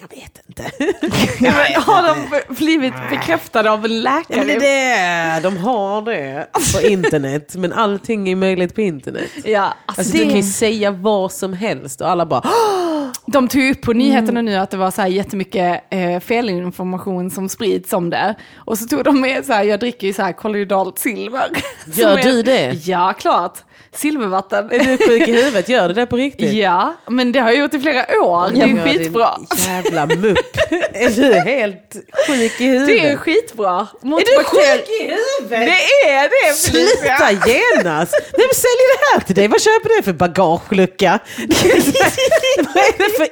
[0.00, 0.62] jag vet inte.
[1.80, 4.24] har de blivit bekräftade av en läkare?
[4.28, 7.54] Ja, men det är det, de har det på internet.
[7.56, 9.30] Men allting är möjligt på internet.
[9.44, 10.18] Ja, alltså Alltså, det...
[10.18, 12.40] Du kan ju säga vad som helst och alla bara
[13.26, 17.48] De tog upp på nyheterna nu att det var så här jättemycket eh, felinformation som
[17.48, 18.34] sprids om det.
[18.56, 21.48] Och så tog de med så här, jag dricker ju så här kollodalt silver.
[21.94, 22.72] Gör Som är- du det?
[22.86, 23.58] Ja, klart.
[23.94, 24.70] Silvervatten.
[24.70, 25.68] Är du sjuk i huvudet?
[25.68, 26.52] Gör du det på riktigt?
[26.52, 28.50] Ja, men det har jag gjort i flera år.
[28.54, 29.28] Det är skitbra.
[29.66, 30.38] Jävla mupp.
[30.92, 31.96] Är du helt
[32.28, 32.88] sjuk i huvudet?
[32.88, 33.86] Det är skitbra.
[34.02, 35.68] Mot Är du sjuk i huvudet?
[35.68, 37.16] Det är det Felicia.
[37.18, 38.14] Sluta genast!
[38.32, 39.48] Vem säljer det här till dig?
[39.48, 41.18] Vad köper du för bagagelucka?
[41.38, 43.28] Vad är det för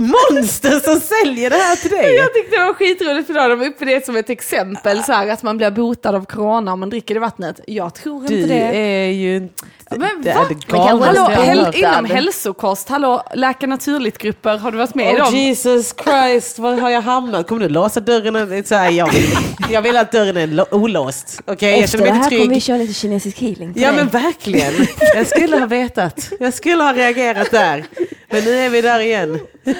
[0.00, 2.14] monster som säljer det här till dig?
[2.14, 5.12] Jag tyckte det var skitroligt för då har de uppe det som ett exempel, så
[5.12, 7.60] här, att man blir botad av corona om man dricker det vattnet.
[7.66, 8.76] Jag tror inte Du det.
[8.76, 9.48] är ju...
[9.90, 10.46] Men det va?
[10.50, 15.16] är det Hallå, jag häl, inom hälsokost, hallå, Läka Naturligt-grupper, har du varit med i
[15.16, 15.34] Oh dem?
[15.34, 17.48] Jesus Christ, var har jag hamnat?
[17.48, 18.64] Kommer du låsa dörren?
[18.64, 19.26] Så här, jag, vill,
[19.70, 21.40] jag vill att dörren är olåst.
[21.46, 22.62] Okej, jag Efter känner det mig här inte kommer vi trygg.
[22.62, 23.96] köra lite kinesisk healing Ja dig.
[23.96, 24.72] men verkligen.
[25.14, 26.30] Jag skulle ha vetat.
[26.40, 27.84] Jag skulle ha reagerat där.
[28.30, 29.40] Men nu är vi där igen.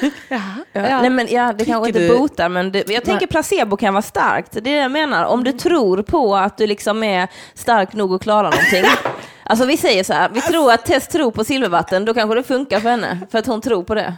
[0.72, 1.00] Ja.
[1.00, 4.02] Nej men ja, det kanske inte du- botar men det, jag tänker placebo kan vara
[4.02, 4.52] starkt.
[4.52, 5.24] Det är det jag menar.
[5.24, 8.84] Om du tror på att du liksom är stark nog att klara någonting.
[9.50, 12.42] Alltså vi säger så här, vi tror att Tess tror på silvervatten, då kanske det
[12.42, 13.18] funkar för henne.
[13.30, 14.14] För att hon tror på det.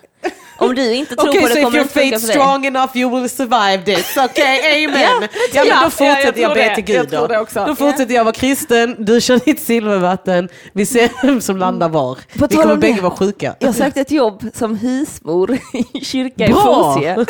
[0.60, 2.26] Om du inte tror Okej, på så det if kommer det your funka faith för
[2.26, 2.36] dig.
[2.36, 4.16] strong enough you will survive this.
[4.30, 5.00] Okej, amen.
[5.02, 7.66] Ja, ja, men då jag fortsätter jag, tror be till Gud Jag då.
[7.66, 10.48] Då fortsätter jag vara kristen, du kör ditt silvervatten.
[10.72, 12.14] Vi ser vem som landar var.
[12.38, 13.54] På Vi kommer om bägge vara sjuka.
[13.58, 15.58] Jag sökte ett jobb som husmor
[15.94, 16.52] i kyrka i!
[16.52, 17.16] Fosie.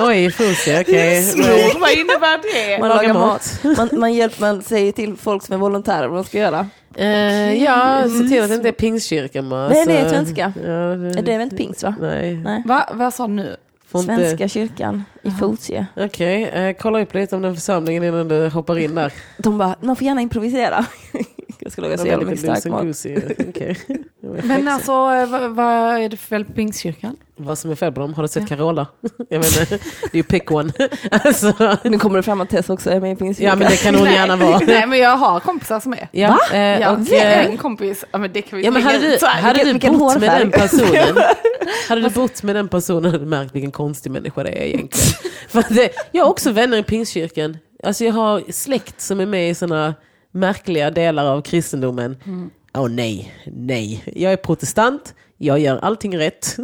[0.00, 1.22] Oj, Fosie, okej.
[1.22, 2.78] Snor, vad innebär det?
[2.78, 3.60] Man Laga lagar mat.
[3.62, 3.76] mat.
[3.78, 6.66] Man, man, hjälper, man säger till folk som är volontärer vad de ska göra.
[6.96, 9.68] Eh, ja, se till att det inte är pingstkyrkan bara.
[9.68, 10.52] Nej, det är svenska.
[10.64, 11.94] Ja, det, Det är väl inte pingst va?
[12.00, 12.36] Nej.
[12.36, 12.62] Nej.
[12.66, 12.88] Va?
[12.94, 13.56] Vad sa du nu?
[13.88, 15.86] får inte- Svenska kyrkan i Fosie.
[15.96, 19.12] Okej, eh, kolla upp lite om den församlingen innan du hoppar in där.
[19.38, 20.84] De bara, man får gärna improvisera.
[21.58, 23.46] Jag ska laga så jävla mycket stark mat.
[23.48, 23.76] Okej.
[24.42, 27.16] Men alltså, eh, vad, vad är det för fel på Pingstkyrkan?
[27.36, 28.14] Vad som är fel på dem?
[28.14, 28.86] Har du sett Carola?
[29.28, 30.72] Jag vet inte, det är ju pick one.
[31.10, 33.58] Alltså, Nu kommer det fram att Tess också är med i ja Pingstkyrkan.
[33.58, 34.58] men det kan hon gärna vara.
[34.66, 36.08] Nej men jag har kompisar som är.
[36.12, 38.04] Ja, eh, Ja, och, det är eh, en kompis.
[38.10, 41.16] Ja men det kan vi Ja men hade du, hade du bott med den personen
[41.88, 45.32] Hade du bott med den personen hade du märkt vilken konstig människa det är egentligen.
[45.48, 47.56] För det, jag har också vänner i pingstkyrkan.
[47.82, 49.94] Alltså jag har släkt som är med i sådana
[50.32, 52.16] märkliga delar av kristendomen.
[52.74, 54.04] Åh nej, nej.
[54.16, 56.56] Jag är protestant, jag gör allting rätt.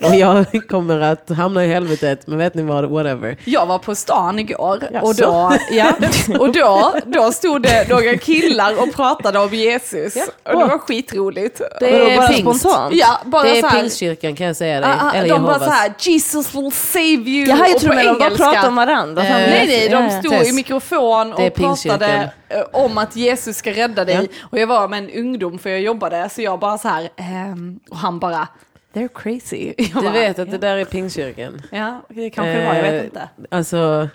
[0.08, 3.36] och jag kommer att hamna i helvetet, men vet ni vad, whatever.
[3.44, 5.12] Jag var på stan igår och, Jaså?
[5.26, 5.92] då, ja,
[6.38, 10.14] och då, då stod det några killar och pratade om Jesus.
[10.42, 11.60] Och det var skitroligt.
[11.80, 12.60] Det är bara pingst.
[12.60, 12.94] spontant?
[12.94, 14.90] Ja, bara Det så är här, pingstkyrkan kan jag säga dig.
[15.00, 17.48] ah, Eller de bara så här, Jesus will save you.
[17.48, 19.22] Jaha, jag och tror de bara pratar om varandra.
[19.22, 20.20] Fan, Nej, nej, ja, de ja.
[20.20, 22.30] stod i mikrofon och pratade
[22.72, 24.28] om att Jesus ska rädda dig.
[24.42, 27.80] Och jag var med en ungdom för jag jobbade, så jag bara så här, ehm,
[27.90, 28.48] och han bara,
[28.94, 29.74] they're crazy.
[29.78, 30.58] Jag Du bara, vet att det ja.
[30.58, 31.62] där är pingstkyrkan?
[31.70, 33.28] Ja, det kanske det var, jag vet inte.
[33.50, 34.08] Alltså,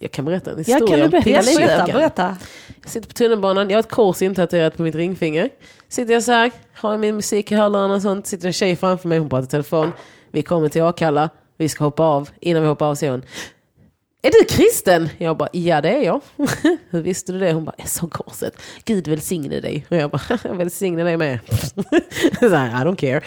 [0.00, 1.56] jag kan berätta en Ja, historia kan du berätta?
[1.56, 2.36] Berätta, berätta.
[2.82, 5.50] Jag sitter på tunnelbanan, jag har ett kors intatuerat på mitt ringfinger.
[5.88, 8.26] Sitter jag så här, har min musik i hörlurarna och sånt.
[8.26, 9.92] Sitter en tjej framför mig, hon pratar i telefon.
[10.30, 12.30] Vi kommer till Akalla, vi ska hoppa av.
[12.40, 13.22] Innan vi hoppar av säger hon,
[14.24, 15.08] är du kristen?
[15.18, 16.20] Jag bara, ja det är jag.
[16.90, 17.52] Hur visste du det?
[17.52, 18.62] Hon bara, jag såg korset.
[18.84, 19.86] Gud välsigne dig.
[19.90, 21.38] Och jag bara, jag välsigne dig med.
[22.40, 23.20] så här, I don't care.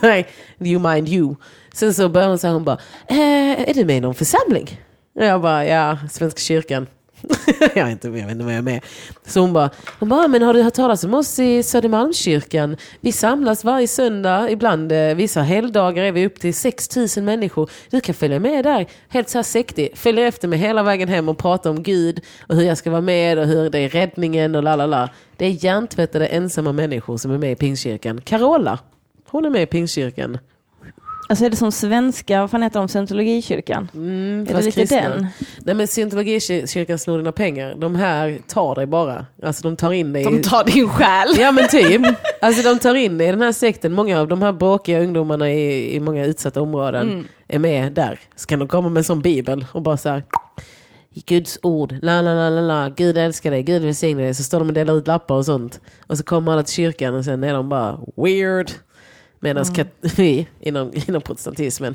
[0.00, 0.26] så här,
[0.58, 1.34] you mind you.
[1.72, 4.80] Sen så började hon säga, hon bara, eh, är du med i någon församling?
[5.14, 6.86] Och jag bara, ja, Svenska kyrkan.
[7.74, 8.84] jag, vet inte, jag vet inte vad jag är med.
[9.26, 12.76] Så hon bara, hon bara, ah, men har du hört talas om oss i Södermalmskyrkan?
[13.00, 17.70] Vi samlas varje söndag, ibland eh, vissa helgdagar är vi upp till 6000 människor.
[17.90, 19.90] Du kan följa med där, helt så här sektig.
[19.94, 23.00] Följer efter mig hela vägen hem och pratar om Gud och hur jag ska vara
[23.00, 25.08] med och hur det är räddningen och la la la.
[25.36, 28.20] Det är hjärntvättade ensamma människor som är med i Pingstkyrkan.
[28.20, 28.78] Carola,
[29.30, 30.38] hon är med i Pingstkyrkan.
[31.30, 33.90] Alltså är det som svenska, vad fan heter de, scientologikyrkan?
[33.94, 35.08] Mm, Är det lite kristna.
[35.08, 35.26] den?
[35.58, 37.74] Nej men scientologikyrkan snor dina pengar.
[37.78, 39.26] De här tar dig bara.
[39.42, 40.24] Alltså de tar in dig.
[40.24, 41.28] De tar din själ.
[41.38, 42.02] Ja men typ.
[42.40, 43.92] Alltså de tar in dig i den här sekten.
[43.92, 47.24] Många av de här bråkiga ungdomarna i, i många utsatta områden Mm.
[47.48, 48.20] är med där.
[48.36, 50.22] Så kan de komma med en sån bibel och bara så här.
[51.26, 54.34] Guds ord, la la la la la, Gud älskar dig, Gud välsignar dig.
[54.34, 55.80] Så står de och delar ut lappar och sånt.
[56.06, 58.70] Och så kommer alla till kyrkan och sen är de bara weird.
[59.40, 59.86] Medan Mm.
[60.16, 61.94] vi inom, inom protestantismen,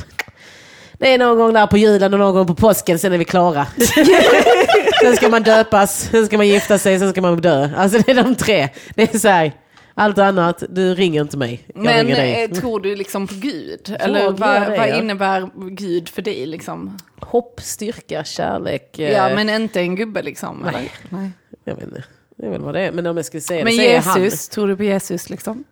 [0.98, 3.26] det är någon gång där på julen och någon gång på påsken, sen är vi
[3.26, 3.68] klara.
[5.02, 7.70] sen ska man döpas, sen ska man gifta sig, sen ska man dö.
[7.78, 8.70] Alltså det är de tre.
[8.96, 9.52] Det är så här,
[9.94, 11.62] allt annat, du ringer inte mig.
[11.76, 12.44] Jag Men ringer dig.
[12.44, 13.96] eh, tror du liksom på Gud?
[14.00, 14.96] Eller vad, det, vad ja.
[14.96, 16.98] innebär Gud för dig liksom?
[17.20, 19.00] Hopp, styrka, kärlek.
[19.00, 20.70] eh, Ja, men inte en gubbe liksom?
[20.74, 20.92] Nej.
[21.10, 21.30] Nej.
[21.66, 22.04] Jag vet inte.
[22.38, 22.92] Det är väl vad det är.
[22.92, 24.24] Men om jag skulle säga Men det är han.
[24.24, 25.64] Jesus, tror du på Jesus liksom?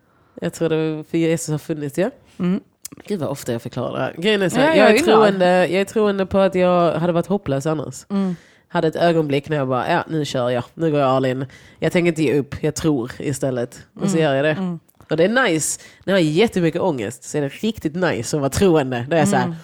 [0.43, 2.09] Jag tror det för Jesus har funnits, ja.
[2.39, 2.59] Mm.
[3.07, 4.15] Gud vad ofta jag förklarar det här.
[4.17, 7.13] Grejen är så Ja, jag jag, är troende, jag är troende på att jag hade
[7.13, 8.05] varit hopplös annars.
[8.09, 8.35] Mm.
[8.67, 11.45] Hade ett ögonblick när jag bara, ja nu kör jag, nu går jag all in.
[11.79, 13.79] Jag tänker inte ge upp, jag tror istället.
[13.99, 14.77] Och så gör jag det.
[15.09, 18.41] Och det är nice, när jag har jättemycket ångest så är det riktigt nice att
[18.41, 19.05] vara troende.
[19.09, 19.55] Då är jag så här,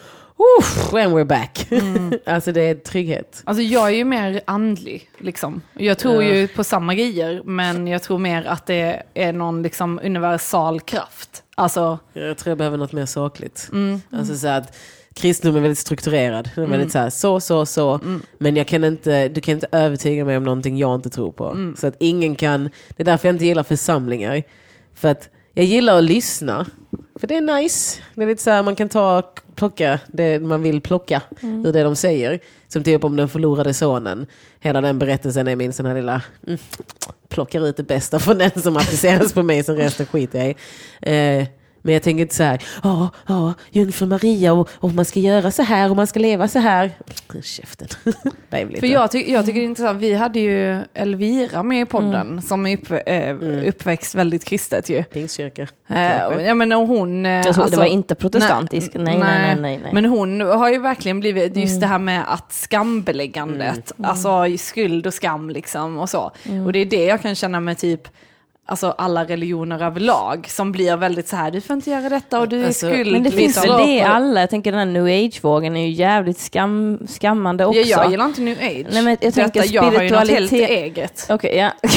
[0.92, 1.68] When we're back.
[2.26, 3.42] alltså det är trygghet.
[3.46, 5.62] Alltså jag är ju mer andlig liksom.
[5.74, 6.34] Jag tror Ja.
[6.34, 11.44] ju på samma grejer, men jag tror mer att det är någon liksom universal kraft.
[11.56, 13.70] Alltså, Jag tror jag behöver något mer sakligt.
[14.12, 14.78] Alltså så att
[15.14, 16.50] kristendom är väldigt strukturerad.
[16.56, 18.00] Den är väldigt så, här, så, så, så.
[18.38, 21.74] Men jag kan inte, du kan inte övertyga mig om någonting jag inte tror på.
[21.78, 24.44] Så att ingen kan, det är därför jag inte gillar församlingar.
[24.96, 26.66] För att jag gillar att lyssna.
[27.20, 28.02] För det är nice.
[28.16, 29.24] Det är lite så här, man kan ta,
[29.56, 32.40] plocka det man vill plocka ur det de säger.
[32.68, 34.28] Som typ om den förlorade sonen.
[34.60, 36.60] Hela den berättelsen är min sån här lilla, mm,
[37.30, 40.56] plockar ut det bästa från den som appliceras på mig, som resten skiter jag i.
[41.42, 41.48] Eh,
[41.88, 45.52] men jag tänker inte så här, ja, ja, jungfru Maria och, och man ska göra
[45.52, 46.92] så här och man ska leva så här.
[47.44, 47.88] Käften.
[48.80, 52.42] För jag, ty- jag tycker det är intressant, vi hade ju Elvira med i podden
[52.42, 55.04] som är upp, eh, uppväxt väldigt kristet ju.
[55.04, 55.68] Pingstkyrka.
[55.90, 57.26] Eh, ja, men och hon...
[57.26, 58.92] eh, tror det alltså- var inte protestantisk.
[58.94, 59.56] Nej, nej, nej.
[59.62, 59.94] nej, nej.
[59.94, 65.14] Men hon har ju verkligen blivit, just det här med att skambeläggandet, alltså skuld och
[65.14, 66.32] skam liksom och så.
[66.66, 68.08] Och det är det jag kan känna med typ
[68.70, 72.50] alltså alla religioner överlag som blir väldigt så här, du får inte göra detta och
[72.50, 73.12] du är Alltså, skuld.
[73.12, 73.40] Men det liksom.
[73.40, 77.00] finns väl det i alla, jag tänker den här new age-vågen är ju jävligt skam,
[77.20, 77.80] skammande också.
[77.80, 78.86] Ja, jag gillar inte new age.
[78.92, 81.26] Nej, men jag tänker Detta, jag har ju något helt spiritualitet- eget.
[81.30, 81.72] Okej, ja.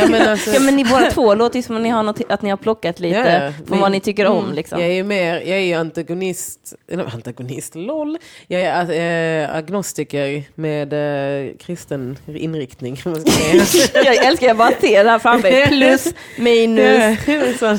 [0.00, 2.20] Ja, men alltså, ja men ni båda två låter ju som att ni har, något,
[2.28, 3.52] att ni har plockat lite Ja, ja.
[3.68, 4.80] från vad ni tycker om liksom.
[4.80, 8.18] Jag är ju mer, jag är antagonist, eller antagonist, LOL.
[8.46, 13.00] Jag är äh, agnostiker med äh, kristen inriktning.
[13.94, 15.66] jag älskar, jag bara ser det här framför.
[15.66, 17.18] Plus, minus.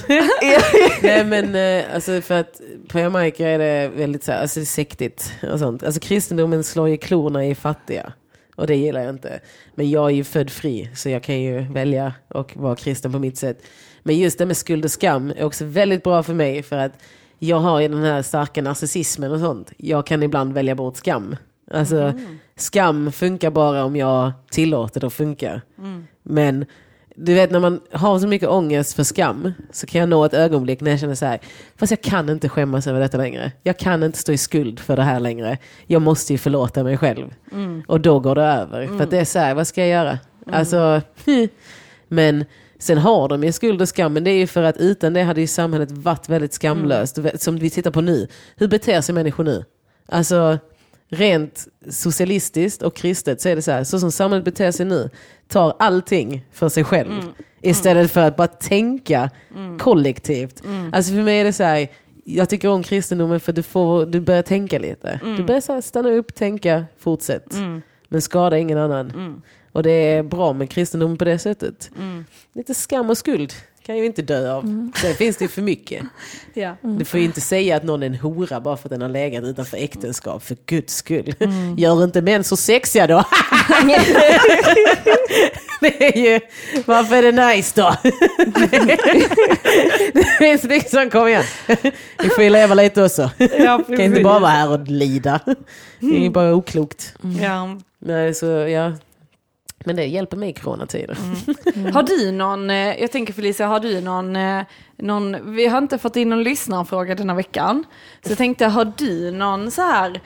[1.01, 5.33] Nej men eh, alltså för att på Jamaica är det väldigt så här, alltså sektigt
[5.51, 5.83] och sånt.
[5.83, 8.13] Alltså kristendomen slår ju klorna i fattiga.
[8.55, 9.39] Och det gillar jag inte.
[9.75, 13.19] Men jag är ju född fri så jag kan ju välja och vara kristen på
[13.19, 13.63] mitt sätt.
[14.03, 16.93] Men just det med skuld och skam är också väldigt bra för mig för att
[17.39, 19.71] jag har ju den här starka narcissismen och sånt.
[19.77, 21.35] Jag kan ibland välja bort skam.
[21.71, 22.13] Alltså
[22.55, 25.61] skam funkar bara om jag tillåter det att funka.
[26.23, 26.65] Men
[27.21, 30.33] du vet när man har så mycket ångest för skam så kan jag nå ett
[30.33, 31.39] ögonblick när jag känner så här,
[31.75, 33.51] fast jag kan inte skämmas över detta längre.
[33.63, 35.57] Jag kan inte stå i skuld för det här längre.
[35.87, 37.33] Jag måste ju förlåta mig själv.
[37.87, 38.87] Och då går det över.
[38.87, 40.19] För att det är så här, vad ska jag göra?
[40.51, 41.01] Alltså,
[42.07, 42.45] men
[42.79, 45.23] sen har de ju skuld och skam, men det är ju för att utan det
[45.23, 47.19] hade ju samhället varit väldigt skamlöst.
[47.35, 48.27] Som vi tittar på nu.
[48.55, 49.65] Hur beter sig människor nu?
[50.05, 50.57] Alltså,
[51.09, 55.09] rent socialistiskt och kristet så är det så här, så som samhället beter sig nu,
[55.47, 57.11] tar allting för sig själv.
[57.61, 59.29] Istället för att bara tänka
[59.79, 60.63] kollektivt.
[60.91, 61.87] Alltså för mig är det så här,
[62.23, 65.19] jag tycker om kristendomen för du, får, du börjar tänka lite.
[65.37, 67.53] Du börjar så här stanna upp, tänka, fortsätt.
[68.07, 69.41] Men skada ingen annan.
[69.71, 71.91] Och det är bra med kristendom på det sättet.
[72.53, 73.53] Lite skam och skuld
[73.89, 74.91] kan ju inte dö av.
[75.01, 76.03] Sen finns det ju för mycket.
[76.53, 76.75] Ja.
[76.81, 79.09] Du får ju inte säga att någon är en hora bara för att den har
[79.09, 81.33] legat utanför äktenskap, för guds skull.
[81.77, 83.15] Gör inte män så sexiga då?
[85.81, 86.39] det är ju,
[86.85, 87.95] varför är det nice då?
[90.13, 91.43] det finns liksom, kom igen.
[92.23, 93.29] Vi får ju leva lite också.
[93.37, 95.39] Ja, kan inte bara vara här och lida.
[95.99, 97.13] Det är ju bara oklokt.
[97.41, 97.77] Ja.
[97.99, 98.93] Nej, så, ja.
[99.85, 101.17] Men det hjälper mig i coronatider.
[101.93, 104.63] Har du någon, eh, jag tänker Felicia, har du någon, eh,
[104.97, 107.83] någon, vi har inte fått in någon lyssnarfråga denna veckan.
[108.25, 110.21] Så jag tänkte, har du någon så här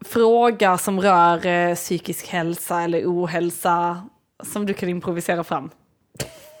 [0.00, 4.02] fråga som rör eh, psykisk hälsa eller ohälsa
[4.42, 5.70] som du kan improvisera fram?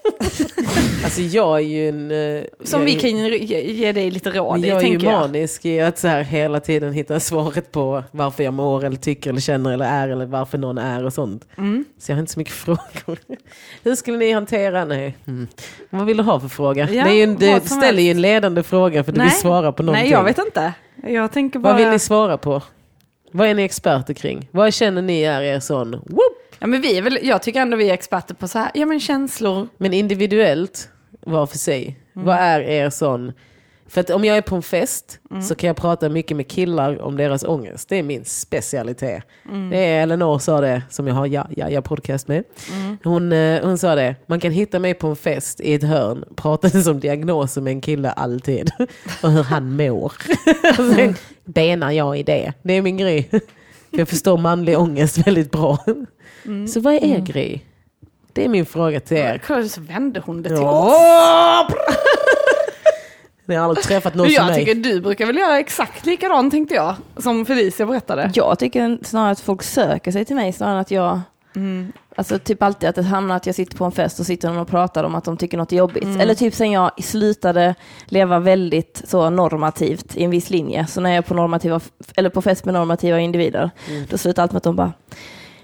[1.04, 2.10] Alltså jag är ju en...
[2.10, 5.20] eh, Som vi kan ge, ge dig lite råd i, jag är ju tänker jag.
[5.20, 9.30] manisk i att så här hela tiden hitta svaret på varför jag mår eller tycker
[9.30, 11.48] eller känner eller är eller varför någon är och sånt.
[11.58, 11.84] Mm.
[11.98, 13.18] Så jag har inte så mycket frågor.
[13.82, 14.84] Hur skulle ni hantera?
[14.84, 15.16] Nej.
[15.26, 15.48] Mm.
[15.90, 16.88] Vad vill du ha för fråga?
[16.90, 20.04] Ja, ju du ställer ju en ledande fråga för du vill svara på någonting.
[20.04, 20.72] Nej, jag vet inte.
[21.06, 21.72] Jag tänker bara...
[21.72, 22.62] Vad vill ni svara på?
[23.32, 24.48] Vad är ni experter kring?
[24.50, 25.90] Vad känner ni är er sån?
[25.90, 26.37] Whoop!
[26.58, 28.86] Ja, men vi är väl, jag tycker ändå vi är experter på så här, ja
[28.86, 29.68] men känslor.
[29.76, 30.88] Men individuellt,
[31.20, 31.98] var för sig.
[32.12, 33.32] Vad är er sån?
[33.88, 37.02] För att om jag är på en fest så kan jag prata mycket med killar
[37.02, 37.88] om deras ångest.
[37.88, 39.22] Det är min specialitet.
[39.70, 42.44] Det är Elinor sa det, som jag har ja, ja, ja podcast med.
[43.04, 46.24] Hon, eh, hon sa det, man kan hitta mig på en fest i ett hörn,
[46.36, 48.70] pratade som diagnoser med en kille alltid.
[49.22, 50.12] Och hur han mår.
[50.96, 52.52] Sen benar jag i det.
[52.62, 53.30] Det är min grej.
[53.90, 55.78] Jag förstår manlig ångest väldigt bra.
[56.68, 57.64] Så vad är er grej?
[58.32, 59.42] Det är min fråga till er.
[59.46, 60.62] Kolla, så vände hon det till oss.
[60.64, 61.68] Ja.
[63.46, 64.64] Ni har aldrig träffat någon Men som jag mig.
[64.64, 68.30] tycker du brukar väl göra exakt likadant tänkte jag, som Felicia berättade.
[68.34, 71.20] Jag tycker snarare att folk söker sig till mig snarare än att jag
[72.16, 74.58] Alltså typ alltid att det hamnar att jag sitter på en fest och sitter någon
[74.58, 76.20] och pratar om att de tycker något är jobbigt.
[76.20, 77.74] Eller typ sen jag slutade
[78.06, 80.86] leva väldigt så normativt i en viss linje.
[80.86, 81.80] Så när jag är på, normativa,
[82.16, 83.70] eller på fest med normativa individer,
[84.10, 84.92] då slutar allt med att de bara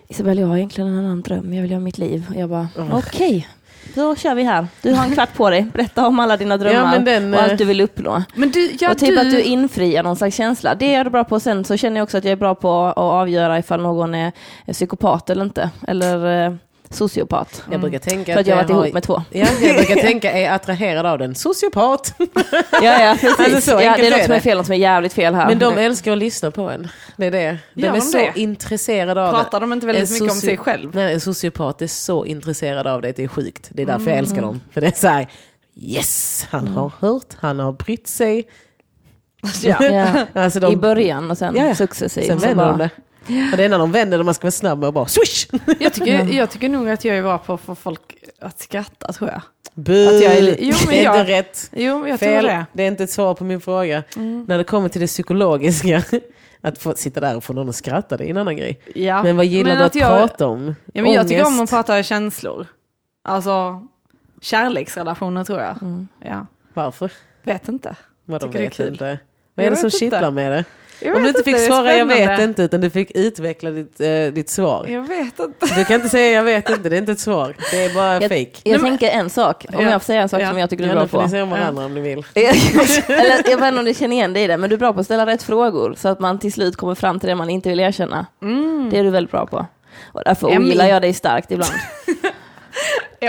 [0.08, 2.26] Isabel, jag har egentligen en annan dröm, jag vill ha mitt liv.
[2.30, 3.48] Och jag bara, okej,
[3.94, 4.66] då kör vi här.
[4.82, 7.44] Du har en kvart på dig, berätta om alla dina drömmar men den, och eh,
[7.44, 8.22] allt du vill uppnå.
[8.34, 10.74] Du, ja, och typ du, att du infriar någon slags känsla.
[10.74, 11.40] Det är du bra på.
[11.40, 14.32] Sen så känner jag också att jag är bra på att avgöra ifall någon är
[14.66, 15.70] är psykopat eller inte.
[15.88, 16.54] Eller eh,
[16.90, 17.62] sociopat.
[17.70, 19.22] Jag brukar tänka För att jag har varit ihop med två.
[19.30, 21.34] Ja, jag brukar tänka, är attraherad av den?
[21.34, 22.14] Sociopat!
[22.18, 22.28] Ja,
[22.82, 23.38] ja, precis.
[23.40, 25.34] Alltså, så ja, det är något är som är fel, något som är jävligt fel
[25.34, 25.48] här.
[25.48, 26.88] Men de älskar att lyssna på en.
[27.16, 27.58] Det är det.
[27.74, 28.32] De Gör är de så det?
[28.34, 30.94] intresserade av pratar de inte väldigt mycket om sig själv?
[30.94, 33.68] Nej, en sociopat är så intresserad av det, det är sjukt.
[33.72, 34.60] Det är därför jag älskar dem.
[34.72, 35.26] För det är så här,
[35.76, 38.44] yes, han har hört, han har brytt sig.
[39.62, 39.84] Ja.
[39.84, 40.06] ja.
[40.42, 41.74] Alltså I de, början och sen Ja, ja.
[41.74, 42.26] successivt.
[42.26, 42.90] sen vänder de det.
[43.52, 45.46] Och det är när de vänder det man ska vara snabb och bara swish!
[45.80, 49.12] Jag, tycker, jag tycker nog att jag är bra på att få folk att skratta
[49.12, 49.40] tror jag.
[49.74, 50.06] Bu!
[50.08, 51.70] Att jag är- jo, men det är jag- inte rätt.
[51.72, 52.40] Jo, jag Fel.
[52.44, 52.66] tror det.
[52.72, 54.02] Det är inte ett svar på min fråga.
[54.46, 56.02] När det kommer till det psykologiska,
[56.60, 58.80] att få sitta där och få någon att skratta, det är en annan grej.
[58.94, 59.22] Ja.
[59.22, 60.74] Men vad gillar Men du att, jag, prata om?
[60.92, 62.66] Ja, men jag tycker om att prata känslor.
[63.24, 63.82] Alltså,
[64.40, 65.76] kärleksrelationer tror jag.
[66.24, 67.12] Ja, Varför?
[67.42, 67.96] vet inte.
[68.26, 68.88] Det är vet kul.
[68.88, 69.18] inte?
[69.54, 70.64] Vad är Jag det som kittlar med det?
[71.04, 74.08] Om du inte fick är svara jag vet inte utan du fick utveckla ditt, eh,
[74.32, 74.86] ditt svar.
[74.88, 75.66] Jag vet inte.
[75.76, 77.54] Du kan inte säga jag vet inte, det är inte ett svar.
[77.70, 78.50] Det är bara Jag, fake.
[78.64, 79.90] jag tänker en sak, om Ja.
[79.90, 80.48] jag får säga en sak Ja.
[80.48, 81.22] som jag tycker du är Ja, bra på.
[81.26, 82.24] ni se om varandra om ni vill.
[82.34, 84.92] Eller jag vet inte om du känner igen dig i det, men du är bra
[84.92, 87.50] på att ställa rätt frågor så att man till slut kommer fram till det man
[87.50, 88.26] inte vill erkänna.
[88.90, 89.66] Det är du väldigt bra på.
[90.12, 91.72] Och därför ogillar jag dig starkt ibland.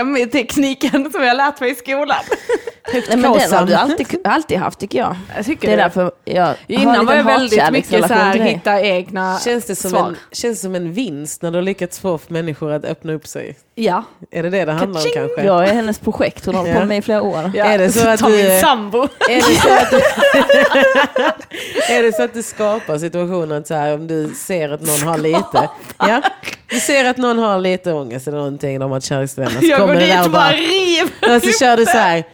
[0.04, 2.16] MI-tekniken som jag lärt mig i skolan.
[2.92, 5.16] Nej, men den har du alltid, alltid haft tycker jag.
[5.36, 5.82] Jag tycker Det är det.
[5.82, 10.08] därför jag Innan var jag väldigt mycket så här, hitta egna Känns det som svar.
[10.08, 13.56] en, känns som en vinst när du har lyckats få människor att öppna upp sig?
[13.74, 14.04] Ja.
[14.30, 15.42] Är det det det handlar om kanske?
[15.44, 17.50] Jag är hennes projekt, hon har hållit på med i flera år.
[17.54, 17.64] ja.
[17.64, 18.98] Är det så att Ta du- min sambo.
[19.30, 19.96] Är det, så att du,
[21.94, 25.18] är det så att du skapar situationen så här, om du ser att någon har
[25.18, 25.68] lite,
[25.98, 26.22] ja,
[26.70, 30.06] du ser att någon har lite ångest eller någonting, de har ett kärleksvänner, går kommer
[30.06, 32.24] det där och och bara bara, river och så kör du så här,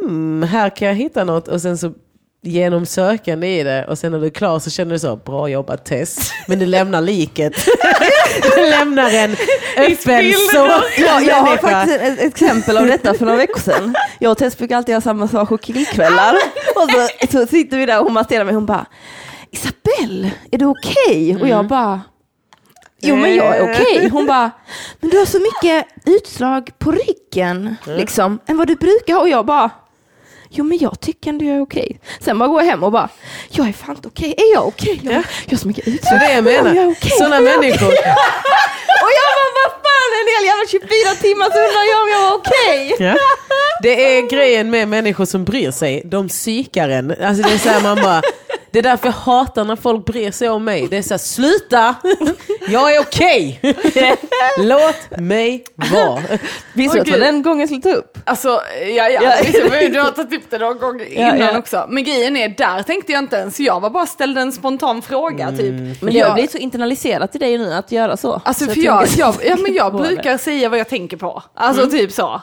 [0.00, 1.92] hmm, här kan jag hitta något och sen så
[2.42, 5.48] genom sökande i det och sen när du är klar så känner du så, bra
[5.48, 7.52] jobbat Tess, men du lämnar liket.
[8.56, 9.36] du lämnar en
[9.76, 10.82] öppen så.
[10.98, 13.94] Ja, jag har faktiskt ett exempel av detta för några veckor sedan.
[14.18, 16.34] Jag och Tess brukar alltid ha samma sak och killkvällar.
[16.76, 18.86] Och så, så sitter vi där och hon masserar mig hon bara
[19.50, 21.36] Isabelle, är du okej?
[21.40, 22.00] Och jag bara
[23.04, 24.08] Jo men jag är okej.
[24.08, 24.50] Hon bara,
[25.00, 29.20] men du har så mycket utslag på ryggen liksom, än vad du brukar ha.
[29.20, 29.70] Och jag bara,
[30.50, 32.00] jo men jag tycker ändå jag är okej.
[32.20, 33.08] Sen bara går jag hem och bara,
[33.50, 34.34] jag är fan inte okej.
[34.36, 35.00] Är jag okej?
[35.02, 36.20] Jag, jag har så mycket utslag.
[36.20, 37.10] det jag Ja, jag är menar, okej.
[37.10, 37.88] sådana människor,
[39.04, 42.30] Och jag bara, vad fan en hel jävla 24 timmar så undrar jag om jag
[42.30, 42.96] var okej.
[42.98, 43.16] Ja.
[43.82, 46.02] Det är grejen med människor som bryr sig.
[46.04, 47.10] De psykar en.
[47.10, 48.22] Alltså det, är så här, man bara,
[48.74, 50.88] det är därför jag hatar när folk bryr sig om mig.
[50.90, 51.94] Det är så här, sluta!
[52.68, 53.60] Jag är okej!
[54.58, 56.22] Låt mig vara.
[56.72, 58.18] Visste du att det var den gången jag skulle ta upp?
[58.24, 58.48] Alltså,
[58.96, 61.58] ja, ja, liksom, du har tagit upp det någon gång innan ja.
[61.58, 61.86] också.
[61.88, 65.50] Men grejen är, där tänkte jag inte ens, jag var bara ställde en spontan fråga
[65.50, 65.74] typ.
[66.02, 68.42] Men det har jag, blivit så internaliserat i dig nu att göra så.
[68.44, 71.42] Alltså så för jag, tänker- jag, ja, men jag brukar säga vad jag tänker på.
[71.54, 71.94] Alltså Mm.
[71.98, 72.42] typ så.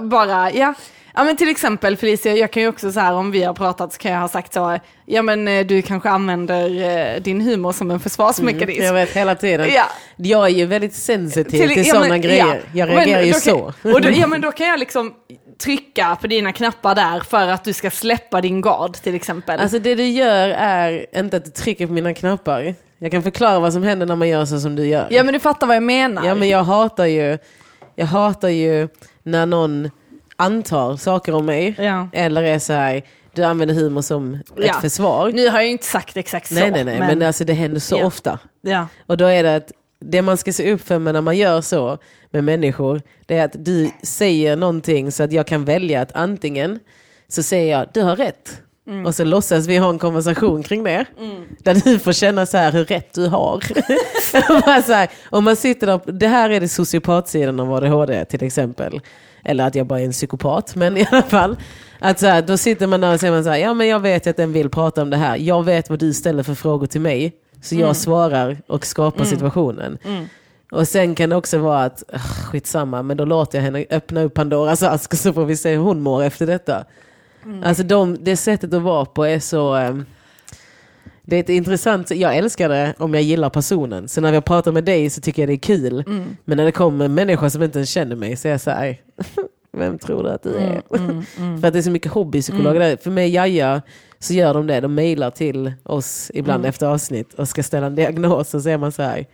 [0.00, 0.74] Bara, ja.
[1.16, 3.92] Ja men till exempel Felicia, jag kan ju också så här om vi har pratat
[3.92, 6.80] så kan jag ha sagt så, ja men eh, du kanske använder
[7.16, 8.82] eh, din humor som en försvarsmekanism.
[8.82, 9.68] Jag vet hela tiden.
[9.74, 9.84] Ja.
[10.16, 12.46] Jag är ju väldigt sensitiv till, ja, sådana men- grejer.
[12.46, 12.54] ja.
[12.72, 13.72] Jag Men reagerar ju då så.
[13.82, 15.14] Kan, och då, ja men då kan jag liksom
[15.58, 19.60] trycka på dina knappar där för att du ska släppa din gard till exempel.
[19.60, 22.74] Alltså det du gör är inte att du trycker på mina knappar.
[22.98, 25.06] Jag kan förklara vad som händer när man gör så som du gör.
[25.10, 26.26] ja men du fattar vad jag menar.
[26.26, 27.38] Ja men jag hatar ju,
[27.94, 28.88] jag hatar ju
[29.22, 29.90] när någon
[30.36, 31.74] antar saker om mig.
[31.78, 32.08] Ja.
[32.12, 33.02] Eller är så här,
[33.34, 34.72] du använder humor som ett Ja.
[34.80, 35.30] försvar.
[35.34, 36.54] Nu har jag ju inte sagt exakt så.
[36.54, 38.06] Nej nej nej, men, alltså det händer så Ja.
[38.06, 38.38] ofta.
[38.62, 38.86] ja.
[39.06, 41.98] Och då är det att det man ska se upp för när man gör så
[42.30, 46.80] med människor, det är att du säger någonting så att jag kan välja att antingen
[47.28, 48.62] så säger jag du har rätt.
[48.88, 49.06] Mm.
[49.06, 51.04] Och så låtsas vi ha en konversation kring det.
[51.62, 53.62] Där du får känna så här hur rätt du har.
[54.66, 58.44] Bara så här, om man sitter där, det här är det sociopatsidan av ADHD till
[58.44, 59.00] exempel.
[59.48, 61.56] Eller att jag bara är en psykopat, men i alla fall.
[61.98, 64.00] Att så här, då sitter man där och säger man så här, ja men jag
[64.00, 65.36] vet att den vill prata om det här.
[65.36, 67.32] Jag vet vad du ställer för frågor till mig.
[67.62, 69.98] Så jag svarar och skapar situationen.
[70.72, 74.22] Och sen kan det också vara att, uh, skitsamma, men då låter jag henne öppna
[74.22, 76.84] upp Pandoras ask så får vi se hur hon mår efter detta.
[77.64, 79.74] Alltså de, det sättet att vara på är så...
[79.74, 80.04] ehm,
[81.28, 84.08] det är ett intressant, jag älskar det om jag gillar personen.
[84.08, 86.04] Så när jag pratar med dig så tycker jag det är kul.
[86.44, 88.70] Men när det kommer en människa som inte ens känner mig så är jag så
[88.70, 89.00] här,
[89.76, 90.82] vem tror du att du är?
[91.60, 92.96] För att det är så mycket hobbypsykologer där.
[92.96, 93.82] För mig Jaja
[94.18, 97.94] så gör de det, de mejlar till oss ibland efter avsnitt och ska ställa en
[97.94, 99.26] diagnos och så är man så här,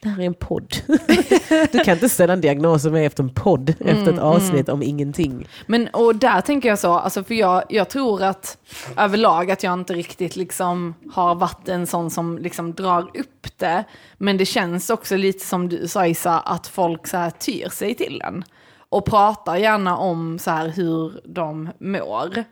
[0.00, 0.74] det här är en podd.
[1.72, 4.82] du kan inte ställa en diagnos som är efter en podd, efter ett avsnitt om
[4.82, 5.48] ingenting.
[5.66, 8.58] Men och där tänker jag så, alltså för jag, jag tror att
[8.96, 13.84] överlag att jag inte riktigt liksom har varit en sån som liksom drar upp det.
[14.18, 17.94] Men det känns också lite som du sa Isa, att folk så här tyr sig
[17.94, 18.44] till en.
[18.90, 22.44] Och pratar gärna om så här hur de mår.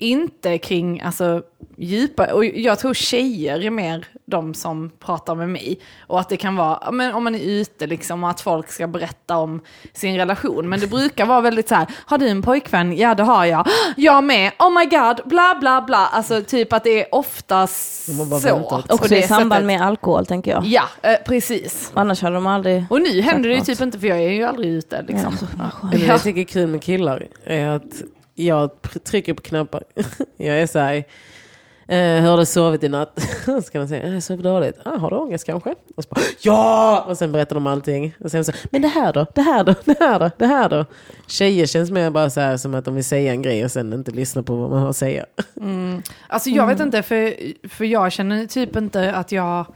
[0.00, 1.42] Inte kring alltså,
[1.76, 5.78] djupa, och jag tror tjejer är mer de som pratar med mig.
[6.06, 8.70] Och att det kan vara, ja, men om man är ute liksom, och att folk
[8.70, 9.60] ska berätta om
[9.92, 10.68] sin relation.
[10.68, 12.96] Men det brukar vara väldigt så här, har du en pojkvän?
[12.96, 13.66] Ja det har jag.
[13.96, 16.06] Jag med, oh my god, bla bla bla.
[16.06, 18.04] Alltså typ att det är oftast
[18.42, 18.82] så.
[18.88, 20.64] Också det i samband med alkohol tänker jag.
[20.64, 21.92] Ja, eh, precis.
[21.94, 22.84] Annars hade de aldrig...
[22.90, 25.30] Och nu händer det ju typ inte för jag är ju aldrig ute liksom.
[25.32, 25.74] Ja, så skönt.
[25.82, 28.02] Men det jag tycker är kul med killar är att
[28.38, 28.70] jag
[29.04, 29.84] trycker på knappar.
[30.36, 31.04] Jag är så här,
[31.90, 33.28] Eh, hur har du sovit i natt?
[33.44, 34.78] så kan man säga, jag sov dåligt.
[34.84, 35.74] Ah, har du ångest kanske?
[35.96, 37.04] Och så bara, ja!
[37.08, 38.14] Och sen berättar de allting.
[38.20, 39.26] Och sen så, men det här då?
[39.34, 39.74] Det här då?
[39.84, 40.30] Det här då?
[40.38, 40.84] Det här då?
[41.26, 43.92] Tjejer känns mer bara så här som att de vill säga en grej och sen
[43.92, 45.26] inte lyssna på vad man har att säga.
[46.26, 47.34] Alltså jag vet inte, för,
[47.68, 49.66] för jag känner typ inte att jag,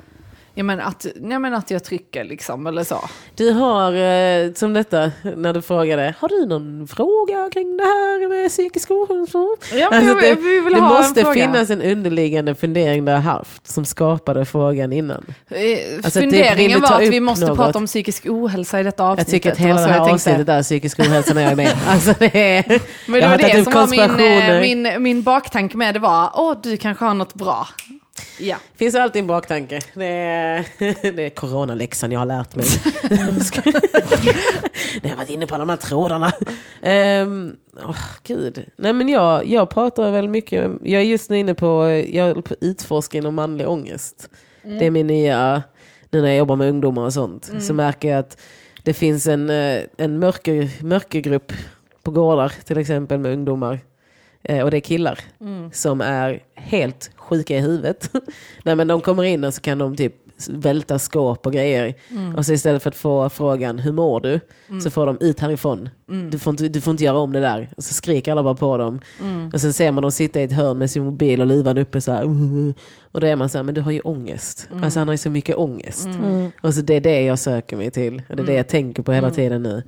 [0.54, 3.00] jag menar att, jag menar att jag trycker liksom, eller så.
[3.36, 8.28] Du har, eh, som detta, när du frågade, har du någon fråga kring det här
[8.28, 9.38] med psykisk ohälsa?
[9.74, 11.34] Ja, men jag- det, vi vill det ha en måste fråga.
[11.34, 15.24] finnas en underliggande fundering du har haft som skapade frågan innan.
[15.50, 15.58] Eh,
[16.04, 17.56] Alltså, Funderingen var att vi måste något?
[17.58, 19.32] prata om psykisk ohälsa i detta avsnittet.
[19.32, 21.72] Jag tycker att hela det här jag avsnittet är psykisk ohälsa när jag är med.
[21.88, 22.80] Alltså det är,
[23.10, 26.56] Men det var det som var min, eh, min, min baktanke med det var, åh
[26.62, 27.66] du kanske har något bra.
[28.39, 28.56] Ja.
[28.76, 29.80] finns alltid en baktanke.
[29.94, 30.66] Det är,
[31.12, 32.66] det är coronaläxan jag har lärt mig.
[35.02, 36.32] Jag varit inne på alla de här trådarna.
[37.22, 37.56] Um,
[37.86, 38.64] oh, gud.
[38.76, 42.55] Nej men jag, jag pratar väl mycket, jag är just nu inne på, jag på
[42.60, 44.28] utforska inom manlig ångest.
[44.62, 45.62] Det är min nya,
[46.10, 48.40] nu när jag jobbar med ungdomar och sånt, så märker jag att
[48.82, 51.52] det finns en, eh, en mörker, mörkergrupp
[52.02, 53.80] på gårdar till exempel med ungdomar.
[54.43, 55.18] Eh, och det är killar
[55.72, 58.10] som är helt sjuka i huvudet.
[58.64, 60.14] Nej, men de kommer in och så kan de typ
[60.48, 61.94] välta skåp och grejer.
[62.36, 64.40] Och så istället för att få frågan hur mår du?
[64.80, 65.88] Så får de ut härifrån.
[66.30, 67.70] Du, får inte, du får inte göra om det där.
[67.76, 69.00] Och så skriker alla bara på dem.
[69.54, 72.00] Och sen ser man dem sitta i ett hörn med sin mobil och luvan uppe
[72.00, 72.24] så här.
[73.12, 74.68] Och då är man så här, men du har ju ångest.
[74.82, 76.09] Alltså han har ju så mycket ångest.
[76.62, 78.22] Och så det är det jag söker mig till.
[78.28, 79.82] Och det är det jag tänker på hela tiden nu.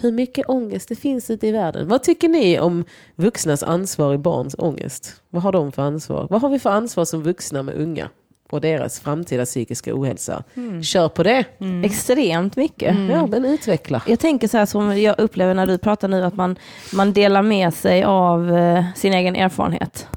[0.00, 1.88] Hur mycket ångest det finns ute i världen.
[1.88, 2.84] Vad tycker ni om
[3.16, 5.22] vuxnas ansvar i barns ångest?
[5.30, 6.26] Vad har de för ansvar?
[6.30, 8.08] Vad har vi för ansvar som vuxna med unga?
[8.50, 10.44] Och deras framtida psykiska ohälsa.
[10.82, 11.44] Kör på det.
[11.84, 12.96] Extremt mycket.
[13.10, 14.02] Ja, men utveckla.
[14.06, 16.56] Jag tänker så här som jag upplever när du pratar nu, att man,
[16.92, 20.08] man delar med sig av eh, sin egen erfarenhet.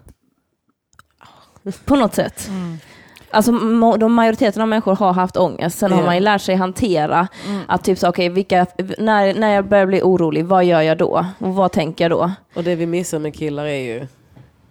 [1.85, 2.49] På något sätt.
[3.37, 3.51] Alltså
[3.97, 6.05] de majoriteten av människor har haft ångest, sen har Ja.
[6.05, 7.27] man ju lärt sig hantera
[7.67, 8.65] att typ så, okej, vilka,
[8.97, 11.25] när, när jag börjar bli orolig, vad gör jag då?
[11.39, 12.31] Och vad tänker jag då?
[12.55, 14.07] Och det vi missar med killar är ju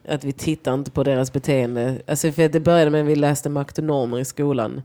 [0.09, 1.99] att vi tittar inte på deras beteende.
[2.07, 4.83] Alltså för det började med att vi läste makt och normer i skolan.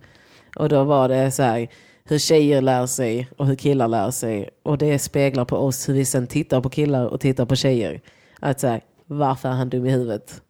[0.56, 1.68] Och då var det så här
[2.04, 4.50] hur tjejer lär sig och hur killar lär sig.
[4.64, 8.02] Och det speglar på oss hur vi sen tittar på killar och tittar på tjejer.
[8.40, 10.42] Att så här, varför är han dum i huvudet?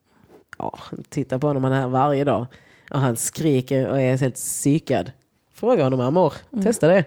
[0.58, 0.78] Ja,
[1.10, 2.46] titta på honom, han är här varje dag.
[2.94, 5.12] Och han skriker och är helt psykad.
[5.56, 6.34] Fråga honom hur han mår.
[6.64, 7.04] Testa det.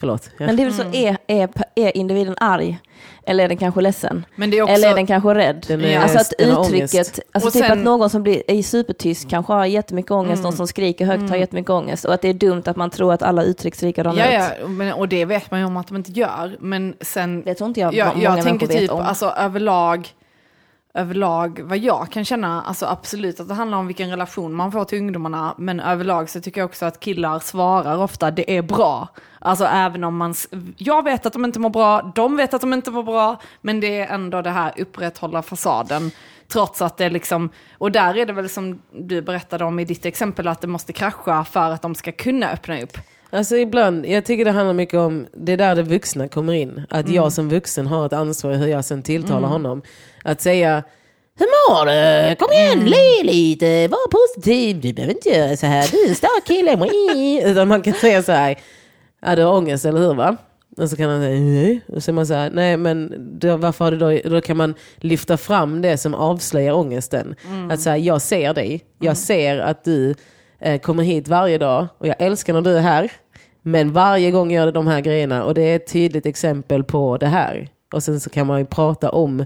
[0.00, 0.30] Förlåt.
[0.38, 0.46] Ja.
[0.46, 2.78] Men det är väl så, är, är, är individen arg?
[3.26, 4.26] Eller är den kanske ledsen?
[4.36, 5.64] Men det är också, Eller är den kanske rädd?
[5.68, 9.30] Den är- alltså att uttrycket, alltså Och typ sen- att någon som blir, är supertyst
[9.30, 12.34] kanske har jättemycket ångest, någon som skriker högt har jättemycket ångest och att det är
[12.34, 14.52] dumt att man tror att alla uttrycks likadana ja, ut.
[14.60, 16.56] ja, men, och det vet man ju om att de inte gör.
[16.60, 19.00] Men sen, Det tror inte jag, jag, många jag tänker vet typ, om.
[19.00, 20.08] alltså överlag,
[20.94, 24.84] överlag vad jag kan känna, alltså absolut att det handlar om vilken relation man får
[24.84, 29.08] till ungdomarna, men överlag så tycker jag också att killar svarar ofta det är bra.
[29.38, 30.34] Alltså även om man,
[30.76, 33.80] jag vet att de inte mår bra, de vet att de inte mår bra, men
[33.80, 36.10] det är ändå det här upprätthålla fasaden.
[36.48, 40.06] Trots att det liksom, och där är det väl som du berättade om i ditt
[40.06, 42.98] exempel, att det måste krascha för att de ska kunna öppna upp.
[43.30, 46.86] Alltså ibland, jag tycker det handlar mycket om, det är där det vuxna kommer in.
[46.90, 49.82] Att jag som vuxen har ett ansvar i hur jag sen tilltalar honom.
[50.24, 50.82] Att säga,
[51.38, 52.36] hur mår du?
[52.36, 56.14] Kom igen, le lite, var positiv, du behöver inte göra så här, du är en
[56.14, 56.76] stark kille.
[56.76, 58.58] Mwii." Utan man kan säga så här,
[59.22, 60.36] ja du har ångest eller hur va?
[60.76, 61.80] Och så kan han säga nej.
[61.88, 64.56] Och så är man så här, nej men då, varför har du då, då kan
[64.56, 67.34] man lyfta fram det som avslöjar ångesten.
[67.70, 70.14] Att säga, jag ser dig, jag ser att du
[70.60, 73.12] eh, kommer hit varje dag och jag älskar när du är här.
[73.62, 77.16] Men varje gång gör du de här grejerna och det är ett tydligt exempel på
[77.16, 77.68] det här.
[77.92, 79.44] Och sen så kan man ju prata om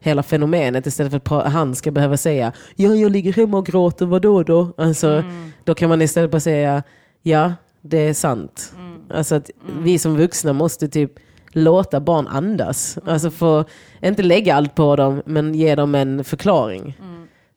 [0.00, 4.06] hela fenomenet istället för att han ska behöva säga ja, jag ligger hemma och gråter,
[4.06, 4.72] vadå då?
[4.76, 5.24] Alltså,
[5.64, 6.82] Då kan man istället bara säga
[7.22, 8.72] ja, det är sant.
[9.14, 9.50] Alltså att
[9.82, 11.12] vi som vuxna måste typ
[11.52, 12.98] låta barn andas.
[13.06, 13.64] Alltså få,
[14.02, 16.96] inte lägga allt på dem, men ge dem en förklaring.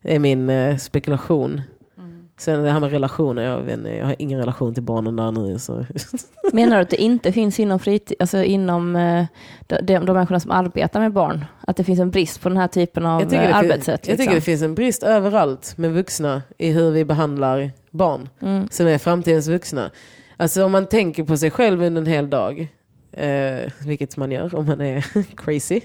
[0.02, 1.62] Det är min eh, spekulation.
[2.44, 5.32] Sen det här med relationer, jag, vet inte, jag har ingen relation till barnen där
[5.32, 5.60] nu.
[5.60, 5.86] Så.
[6.54, 9.26] Menar du att det inte finns inom fritid, alltså inom eh,
[9.68, 11.46] de, de, de människorna som arbetar med barn?
[11.68, 13.86] Att det finns en brist på den här typen av Jag eh, arbetssätt?
[14.06, 14.42] finns, jag tycker det liksom?
[14.42, 18.68] finns en brist överallt med vuxna i hur vi behandlar barn Mm.
[18.72, 19.92] som är framtidens vuxna.
[20.38, 22.68] Alltså om man tänker på sig själv under en hel dag,
[23.14, 25.02] eh, vilket man gör om man är
[25.36, 25.82] crazy.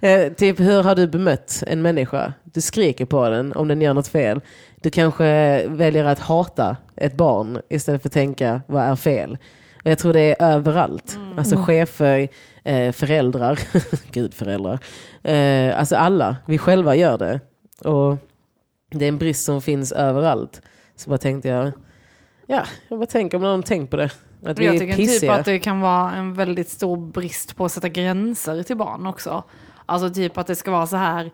[0.00, 2.32] eh, typ hur har du bemött en människa?
[2.44, 4.40] Du skriker på den om den gör något fel.
[4.82, 5.24] Du kanske
[5.68, 9.38] väljer att hata ett barn istället för att tänka vad är fel.
[9.84, 11.18] Och jag tror det är överallt.
[11.36, 12.28] Alltså chefer,
[12.64, 13.58] eh, föräldrar,
[14.12, 14.78] gud föräldrar.
[15.22, 17.40] Eh, alltså alla, vi själva gör det.
[17.88, 18.16] Och
[18.90, 20.62] det är en brist som finns överallt.
[20.96, 21.72] Så bara tänkte jag,
[22.46, 24.10] ja, jag bara tänker om någon tänkt på det.
[24.44, 27.72] Att vi Jag tycker typ att det kan vara en väldigt stor brist på att
[27.72, 29.44] sätta gränser till barn också.
[29.86, 31.30] Alltså typ att det ska vara så här,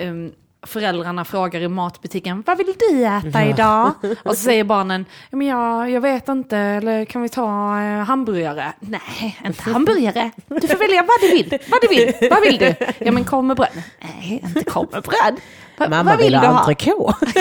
[0.00, 0.32] um,
[0.66, 3.92] föräldrarna frågar i matbutiken, vad vill du äta idag?
[4.22, 7.98] Och så säger barnen, "Ja, men jag, jag vet inte, eller kan vi ta eh,
[8.04, 8.72] hamburgare?
[8.80, 10.30] Nej, inte hamburgare.
[10.46, 11.58] Du får välja vad du vill.
[11.70, 12.30] Vad du vill.
[12.30, 12.74] Vad vill du?
[12.98, 13.68] Ja men korv med bröd.
[14.00, 15.40] Nej, inte korv med bröd.
[15.78, 17.26] Va, Mamma vad vill du ha entrecote.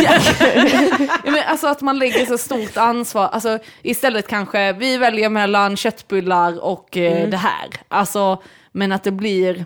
[1.24, 3.28] Ja, men alltså att man lägger så stort ansvar.
[3.28, 7.70] Alltså, istället kanske vi väljer mellan köttbullar och eh, det här.
[7.88, 8.42] Alltså,
[8.72, 9.66] men att det blir...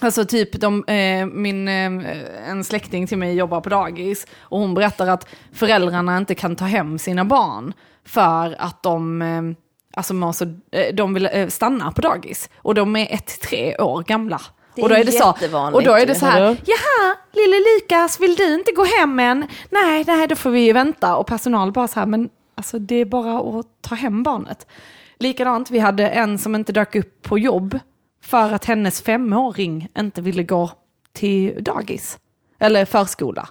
[0.00, 4.74] Alltså typ de, eh, min, eh, en släkting till mig jobbar på dagis och hon
[4.74, 7.72] berättar att föräldrarna inte kan ta hem sina barn
[8.06, 9.42] för att de, eh,
[9.96, 12.50] alltså så, eh, de vill eh, stanna på dagis.
[12.56, 14.40] Och de är ett till tre år gamla.
[14.74, 15.34] Det och då är det så,
[15.72, 19.46] och då är det så här, jaha, lille Lukas, vill du inte gå hem än?
[19.70, 21.16] Nej, nej, då får vi ju vänta.
[21.16, 24.66] Och personal bara så här, men alltså det är bara att ta hem barnet.
[25.18, 27.78] Likadant, vi hade en som inte dök upp på jobb
[28.20, 30.70] för att hennes femåring inte ville gå
[31.12, 32.18] till dagis.
[32.58, 33.48] Eller förskola.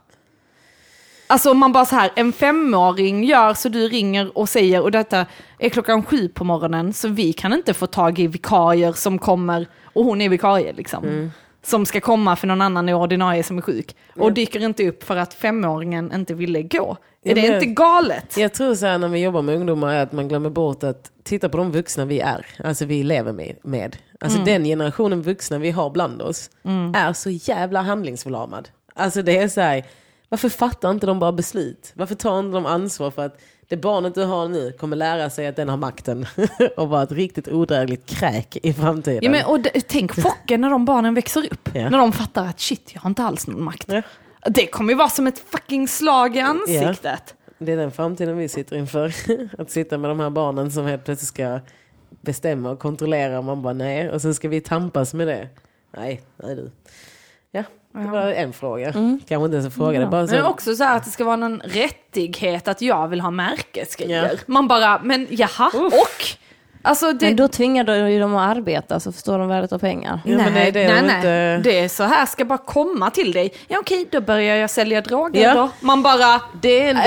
[1.30, 5.26] Alltså man bara så här, en femåring gör så du ringer och säger, och detta
[5.60, 9.68] är klockan sju på morgonen, så vi kan inte få tag i vikarier som kommer,
[9.84, 11.04] och hon är vikarie liksom.
[11.04, 11.32] Mm.
[11.68, 13.96] Som ska komma för någon annan ordinarie som är sjuk.
[14.16, 16.98] Och dyker inte upp för att femåringen inte ville gå.
[17.24, 18.38] Är det inte galet?
[18.38, 21.12] Jag tror så här när vi jobbar med ungdomar är att man glömmer bort att
[21.24, 23.56] titta på de vuxna vi är, alltså vi lever med.
[23.64, 23.98] med.
[24.20, 26.50] Alltså den generationen vuxna vi har bland oss
[26.96, 28.70] är så jävla handlingsförlamad.
[28.96, 29.86] Alltså det är så här,
[30.30, 31.92] varför fattar inte de bara beslut?
[31.94, 33.40] Varför tar inte de ansvar för att
[33.70, 36.26] det barnet du har nu kommer lära sig att den har makten
[36.78, 39.24] och vara ett riktigt odrägligt kräk i framtiden.
[39.24, 41.70] Ja, men, och d- tänk chocken när de barnen växer upp.
[41.74, 41.90] Ja.
[41.90, 43.86] När de fattar att shit, jag har inte alls någon makt.
[43.88, 44.02] Ja.
[44.46, 47.36] Det kommer ju vara som ett fucking slag i ansiktet.
[47.60, 49.14] Det är den framtiden vi sitter inför.
[49.62, 51.60] Att sitta med de här barnen som helt plötsligt ska
[52.22, 53.38] bestämma och kontrollera.
[53.38, 54.10] Och man bara nej.
[54.10, 55.50] Och sen ska vi tampas med det.
[55.98, 56.72] Nej, nej du.
[57.94, 58.92] Det var en fråga.
[58.94, 60.00] Kanske inte ens en fråga.
[60.00, 60.36] Det är bara så.
[60.36, 64.30] Men också så här att det ska vara någon rättighet att jag vill ha märkesgrejer.
[64.34, 64.38] Ja.
[64.48, 66.26] Man bara, men jaha, och?
[66.82, 69.80] Alltså det, Men då tvingar du ju dem att arbeta så förstår de värdet av
[69.80, 70.20] pengar.
[70.26, 71.16] Ja, men nej, det nej, de nej.
[71.16, 73.54] inte- Det är så här ska bara komma till dig.
[73.68, 75.54] Ja okej, då börjar jag sälja droger Ja.
[75.54, 75.70] då.
[75.80, 77.02] Man bara, Det är, en de-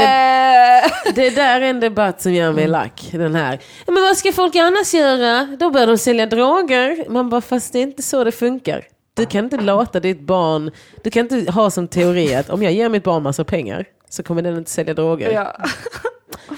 [1.06, 3.08] eh, det där är en debatt som gör mig lack.
[3.12, 3.58] Den här.
[3.86, 5.56] "Ja, Men vad ska folk annars göra?
[5.60, 7.10] Då börjar de sälja droger.
[7.10, 8.84] Man bara, fast det är inte så det funkar.
[9.20, 10.70] Du kan inte låta ditt barn,
[11.02, 14.22] du kan inte ha som teori att om jag ger mitt barn massa pengar så
[14.22, 15.30] kommer den inte sälja droger.
[15.30, 15.56] ja.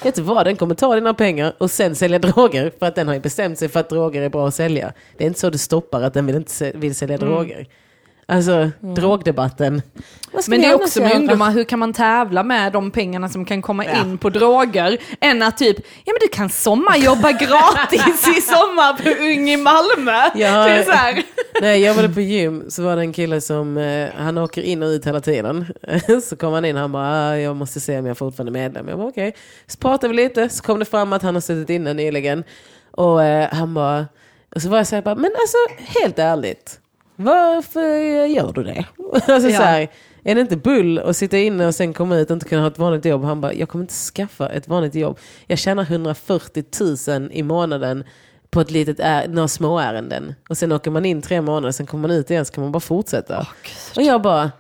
[0.04, 3.08] Vet du vad, den kommer ta dina pengar och sen sälja droger för att den
[3.08, 4.92] har bestämt sig för att droger är bra att sälja.
[5.16, 7.66] Det är inte så du stoppar att den vill inte vill sälja droger.
[8.26, 9.82] Alltså, drogdebatten.
[10.32, 13.28] Vad ska Men det är också med ungdomar, hur kan man tävla med de pengarna
[13.28, 14.00] som kan komma Ja.
[14.00, 14.98] in på droger?
[15.20, 20.12] Än att typ, ja men du kan sommarjobba gratis i sommar på Ung i Malmö.
[20.34, 20.64] Ja.
[20.64, 21.22] Det är så här.
[21.60, 24.82] När jag jobbade på gym så var det en kille som, eh, han åker in
[24.82, 25.66] och ut hela tiden.
[26.28, 28.88] så kom han in han bara, ah, jag måste se om jag fortfarande är medlem.
[28.88, 29.34] Jag bara okej.
[29.66, 32.44] Så pratade vi lite, så kom det fram att han har suttit inne nyligen.
[32.90, 34.06] Och eh, han bara,
[34.54, 35.56] och så var jag så här, bara, men alltså
[36.00, 36.78] helt ärligt,
[37.16, 38.84] varför gör du det?
[39.32, 39.56] alltså Ja.
[39.58, 39.88] så här,
[40.24, 42.68] är det inte bull att sitta inne och sen komma ut och inte kunna ha
[42.68, 43.24] ett vanligt jobb?
[43.24, 45.18] Han bara, jag kommer inte skaffa ett vanligt jobb.
[45.46, 46.64] Jag tjänar 140
[47.08, 48.04] 000 i månaden
[48.50, 50.34] på ett litet ä- några små ärenden.
[50.48, 52.72] Och sen åker man in tre månader, sen kommer man ut igen så kan man
[52.72, 53.46] bara fortsätta.
[53.96, 54.50] och jag bara,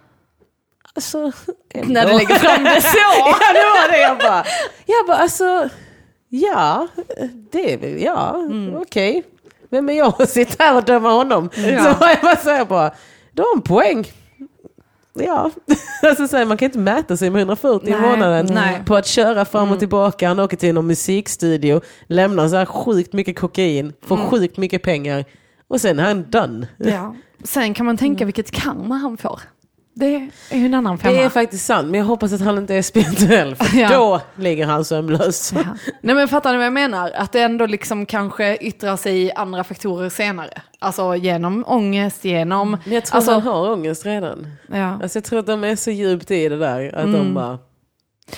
[0.94, 1.32] alltså...
[1.74, 2.88] När du lägger fram det så.
[3.18, 4.44] ja, det var det jag bara.
[4.86, 5.68] Jag bara, alltså,
[6.28, 6.88] ja,
[7.52, 8.36] det är väl, ja,
[8.82, 9.22] okej.
[9.72, 11.50] Vem är jag att sitta här och döma honom?
[11.54, 11.60] Ja.
[11.60, 12.90] Så jag bara här bara,
[13.32, 14.06] du har en poäng.
[15.14, 15.50] Ja,
[16.02, 18.82] alltså så här, man kan inte mäta sig med 140 i Nej, månaden nej.
[18.86, 20.28] på att köra fram och tillbaka.
[20.28, 25.24] Han åker till någon musikstudio, lämnar så här sjukt mycket kokain, får sjukt mycket pengar
[25.68, 26.68] och sen är han done.
[26.76, 27.14] Ja.
[27.44, 29.40] Sen kan man tänka vilket karma han får.
[29.94, 31.14] Det är ju en annan femma.
[31.14, 33.88] Det är faktiskt sant, men jag hoppas att han inte är spirituell, för Ja.
[33.88, 35.52] då ligger han sömnlös.
[35.56, 35.64] Ja.
[36.00, 37.10] Nej men fattar ni vad jag menar?
[37.14, 40.62] Att det ändå liksom kanske yttrar sig i andra faktorer senare.
[40.78, 42.70] Alltså genom ångest, genom...
[42.84, 44.46] Men jag tror alltså, han har ångest redan.
[44.72, 44.98] ja.
[45.02, 47.58] Alltså jag tror att de är så djupt i det där att de bara,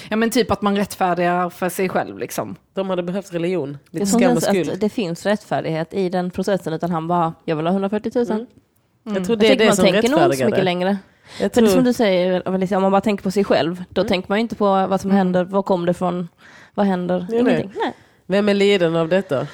[0.08, 2.56] ja men typ att man rättfärdigar för sig själv liksom.
[2.74, 3.78] de hade behövt religion.
[3.90, 4.70] Jag Lite tror skam och skuld.
[4.70, 8.26] att det finns rättfärdighet i den processen utan han bara, jag vill ha 140 000.
[8.26, 10.64] Jag tror Jag det är tänker det man som tänker nog inte så mycket det.
[10.64, 10.98] längre.
[11.40, 13.84] Jag För det är som tror, du säger, om man bara tänker på sig själv,
[13.88, 16.28] då tänker man ju inte på vad som händer, var kom det ifrån,
[16.74, 17.40] vad händer, nej.
[17.40, 17.72] ingenting.
[17.82, 17.92] Nej.
[18.26, 19.46] vem är liden av detta?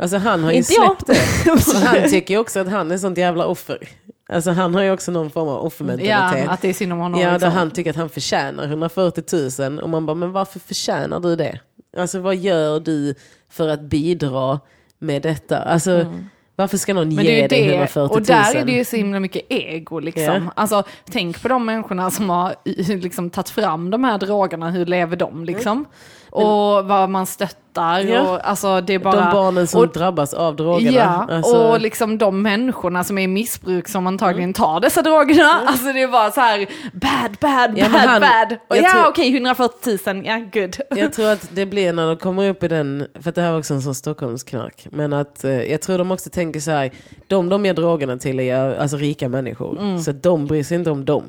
[0.00, 0.96] Alltså han har ju Inte jag.
[1.02, 1.06] släppt
[1.44, 1.50] det.
[1.52, 3.88] Och han tycker ju också att han är sånt jävla offer.
[4.28, 6.48] Alltså han har ju också någon form av Ja, offermentalitet.
[6.48, 7.20] att det är synd om honom.
[7.20, 7.52] Ja, där liksom.
[7.52, 9.24] han tycker att han förtjänar 140
[9.60, 11.60] 000 och man bara, men varför förtjänar du det?
[11.96, 13.14] Alltså vad gör du
[13.50, 14.60] för att bidra
[14.98, 15.58] med detta?
[15.58, 16.14] Alltså
[16.56, 17.16] varför ska någon Mm.
[17.16, 18.10] Men ge dig det, 140 000?
[18.10, 20.24] och där är det ju så himla mycket ego liksom.
[20.24, 20.52] Ja.
[20.54, 22.54] Alltså, tänk på de människorna som har
[22.96, 25.84] liksom, tagit fram de här drogerna, hur lever de liksom?
[26.36, 27.56] Och vad man stöttar
[28.00, 28.20] Ja.
[28.22, 29.24] och alltså det är bara...
[29.24, 30.96] De barnen som och, drabbas av drogerna.
[31.28, 35.50] Ja, alltså, och liksom de människorna som är i missbruk som antagligen tar dessa drogerna.
[35.66, 36.58] Alltså det är bara så här
[36.92, 38.58] bad, bad, Ja, bad, han- bad.
[38.68, 40.76] Och ja, tror- okej, 140 000, ja, good.
[40.98, 43.58] Jag tror att det blir när de kommer upp i den, för det här var
[43.58, 46.90] också en sån Stockholmsknark, men att eh, jag tror de också tänker så här,
[47.26, 49.98] de de ger drogerna till är alltså rika människor, Mm.
[49.98, 51.24] så de bryr sig inte om dem.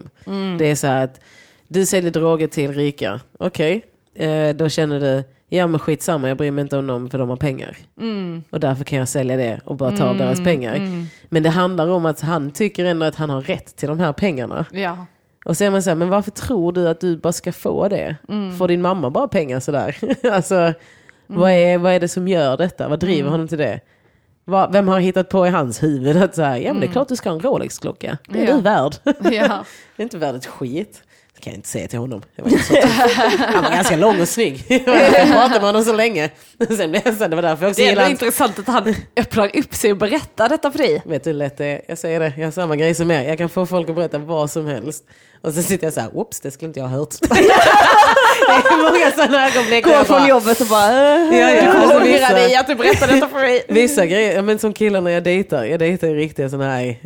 [0.60, 1.20] Det är så här att
[1.68, 3.86] du säljer droger till rika, okej,
[4.18, 7.30] eh, då känner du, ja men skitsamma, jag bryr mig inte om dem för de
[7.30, 7.78] har pengar.
[8.00, 8.44] Mm.
[8.50, 10.82] Och därför kan jag sälja det och bara ta av deras pengar.
[11.30, 14.14] Men det handlar om att han tycker ändå att han har rätt till de här
[14.14, 14.66] pengarna.
[14.72, 15.06] Ja.
[15.46, 17.88] Och så är man så här, men varför tror du att du bara ska få
[17.88, 18.16] det?
[18.58, 19.98] Får din mamma bara pengar sådär?
[20.32, 20.74] alltså,
[21.28, 22.88] vad, är, vad är det som gör detta?
[22.88, 23.80] Vad driver honom till det?
[24.46, 26.92] Vad, vem har hittat på i hans huvud att så här, ja men det är
[26.92, 28.18] klart du ska ha en Rolex-klocka.
[28.30, 28.56] Det är Ja.
[28.56, 28.96] du värd.
[29.06, 29.64] Ja.
[29.96, 31.04] det är inte värd ett skit.
[31.38, 32.22] Det kan jag inte säga till honom.
[32.36, 34.66] Var Han var ganska lång och snygg.
[34.68, 34.86] Jag
[35.28, 36.30] pratade med honom så länge.
[36.78, 39.58] Sen blev jag det var därför jag också Det är gillade intressant att han öppnar
[39.58, 41.02] upp sig och berättar detta för dig.
[41.06, 41.82] Vet du hur lätt det är?
[41.88, 43.24] Jag säger det, jag har samma grej som er.
[43.24, 45.04] Jag kan få folk att berätta vad som helst.
[45.42, 47.16] Och så sitter jag så här, whoops, det skulle inte jag ha hört.
[47.30, 47.36] det
[48.48, 49.86] är många sådana ögonblick.
[49.86, 50.92] Går från bara- jobbet och bara...
[50.92, 51.38] äh.
[51.40, 53.66] Ja, ja, alltså, ångrar vissa, dig att du berättade detta för mig.
[53.68, 56.98] vissa grejer, men som killarna jag dejtar, jag dejtar ju riktiga sådana här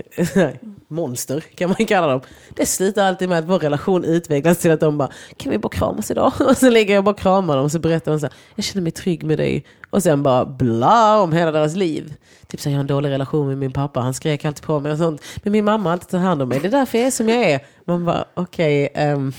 [0.87, 2.21] monster kan man kalla dem.
[2.55, 5.69] Det slutar alltid med att vår relation utvecklas till att de bara, kan vi bara
[5.69, 6.33] kramas idag?
[6.39, 8.65] Och så ligger jag och bara kramar dem och så berättar de så här, jag
[8.65, 9.65] känner mig trygg med dig.
[9.89, 12.13] Och sen bara bla om hela deras liv.
[12.47, 14.91] Typ så jag har en dålig relation med min pappa, han skrek alltid på mig
[14.91, 15.21] och sånt.
[15.43, 17.29] Men min mamma har alltid tagit hand om mig, det är därför jag är som
[17.29, 17.59] jag är.
[17.85, 19.33] Man bara, okej, ehm,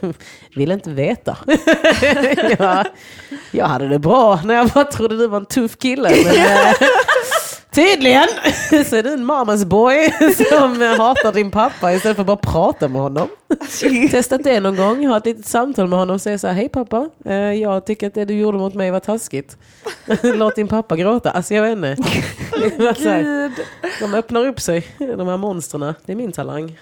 [0.54, 1.36] vill inte veta.
[2.58, 2.84] ja,
[3.50, 6.10] jag hade det bra när jag bara trodde du var en tuff kille.
[6.24, 6.74] Men, eh,
[7.74, 8.28] Tydligen
[8.86, 10.12] så är du en mamas boy
[10.50, 13.28] som hatar din pappa istället för att bara prata med honom.
[14.10, 16.68] Testat det någon gång, ha ett litet samtal med honom och säga så här, hej
[16.68, 19.56] pappa, eh, jag tycker att det du gjorde mot mig var taskigt.
[20.22, 21.30] Låt din pappa gråta.
[21.30, 22.02] Alltså jag vet inte.
[23.10, 23.52] Här,
[24.00, 25.94] De öppnar upp sig, de här monsterna.
[26.06, 26.78] Det är min talang.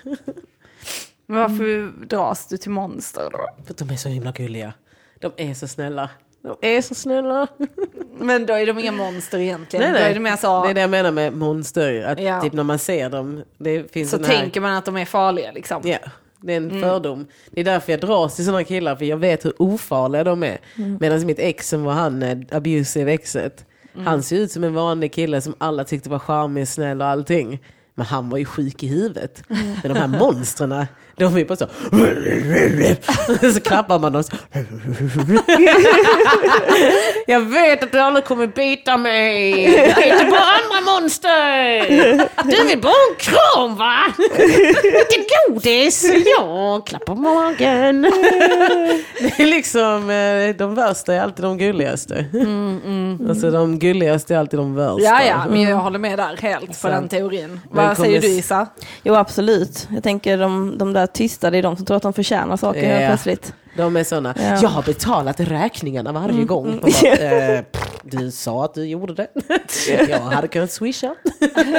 [1.35, 3.49] Men varför dras du till monster då?
[3.67, 4.73] För de är så himla gulliga.
[5.21, 6.11] De är så snälla.
[6.43, 7.47] De är så snälla.
[8.19, 9.83] Men då är de inga monster egentligen.
[9.83, 10.11] Nej, Då nej.
[10.11, 12.03] är det mer så, Det är det jag menar med monster.
[12.05, 12.41] Att Ja.
[12.41, 14.25] typ när man ser dem, det finns så här...
[14.25, 15.81] tänker man att de är farliga liksom.
[15.85, 15.99] Ja,
[16.41, 17.27] det är en fördom.
[17.51, 20.59] Det är därför jag dras till sådana killar, för jag vet hur ofarliga de är.
[21.01, 23.65] Medan mitt ex som var han, eh, abusive exet,
[24.05, 27.63] han ser ut som en vanlig kille som alla tyckte var charmig, snäll och allting.
[27.95, 29.43] Men han var ju sjuk i huvudet.
[29.83, 30.87] Men de här monstren,
[31.17, 31.67] de är bara så...
[33.53, 34.33] så klappar man dem så.
[37.27, 39.51] Jag vet att du aldrig kommer bita mig.
[39.75, 41.87] Jag heter bara andra monster.
[42.45, 43.97] Du vill bara ha en kram va?
[44.85, 46.05] Lite godis.
[46.39, 48.03] Ja, klapp på magen.
[49.21, 52.25] Det är liksom, eh, de värsta är alltid de gulligaste.
[53.29, 55.01] Alltså de gulligaste är alltid de värsta.
[55.03, 57.61] Ja, ja, men jag håller med där helt på den teorin.
[57.71, 58.67] Vad säger du Isa?
[59.03, 59.89] Jo absolut.
[59.95, 62.83] Jag tänker de, de där tysta, det är de som tror att de förtjänar saker
[62.83, 62.89] Ja.
[62.97, 63.53] helt plötsligt.
[63.77, 64.43] De är såna, Ja.
[64.63, 66.67] jag har betalat räkningarna varje gång.
[66.67, 69.29] Man Bara, eh, pff, du sa att du gjorde det.
[70.09, 71.15] Jag hade kunnat swisha.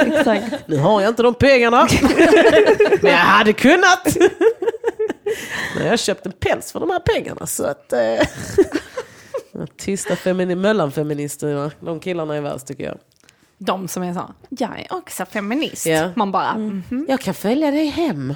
[0.06, 0.44] Exakt.
[0.66, 1.88] Nu har jag inte de pengarna.
[3.02, 4.16] Men jag hade kunnat.
[5.76, 7.46] Men jag har köpt en päls för de här pengarna.
[7.46, 7.92] Så att...
[7.92, 7.98] Eh,
[9.52, 12.98] de tysta femini- mellanfeministerna, de killarna är värst tycker jag.
[13.58, 15.86] De som är så, jag är också feminist.
[15.86, 16.10] Ja.
[16.16, 17.06] Man bara, mhm.
[17.08, 18.34] Jag kan följa dig hem.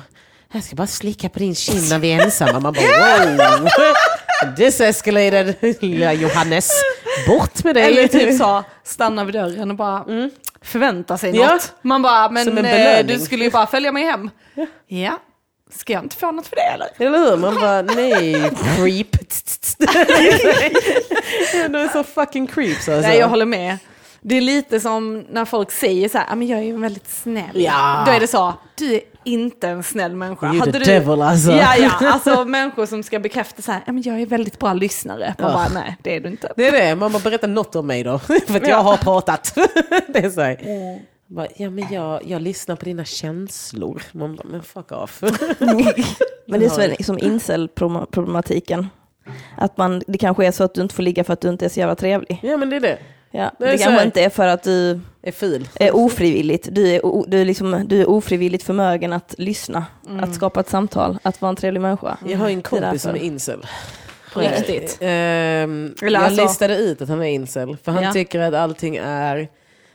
[0.53, 2.61] Jag ska bara slicka på din kind när vi är ensamma.
[2.61, 3.69] Man bara wow.
[4.57, 6.71] This escalated, lilla Johannes.
[7.27, 7.83] Bort med dig.
[7.85, 10.05] Eller typ så, stanna vid dörren och bara
[10.63, 11.53] förvänta sig Ja.
[11.53, 11.73] något.
[11.83, 14.31] Man bara, men en eh, du skulle ju bara följa mig hem.
[14.89, 15.19] Ja.
[15.77, 16.89] Ska jag inte få något för det eller?
[16.99, 17.37] Eller hur?
[17.37, 19.11] Man bara, nej, creep.
[21.71, 23.09] De är så fucking creeps alltså.
[23.09, 23.79] Nej, jag håller med.
[24.23, 27.09] Det är lite som när folk säger så här, "Ja, men jag är ju väldigt
[27.11, 27.51] snäll.
[27.55, 28.03] Ja.
[28.07, 30.53] Då är det så, du är inte en snäll människa.
[30.55, 30.79] You the du...
[30.85, 31.51] devil alltså.
[31.53, 34.73] Ja, ja, alltså människor som ska bekräfta så här, "Ja, men jag är väldigt bra
[34.73, 35.35] lyssnare.
[35.39, 35.55] Man Ja.
[35.57, 36.53] bara, nej det är du inte.
[36.57, 38.19] Det är det, man bara berätta något om mig då.
[38.47, 39.53] För att jag har pratat.
[40.09, 40.57] det är så här.
[41.27, 44.03] Bara, ja men jag, jag lyssnar på dina känslor.
[44.13, 45.23] Man bara, men fuck off.
[46.47, 46.69] Men det är
[46.99, 48.89] så som incel-problematiken.
[49.57, 51.65] Att man, det kanske är så att du inte får ligga för att du inte
[51.65, 52.41] är så jävla trevlig.
[52.43, 52.99] ja men det är det.
[53.33, 55.69] Ja, det kanske inte är för att du Är ful.
[55.75, 56.69] är ofrivilligt.
[56.73, 59.85] Du är, o, du, är liksom, du är ofrivilligt förmögen att lyssna,
[60.23, 62.17] att skapa ett samtal, att vara en trevlig människa.
[62.27, 63.67] Jag har en kompis som är incel.
[64.35, 64.99] På riktigt.
[65.01, 67.77] Ehm, Eller jag alltså- listade ut att han är incel.
[67.85, 68.13] För han Ja.
[68.13, 69.49] tycker att allting är...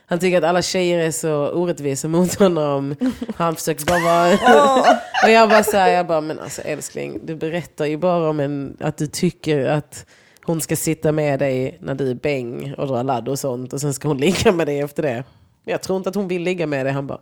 [0.08, 2.96] Han tycker att alla tjejer är så orättvisa mot honom.
[3.36, 4.80] Han försöker bara vara...
[5.24, 8.40] och jag bara så här, jag bara, men alltså älskling, du berättar ju bara om
[8.40, 10.06] en, att du tycker att
[10.46, 13.72] hon ska sitta med dig när du är bäng och dra ladd och sånt.
[13.72, 15.24] Och sen ska hon ligga med dig efter det.
[15.64, 16.92] Jag tror inte att hon vill ligga med dig.
[16.92, 17.20] Han bara,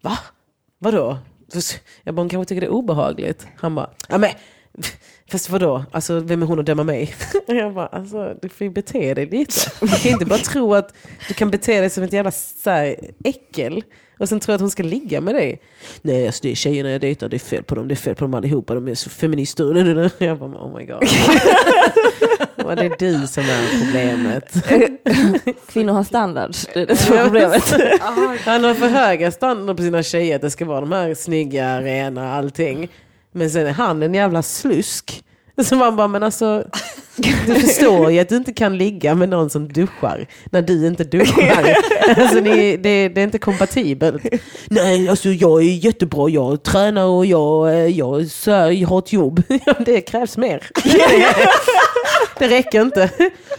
[0.00, 0.18] va?
[0.78, 1.18] Vadå?
[2.02, 3.46] Jag bara, hon kanske tycker det är obehagligt.
[3.56, 4.30] Han bara, ja men
[5.30, 7.14] Fast vadå, alltså vem är hon att döma mig?
[7.46, 9.70] Jag bara, alltså du får ju bete dig lite.
[9.80, 10.94] Du kan inte bara tro att
[11.28, 13.82] du kan bete dig som ett jävla så här, äckel.
[14.18, 15.60] Och sen tro att hon ska ligga med dig.
[16.02, 18.14] Nej, alltså det är tjejerna jag dejtar, det är fel på dem, det är fel
[18.14, 20.10] på dem allihopa, de är så feminister.
[20.24, 21.02] Jag bara, oh my god.
[22.64, 24.54] Vad det är du som är problemet.
[25.72, 27.74] Kvinnor har standards, det är det som är problemet.
[28.44, 31.80] Han har för höga standard på sina tjejer, att det ska vara de här snygga,
[31.80, 32.88] rena, allting.
[33.32, 35.24] Men sen är han en jävla slusk.
[35.62, 36.64] Så man bara, men alltså,
[37.46, 41.04] du förstår ju att du inte kan ligga med någon som duschar när du inte
[41.04, 41.76] duschar.
[42.16, 44.22] Alltså det, det, det är inte kompatibelt.
[44.68, 48.98] Nej, alltså jag är jättebra, jag tränar och jag, eh, jag, så här, jag har
[48.98, 49.42] ett jobb.
[49.86, 50.62] Det krävs mer.
[52.38, 53.10] Det räcker inte.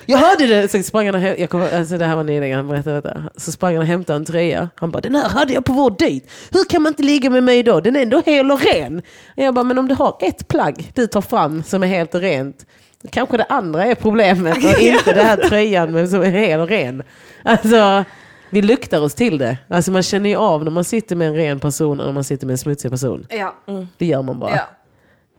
[0.05, 2.67] Jag hörde det, så sprang han och jag kommer, alltså det här var nyligen, han
[2.67, 3.23] berättade detta.
[3.37, 4.69] Så sprang han och hämtade en tröja.
[4.75, 6.27] Han bara, den här hade jag på vår dejt.
[6.51, 7.79] Hur kan man inte ligga med mig då?
[7.79, 9.01] Den är ändå hel och ren.
[9.35, 12.21] Jag bara, men om du har ett plagg du tar fram som är helt och
[12.21, 12.65] rent.
[13.11, 16.67] Kanske det andra är problemet och inte den här tröjan men som är hel och
[16.67, 17.03] ren.
[17.43, 18.03] Alltså,
[18.49, 19.57] vi luktar oss till det.
[19.67, 22.23] Alltså man känner ju av när man sitter med en ren person och när man
[22.23, 23.27] sitter med en smutsig person.
[23.29, 23.55] Ja.
[23.97, 24.55] Det gör man bara.
[24.55, 24.69] Ja.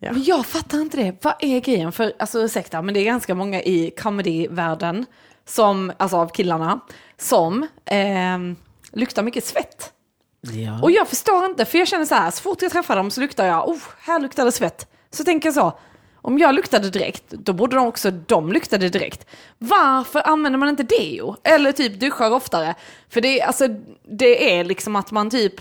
[0.04, 0.12] Ja.
[0.12, 1.16] Men jag fattar inte det.
[1.22, 1.92] Vad är grejen?
[1.92, 5.06] För, alltså ursäkta, men det är ganska många i comedy-världen,
[5.46, 6.80] som, alltså av killarna,
[7.18, 8.56] som ehm,
[8.92, 9.92] luktar mycket svett.
[10.40, 10.82] Ja.
[10.82, 13.20] Och jag förstår inte, för jag känner så här, så fort jag träffar dem så
[13.20, 14.88] luktar jag, oh, här luktar det svett.
[15.10, 15.78] Så tänker jag så,
[16.24, 19.26] om jag luktade direkt, då borde de också, de luktade direkt.
[19.58, 21.36] Varför använder man inte deo?
[21.42, 22.74] Eller typ duschar oftare?
[23.08, 23.68] För det, är- alltså,
[24.08, 25.54] det är liksom att man typ,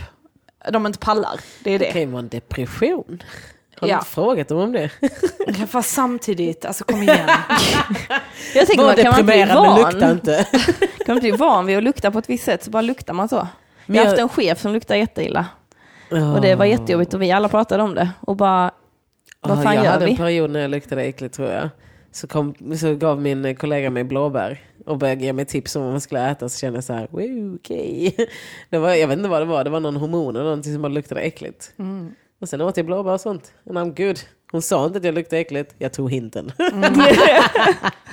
[0.72, 1.40] de inte pallar.
[1.64, 1.92] Det är Det det.
[1.92, 3.24] kan ju vara en depression.
[3.80, 3.96] Har Ja.
[3.96, 4.90] inte frågat dem om det?
[5.70, 7.30] Fast samtidigt, alltså kom igen.
[8.56, 10.46] Jag tänker, man kan man bli men lukta van, inte.
[11.06, 13.30] kan man bli van vid att lukta på ett visst sätt så bara luktar man
[13.30, 13.48] så.
[13.86, 15.46] Men Jag har haft en chef som luktar jätteilla.
[16.36, 18.10] Och det var jättejobbigt och vi alla pratade om det.
[18.20, 18.72] Och bara,
[19.44, 20.12] vad Ja, fan jag gör hade vi?
[20.12, 21.70] en period när jag luktade äckligt tror jag.
[22.12, 25.92] Så, kom, så gav min kollega mig blåbär och började ge mig tips om vad
[25.92, 26.50] man skulle äta.
[26.50, 28.16] Så kände jag så här, wow, okej.
[28.70, 30.82] Det var, jag vet inte vad det var, det var någon hormon eller någonting som
[30.82, 31.74] bara luktade äckligt.
[32.42, 33.54] Och sen åt jag blåbär och sånt.
[33.70, 34.20] And I'm good.
[34.54, 36.52] Hon sa inte att jag luktade äckligt, jag tog hinten.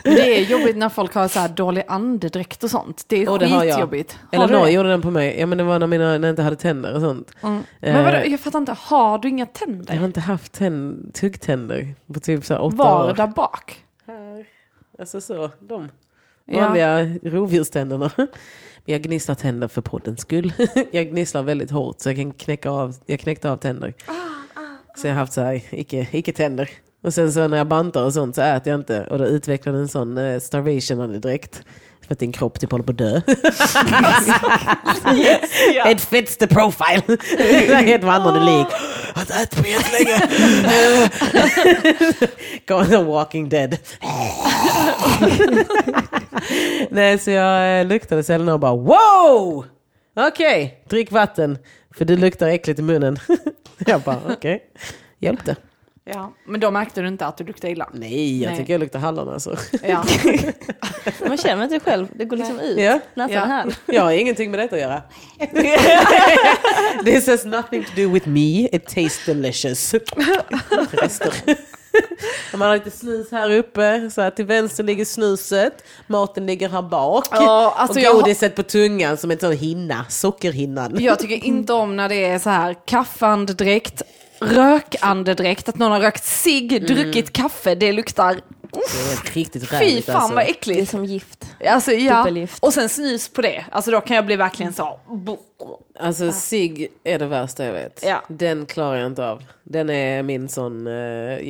[0.05, 3.05] Det är jobbigt när folk har så här dålig andedräkt och sånt.
[3.09, 4.19] Det är Och det skitjobbigt.
[4.33, 5.37] Eller någon gjorde den på mig.
[5.41, 7.33] Ja men det var när, mina, när jag inte hade tänder och sånt.
[7.43, 7.57] Mm.
[7.81, 10.05] Eh, Men vadå, jag fattar inte, har du inga Jag har tänder?
[10.05, 13.15] inte haft tänd, tuggtänder på typ så åtta Var år.
[13.15, 13.85] där bak?
[14.07, 14.45] Här.
[14.99, 15.89] Alltså så, de
[16.45, 16.61] Ja.
[16.61, 18.11] vanliga rovdjurständerna.
[18.17, 18.29] Men
[18.85, 20.53] jag gnisslar tänder för poddens skull.
[20.91, 23.95] Jag gnisslar väldigt hårt så jag kan knäcka av, jag knäckte av tänder.
[24.97, 26.71] Så jag har haft så här, icke, icke tänder.
[27.03, 29.05] Och sen så när jag bantar och sånt så äter jag inte.
[29.05, 31.63] Och då utvecklar en sån eh, starvation direkt.
[32.07, 33.21] För att din kropp typ håller på att dö.
[35.91, 37.03] It fits the profile.
[37.95, 38.67] ett vandrande lik.
[39.09, 40.21] Jag har inte ätit på jättelänge.
[43.01, 43.77] On walking dead.
[46.91, 49.65] Nej, så jag eh, luktade Selena och bara wow!
[50.17, 51.59] Okej, drick vatten.
[51.97, 53.19] För du luktar äckligt i munnen.
[53.87, 54.63] jag bara okej,
[55.19, 55.57] hjälpte.
[56.05, 57.91] Ja, men då märkte du inte att du luktade illa?
[57.95, 58.59] Nej, jag Nej.
[58.59, 59.57] tycker jag luktar hallon alltså.
[59.83, 60.05] Ja.
[61.29, 62.79] Man känner inte själv, det går liksom ut.
[62.79, 63.01] Ja.
[63.15, 63.45] Nästan Ja.
[63.45, 63.75] här.
[63.87, 65.03] Jag har ingenting med detta att göra.
[67.05, 69.95] This has nothing to do with me, it tastes delicious.
[70.91, 71.35] Rester.
[72.53, 76.83] Man har lite snus här uppe, så här till vänster ligger snuset, maten ligger här
[76.83, 77.27] bak.
[77.31, 80.97] Ja, alltså och jag har- godiset på tungan som en sån hinna, sockerhinnan.
[81.01, 84.03] Jag tycker inte om när det är så här kaffeandedräkt,
[84.41, 88.41] rökandedräkt, att någon har rökt cigg, druckit kaffe, det luktar,
[88.73, 90.35] Det är riktigt fy fan alltså.
[90.35, 90.91] vad Det är äckligt.
[90.91, 91.47] som gift.
[91.67, 92.27] Alltså ja,
[92.61, 95.01] och sen snus på det, alltså då kan jag bli verkligen så,
[96.01, 98.03] Alltså cigg är det värsta jag vet.
[98.07, 98.23] Ja.
[98.29, 99.43] Den klarar jag inte av.
[99.65, 100.93] Den är min sån, eh,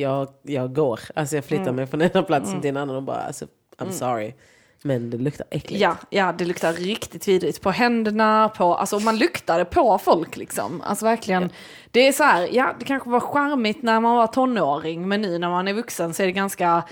[0.01, 0.99] jag, jag går.
[1.15, 3.45] Alltså jag flyttar mig från ena platsen till en annan och bara, alltså,
[3.77, 4.33] I'm sorry.
[4.83, 5.81] Men det luktar äckligt.
[5.81, 10.81] ja, ja det luktar riktigt vidrigt på händerna, på, alltså man luktar på folk liksom.
[10.81, 11.49] Alltså verkligen,
[11.91, 15.37] det är så här, ja det kanske var charmigt när man var tonåring, men nu
[15.37, 16.83] när man är vuxen så är det ganska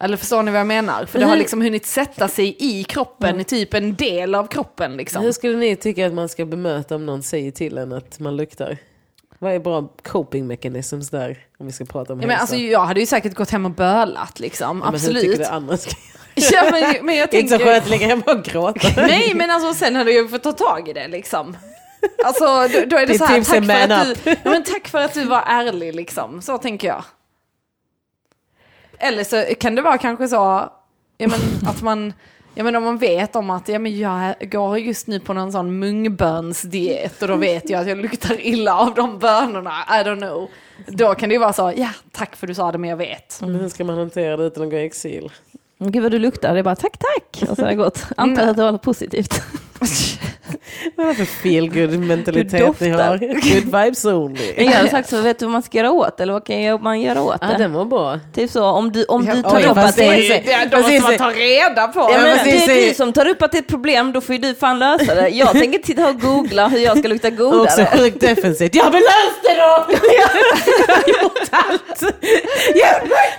[0.00, 1.06] Eller förstår ni vad jag menar?
[1.06, 4.96] För det har liksom hunnit sätta sig i kroppen, i typ en del av kroppen
[4.96, 5.22] liksom.
[5.22, 8.36] Hur skulle ni tycka att man ska bemöta om någon säger till en att man
[8.36, 8.78] luktar?
[9.38, 11.38] Vad är bra coping mechanisms där?
[11.58, 13.70] Om vi ska prata om Ja, men alltså, jag hade ju säkert gått hem och
[13.70, 15.22] bölat liksom, Ja, men Hur absolut.
[15.22, 15.90] tycker du andra ska
[16.34, 17.72] Ja, men, men jag Det är inte så tänker...
[17.72, 18.88] skönt att ligga hemma och gråta.
[18.96, 21.56] Nej men alltså sen hade jag fått ta tag i det liksom.
[22.24, 24.88] Alltså då, då är det Ditt så här, tack för, att du, ja, men tack
[24.88, 26.42] för att du var ärlig liksom.
[26.42, 27.04] Så tänker jag.
[28.98, 30.34] Eller så kan det vara kanske så,
[31.18, 32.12] ja, men, att man,
[32.54, 35.52] ja, men om man vet om att ja, men jag går just nu på någon
[35.52, 40.20] sån mungbönsdiet och då vet jag att jag luktar illa av de bönorna, I don't
[40.20, 40.48] know.
[40.86, 43.38] Då kan det ju vara så, ja tack för du sa det men jag vet.
[43.40, 45.32] Men hur ska man hantera det utan att gå i exil?
[45.78, 47.50] Gud vad du luktar, det är bara tack tack.
[47.50, 48.06] Och så har det gått.
[48.16, 49.42] Antar att det var positivt.
[50.96, 53.18] Vad är det för feel good mentalitet ni har?
[53.18, 54.54] Good vibes only.
[54.56, 56.20] Jag hade sagt så, vet du vad man ska göra åt?
[56.20, 57.58] Eller vad kan man göra åt Ja, det?
[57.58, 58.20] den var bra.
[58.34, 60.42] Typ så, om du, om du tar oj, upp att det det är-.
[60.70, 62.00] Det, det måste man ta reda på.
[62.00, 64.34] Ja, men det är du som tar upp att det är ett problem, då får
[64.34, 65.28] ju du fan lösa det.
[65.28, 67.98] Jag tänker titta och googla hur jag ska lukta Också godare.
[67.98, 68.74] sjukt defensivt.
[68.74, 69.86] Ja men lös det då!
[70.88, 72.02] jag har gjort allt.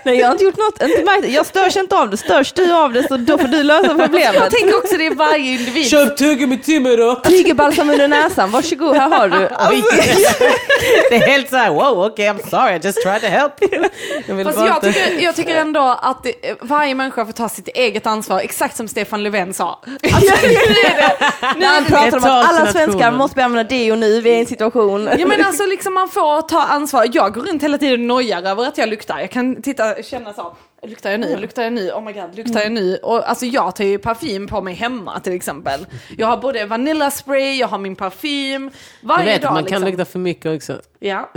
[0.03, 1.29] Nej jag har inte gjort något, inte märkt.
[1.29, 2.17] jag störs inte av det.
[2.17, 4.51] Störs du av det så då får du lösa Jag problemet.
[4.51, 5.87] tänker också det är varje individ.
[5.87, 7.15] Köp tuggummi till mig då!
[7.15, 9.37] Tigerbalsam under näsan, varsågod här har du.
[11.09, 13.53] Det är helt såhär, wow okej I'm sorry I just tried to help.
[14.27, 17.67] Jag vill Fast jag tycker, jag tycker ändå att det, varje människa får ta sitt
[17.67, 19.81] eget ansvar, exakt som Stefan Löfven sa.
[20.13, 21.15] Alltså, nu är det,
[21.59, 24.29] nu han är det, pratar om att alla svenskar måste använda det och nu, vi
[24.29, 25.09] är i en situation.
[25.19, 27.07] ja men alltså liksom man får ta ansvar.
[27.11, 29.19] Jag går runt hela tiden och nojar över att jag luktar.
[29.19, 30.55] Jag kan titta, känna så,
[30.89, 32.97] luktar jag nu, luktar jag nu, oh my god, luktar jag nu?
[33.03, 35.85] Och alltså jag tar ju parfym på mig hemma till exempel.
[36.17, 38.71] Jag har både vanillaspray, jag har min parfym,
[39.01, 39.81] Du varje vet dag man liksom.
[39.81, 40.81] kan lukta för mycket också.
[40.99, 41.29] Ja.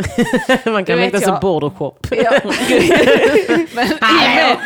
[0.64, 1.94] man kan lukta som border shop.
[2.10, 2.32] ja.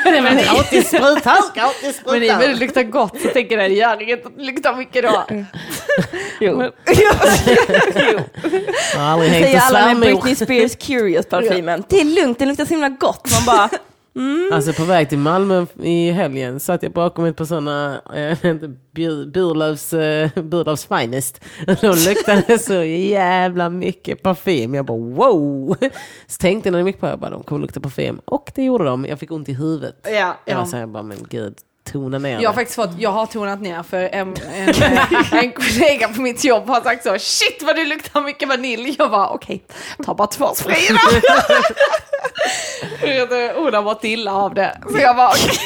[0.05, 3.29] men, men, Gratis sprut här, gratis sprut men i och med det luktar gott så
[3.29, 5.25] tänker jag det gör inget att det luktar mycket då.
[6.41, 6.63] Jo.
[8.95, 10.23] Jag har aldrig hängt Säger alla med svärmor.
[10.23, 11.85] Britney Spears Curious-parfymen.
[11.89, 13.31] Det är lugnt, den luktar så himla gott.
[13.33, 13.69] Man bara,
[14.53, 18.37] Alltså på väg till Malmö i helgen satt jag bakom ett par sådana, jag
[19.33, 21.41] Burlövs, eh, Burlövs finest.
[21.67, 24.75] De luktade så jävla mycket parfym.
[24.75, 25.77] Jag bara wow!
[26.27, 28.21] Så tänkte jag jag gick på, jag bara de kommer lukta parfym.
[28.25, 29.05] Och det gjorde de.
[29.05, 29.97] Jag fick ont i huvudet.
[30.05, 30.59] Ja, Jag ja.
[30.59, 33.61] var så här, bara, men gud, tona ner Jag har faktiskt fått, jag har tonat
[33.61, 34.75] ner för en, en,
[35.39, 38.97] en kollega på mitt jobb har sagt så shit vad du luktar mycket vanilj.
[38.99, 39.65] Jag bara okej,
[40.05, 40.99] ta bara två sprayer då."
[43.63, 44.79] Hon har mått illa av det.
[44.91, 45.59] Så jag bara okej.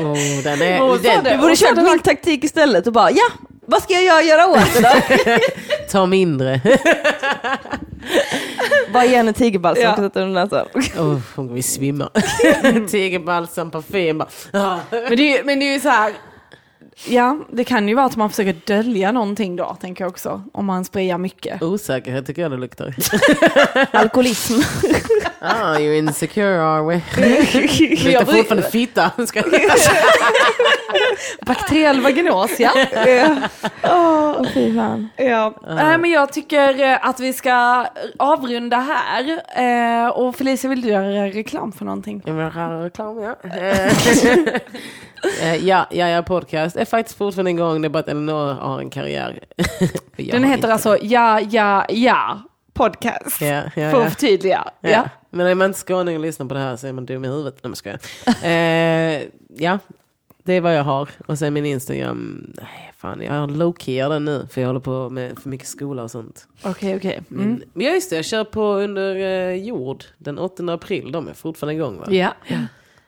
[0.00, 3.28] Oh, den är, den, du borde kört min taktik istället och bara, ja,
[3.70, 5.38] vad ska jag göra åt det då?
[5.90, 6.60] ta mindre.
[8.92, 9.92] Bara ge henne tigerbalsam Ja.
[9.92, 10.66] och sätta under näsan.
[10.74, 12.10] Oh, hon kommer vi svimma.
[12.90, 14.20] Tigerbalsam, parfym.
[14.52, 14.76] Ah.
[14.90, 16.12] Men det, är- men det är ju så här.
[17.06, 20.42] Ja, det kan ju vara att man försöker dölja någonting då, tänker jag också.
[20.52, 21.62] Om man sprayar mycket.
[21.62, 22.94] Osäkerhet tycker jag det luktar.
[23.96, 24.54] Alkoholism.
[25.40, 26.94] Ah, you're insecure are we?
[28.04, 29.10] Luktar fortfarande fitta.
[31.46, 32.72] Bakteriell vaginos, ja.
[33.82, 35.08] Åh, fy fan.
[35.16, 35.54] Ja.
[35.68, 39.40] Nej, men jag tycker eh, att vi ska avrunda här.
[40.04, 42.22] Eh, och Felicia, vill du göra reklam för någonting?
[42.26, 43.36] Jag vill ha reklam, ja.
[45.42, 47.82] Eh, ja, ja, ja, podcast är faktiskt fortfarande igång.
[47.82, 49.38] Det är bara att Elinor har en karriär.
[50.16, 50.72] Den heter inte.
[50.72, 52.42] alltså Ja, ja, ja
[52.72, 53.40] podcast.
[53.40, 54.04] Ja, ja, För ja.
[54.04, 54.64] att förtydliga.
[54.80, 55.08] Ja.
[55.30, 57.28] Men är man inte skåning och lyssnar på det här så är man dum i
[57.28, 57.54] huvudet.
[57.62, 57.98] Nej, men ska jag.
[58.42, 59.22] Eh,
[59.56, 59.78] ja,
[60.42, 61.08] det är vad jag har.
[61.26, 62.52] Och sen min Instagram.
[62.56, 64.46] Nej, fan, jag low-keyar den nu.
[64.50, 66.46] För jag håller på med för mycket skola och sånt.
[66.62, 67.20] Okej, okej.
[67.30, 67.44] Mm.
[67.44, 67.62] Mm.
[67.72, 68.16] Men ja, just det.
[68.16, 71.12] Jag kör på under eh, jord den 8 april.
[71.12, 72.06] De är fortfarande igång va?
[72.10, 72.32] Ja,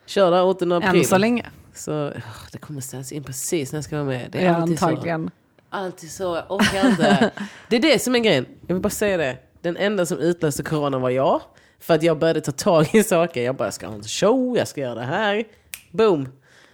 [0.06, 1.00] Kör där 8 april.
[1.00, 1.46] än så länge.
[1.80, 4.28] Så åh, det kommer ställas in precis när jag ska vara med.
[4.32, 4.86] Det är Ja, alltid så.
[4.86, 5.30] antagligen.
[5.70, 7.30] Alltid så, jag orkar inte.
[7.68, 8.46] det är det som är grejen.
[8.66, 9.36] Jag vill bara säga det.
[9.62, 11.40] Den enda som utlöste corona var jag.
[11.80, 13.42] För att jag började ta tag i saker.
[13.42, 15.44] Jag bara, jag ska ha en show, jag ska göra det här.
[15.90, 16.28] Boom.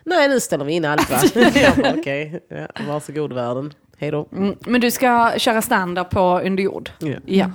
[0.05, 1.21] Nej, nu ställer vi in allt va?
[1.55, 2.41] jag bara, okej.
[2.49, 3.73] Ja, varsågod världen.
[3.99, 4.29] Hej då.
[4.33, 4.57] Mm.
[4.61, 6.91] Men du ska köra stand-up på underjord?
[6.99, 7.17] Ja.
[7.27, 7.51] Ja.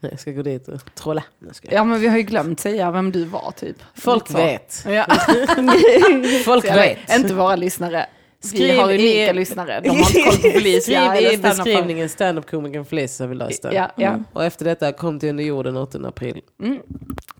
[0.10, 1.24] Jag ska gå dit och trolla.
[1.62, 3.76] Ja, men vi har ju glömt säga vem du var typ.
[3.94, 4.84] Folk vet.
[4.88, 5.06] Ja.
[6.44, 6.98] Folk vet.
[7.16, 8.06] Inte våra lyssnare.
[8.42, 9.80] Vi Skriv har unika i- lyssnare.
[9.80, 10.58] De har inte koll på.
[10.80, 13.74] Skriv eller i beskrivningen standup-komikern Felicia så har vi löst det.
[13.74, 14.18] Ja, ja.
[14.32, 16.40] Och efter detta kom till under jorden 8 april.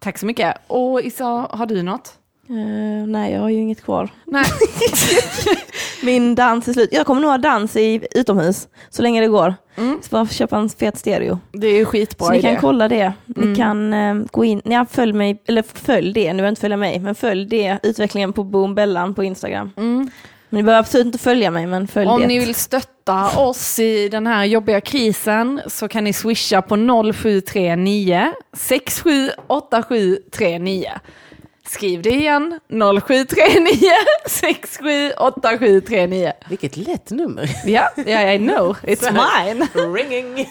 [0.01, 0.56] Tack så mycket.
[0.66, 2.19] Och Issa, har du något?
[2.48, 4.10] Eh, nej, jag har ju inget kvar.
[4.24, 4.44] Nej.
[6.02, 6.89] Min dans är slut.
[6.93, 9.55] Jag kommer nog ha dans i utomhus så länge det går.
[9.77, 11.39] Så bara köpa en fet stereo.
[11.52, 12.60] Det är ju skitbra Så ni kan idé.
[12.60, 13.12] kolla det.
[13.27, 16.77] Ni kan eh, gå in, ja, följ mig, eller följ det, nu behöver inte följa
[16.77, 19.70] mig, men följ det, utvecklingen på Boombellan på Instagram.
[19.77, 20.10] Men
[20.51, 22.27] ni behöver absolut inte följa mig, men följ Om det.
[22.27, 28.32] ni vill stötta oss i den här jobbiga krisen så kan ni swisha på 0739
[28.56, 30.90] 678739.
[31.66, 32.60] Skriv det igen,
[33.02, 33.76] 0739
[34.26, 36.32] 678739.
[36.48, 37.51] Vilket lätt nummer.
[37.66, 39.68] Ja, yeah, I know, it's mine.
[39.74, 40.48] Ringing.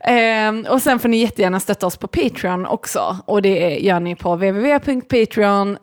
[0.00, 3.16] Ehm, och sen får ni jättegärna stötta oss på Patreon också.
[3.26, 5.78] Och det gör ni på www.patreon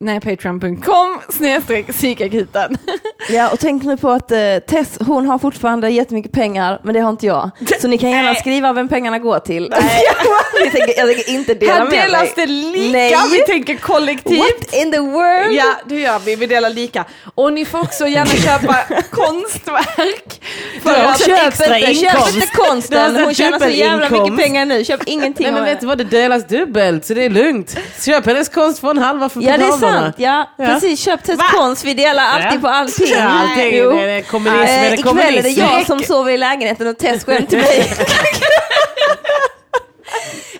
[0.00, 2.78] Nej, patreon.com snedstreck psykakuten.
[3.30, 4.38] Ja, och tänk nu på att eh,
[4.68, 7.50] Tess, hon har fortfarande jättemycket pengar, men det har inte jag.
[7.80, 9.68] Så ni kan gärna skriva vem pengarna går till.
[10.60, 13.14] jag, tänker, jag tänker inte dela Här med delas det lika, Nej.
[13.32, 14.38] vi tänker kollektivt.
[14.38, 15.52] What in the world?
[15.52, 16.36] Ja, det gör vi.
[16.36, 17.04] Vi delar lika.
[17.34, 18.26] Och ni får också gärna
[18.60, 18.76] köpa
[19.10, 20.42] konstverk.
[20.82, 22.34] För har att Köp extra inte, köp inkomst.
[22.34, 24.42] inte Du har konsten, hon tjänar så jävla mycket dubbelinkomst.
[24.44, 24.84] pengar nu.
[24.84, 27.78] Köp ingenting Nej men vet du vad, det delas dubbelt så det är lugnt.
[28.04, 29.56] Köp hennes konst för en halva för Ja
[29.92, 30.66] sant, ja, Ja.
[30.66, 31.00] precis.
[31.04, 32.60] Köp Tess konst, vi delar alltid Ja.
[32.60, 33.06] på allting.
[33.10, 33.76] Ja, allting.
[33.76, 33.90] Jo.
[33.92, 35.60] Det är kommunism, Eh, är det ikväll är det kommunism?
[35.60, 37.78] jag som sover i lägenheten och Tess går hem till mig.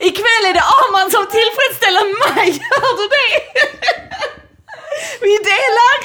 [0.00, 3.42] Ikväll är det Arman som tillfredsställer mig, hör du det?
[5.20, 5.98] Vi delar!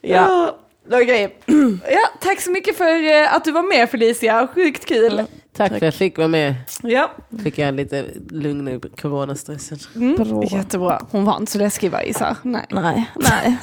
[0.00, 0.56] ja.
[0.92, 1.36] Okej.
[1.90, 5.24] Ja, tack så mycket för eh, att du var med Felicia, sjukt kul.
[5.60, 6.54] Tack för att jag fick vara med.
[6.82, 7.10] Ja,
[7.42, 9.78] Fick jag lite lugn i coronastressen.
[9.94, 10.42] mm.
[10.42, 11.06] jättebra.
[11.10, 12.36] Hon var inte så läskig va Isa?
[12.42, 12.66] Nej.
[12.70, 13.58] Nej, nej.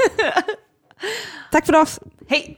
[1.52, 2.00] Tack för oss.
[2.28, 2.56] Hej!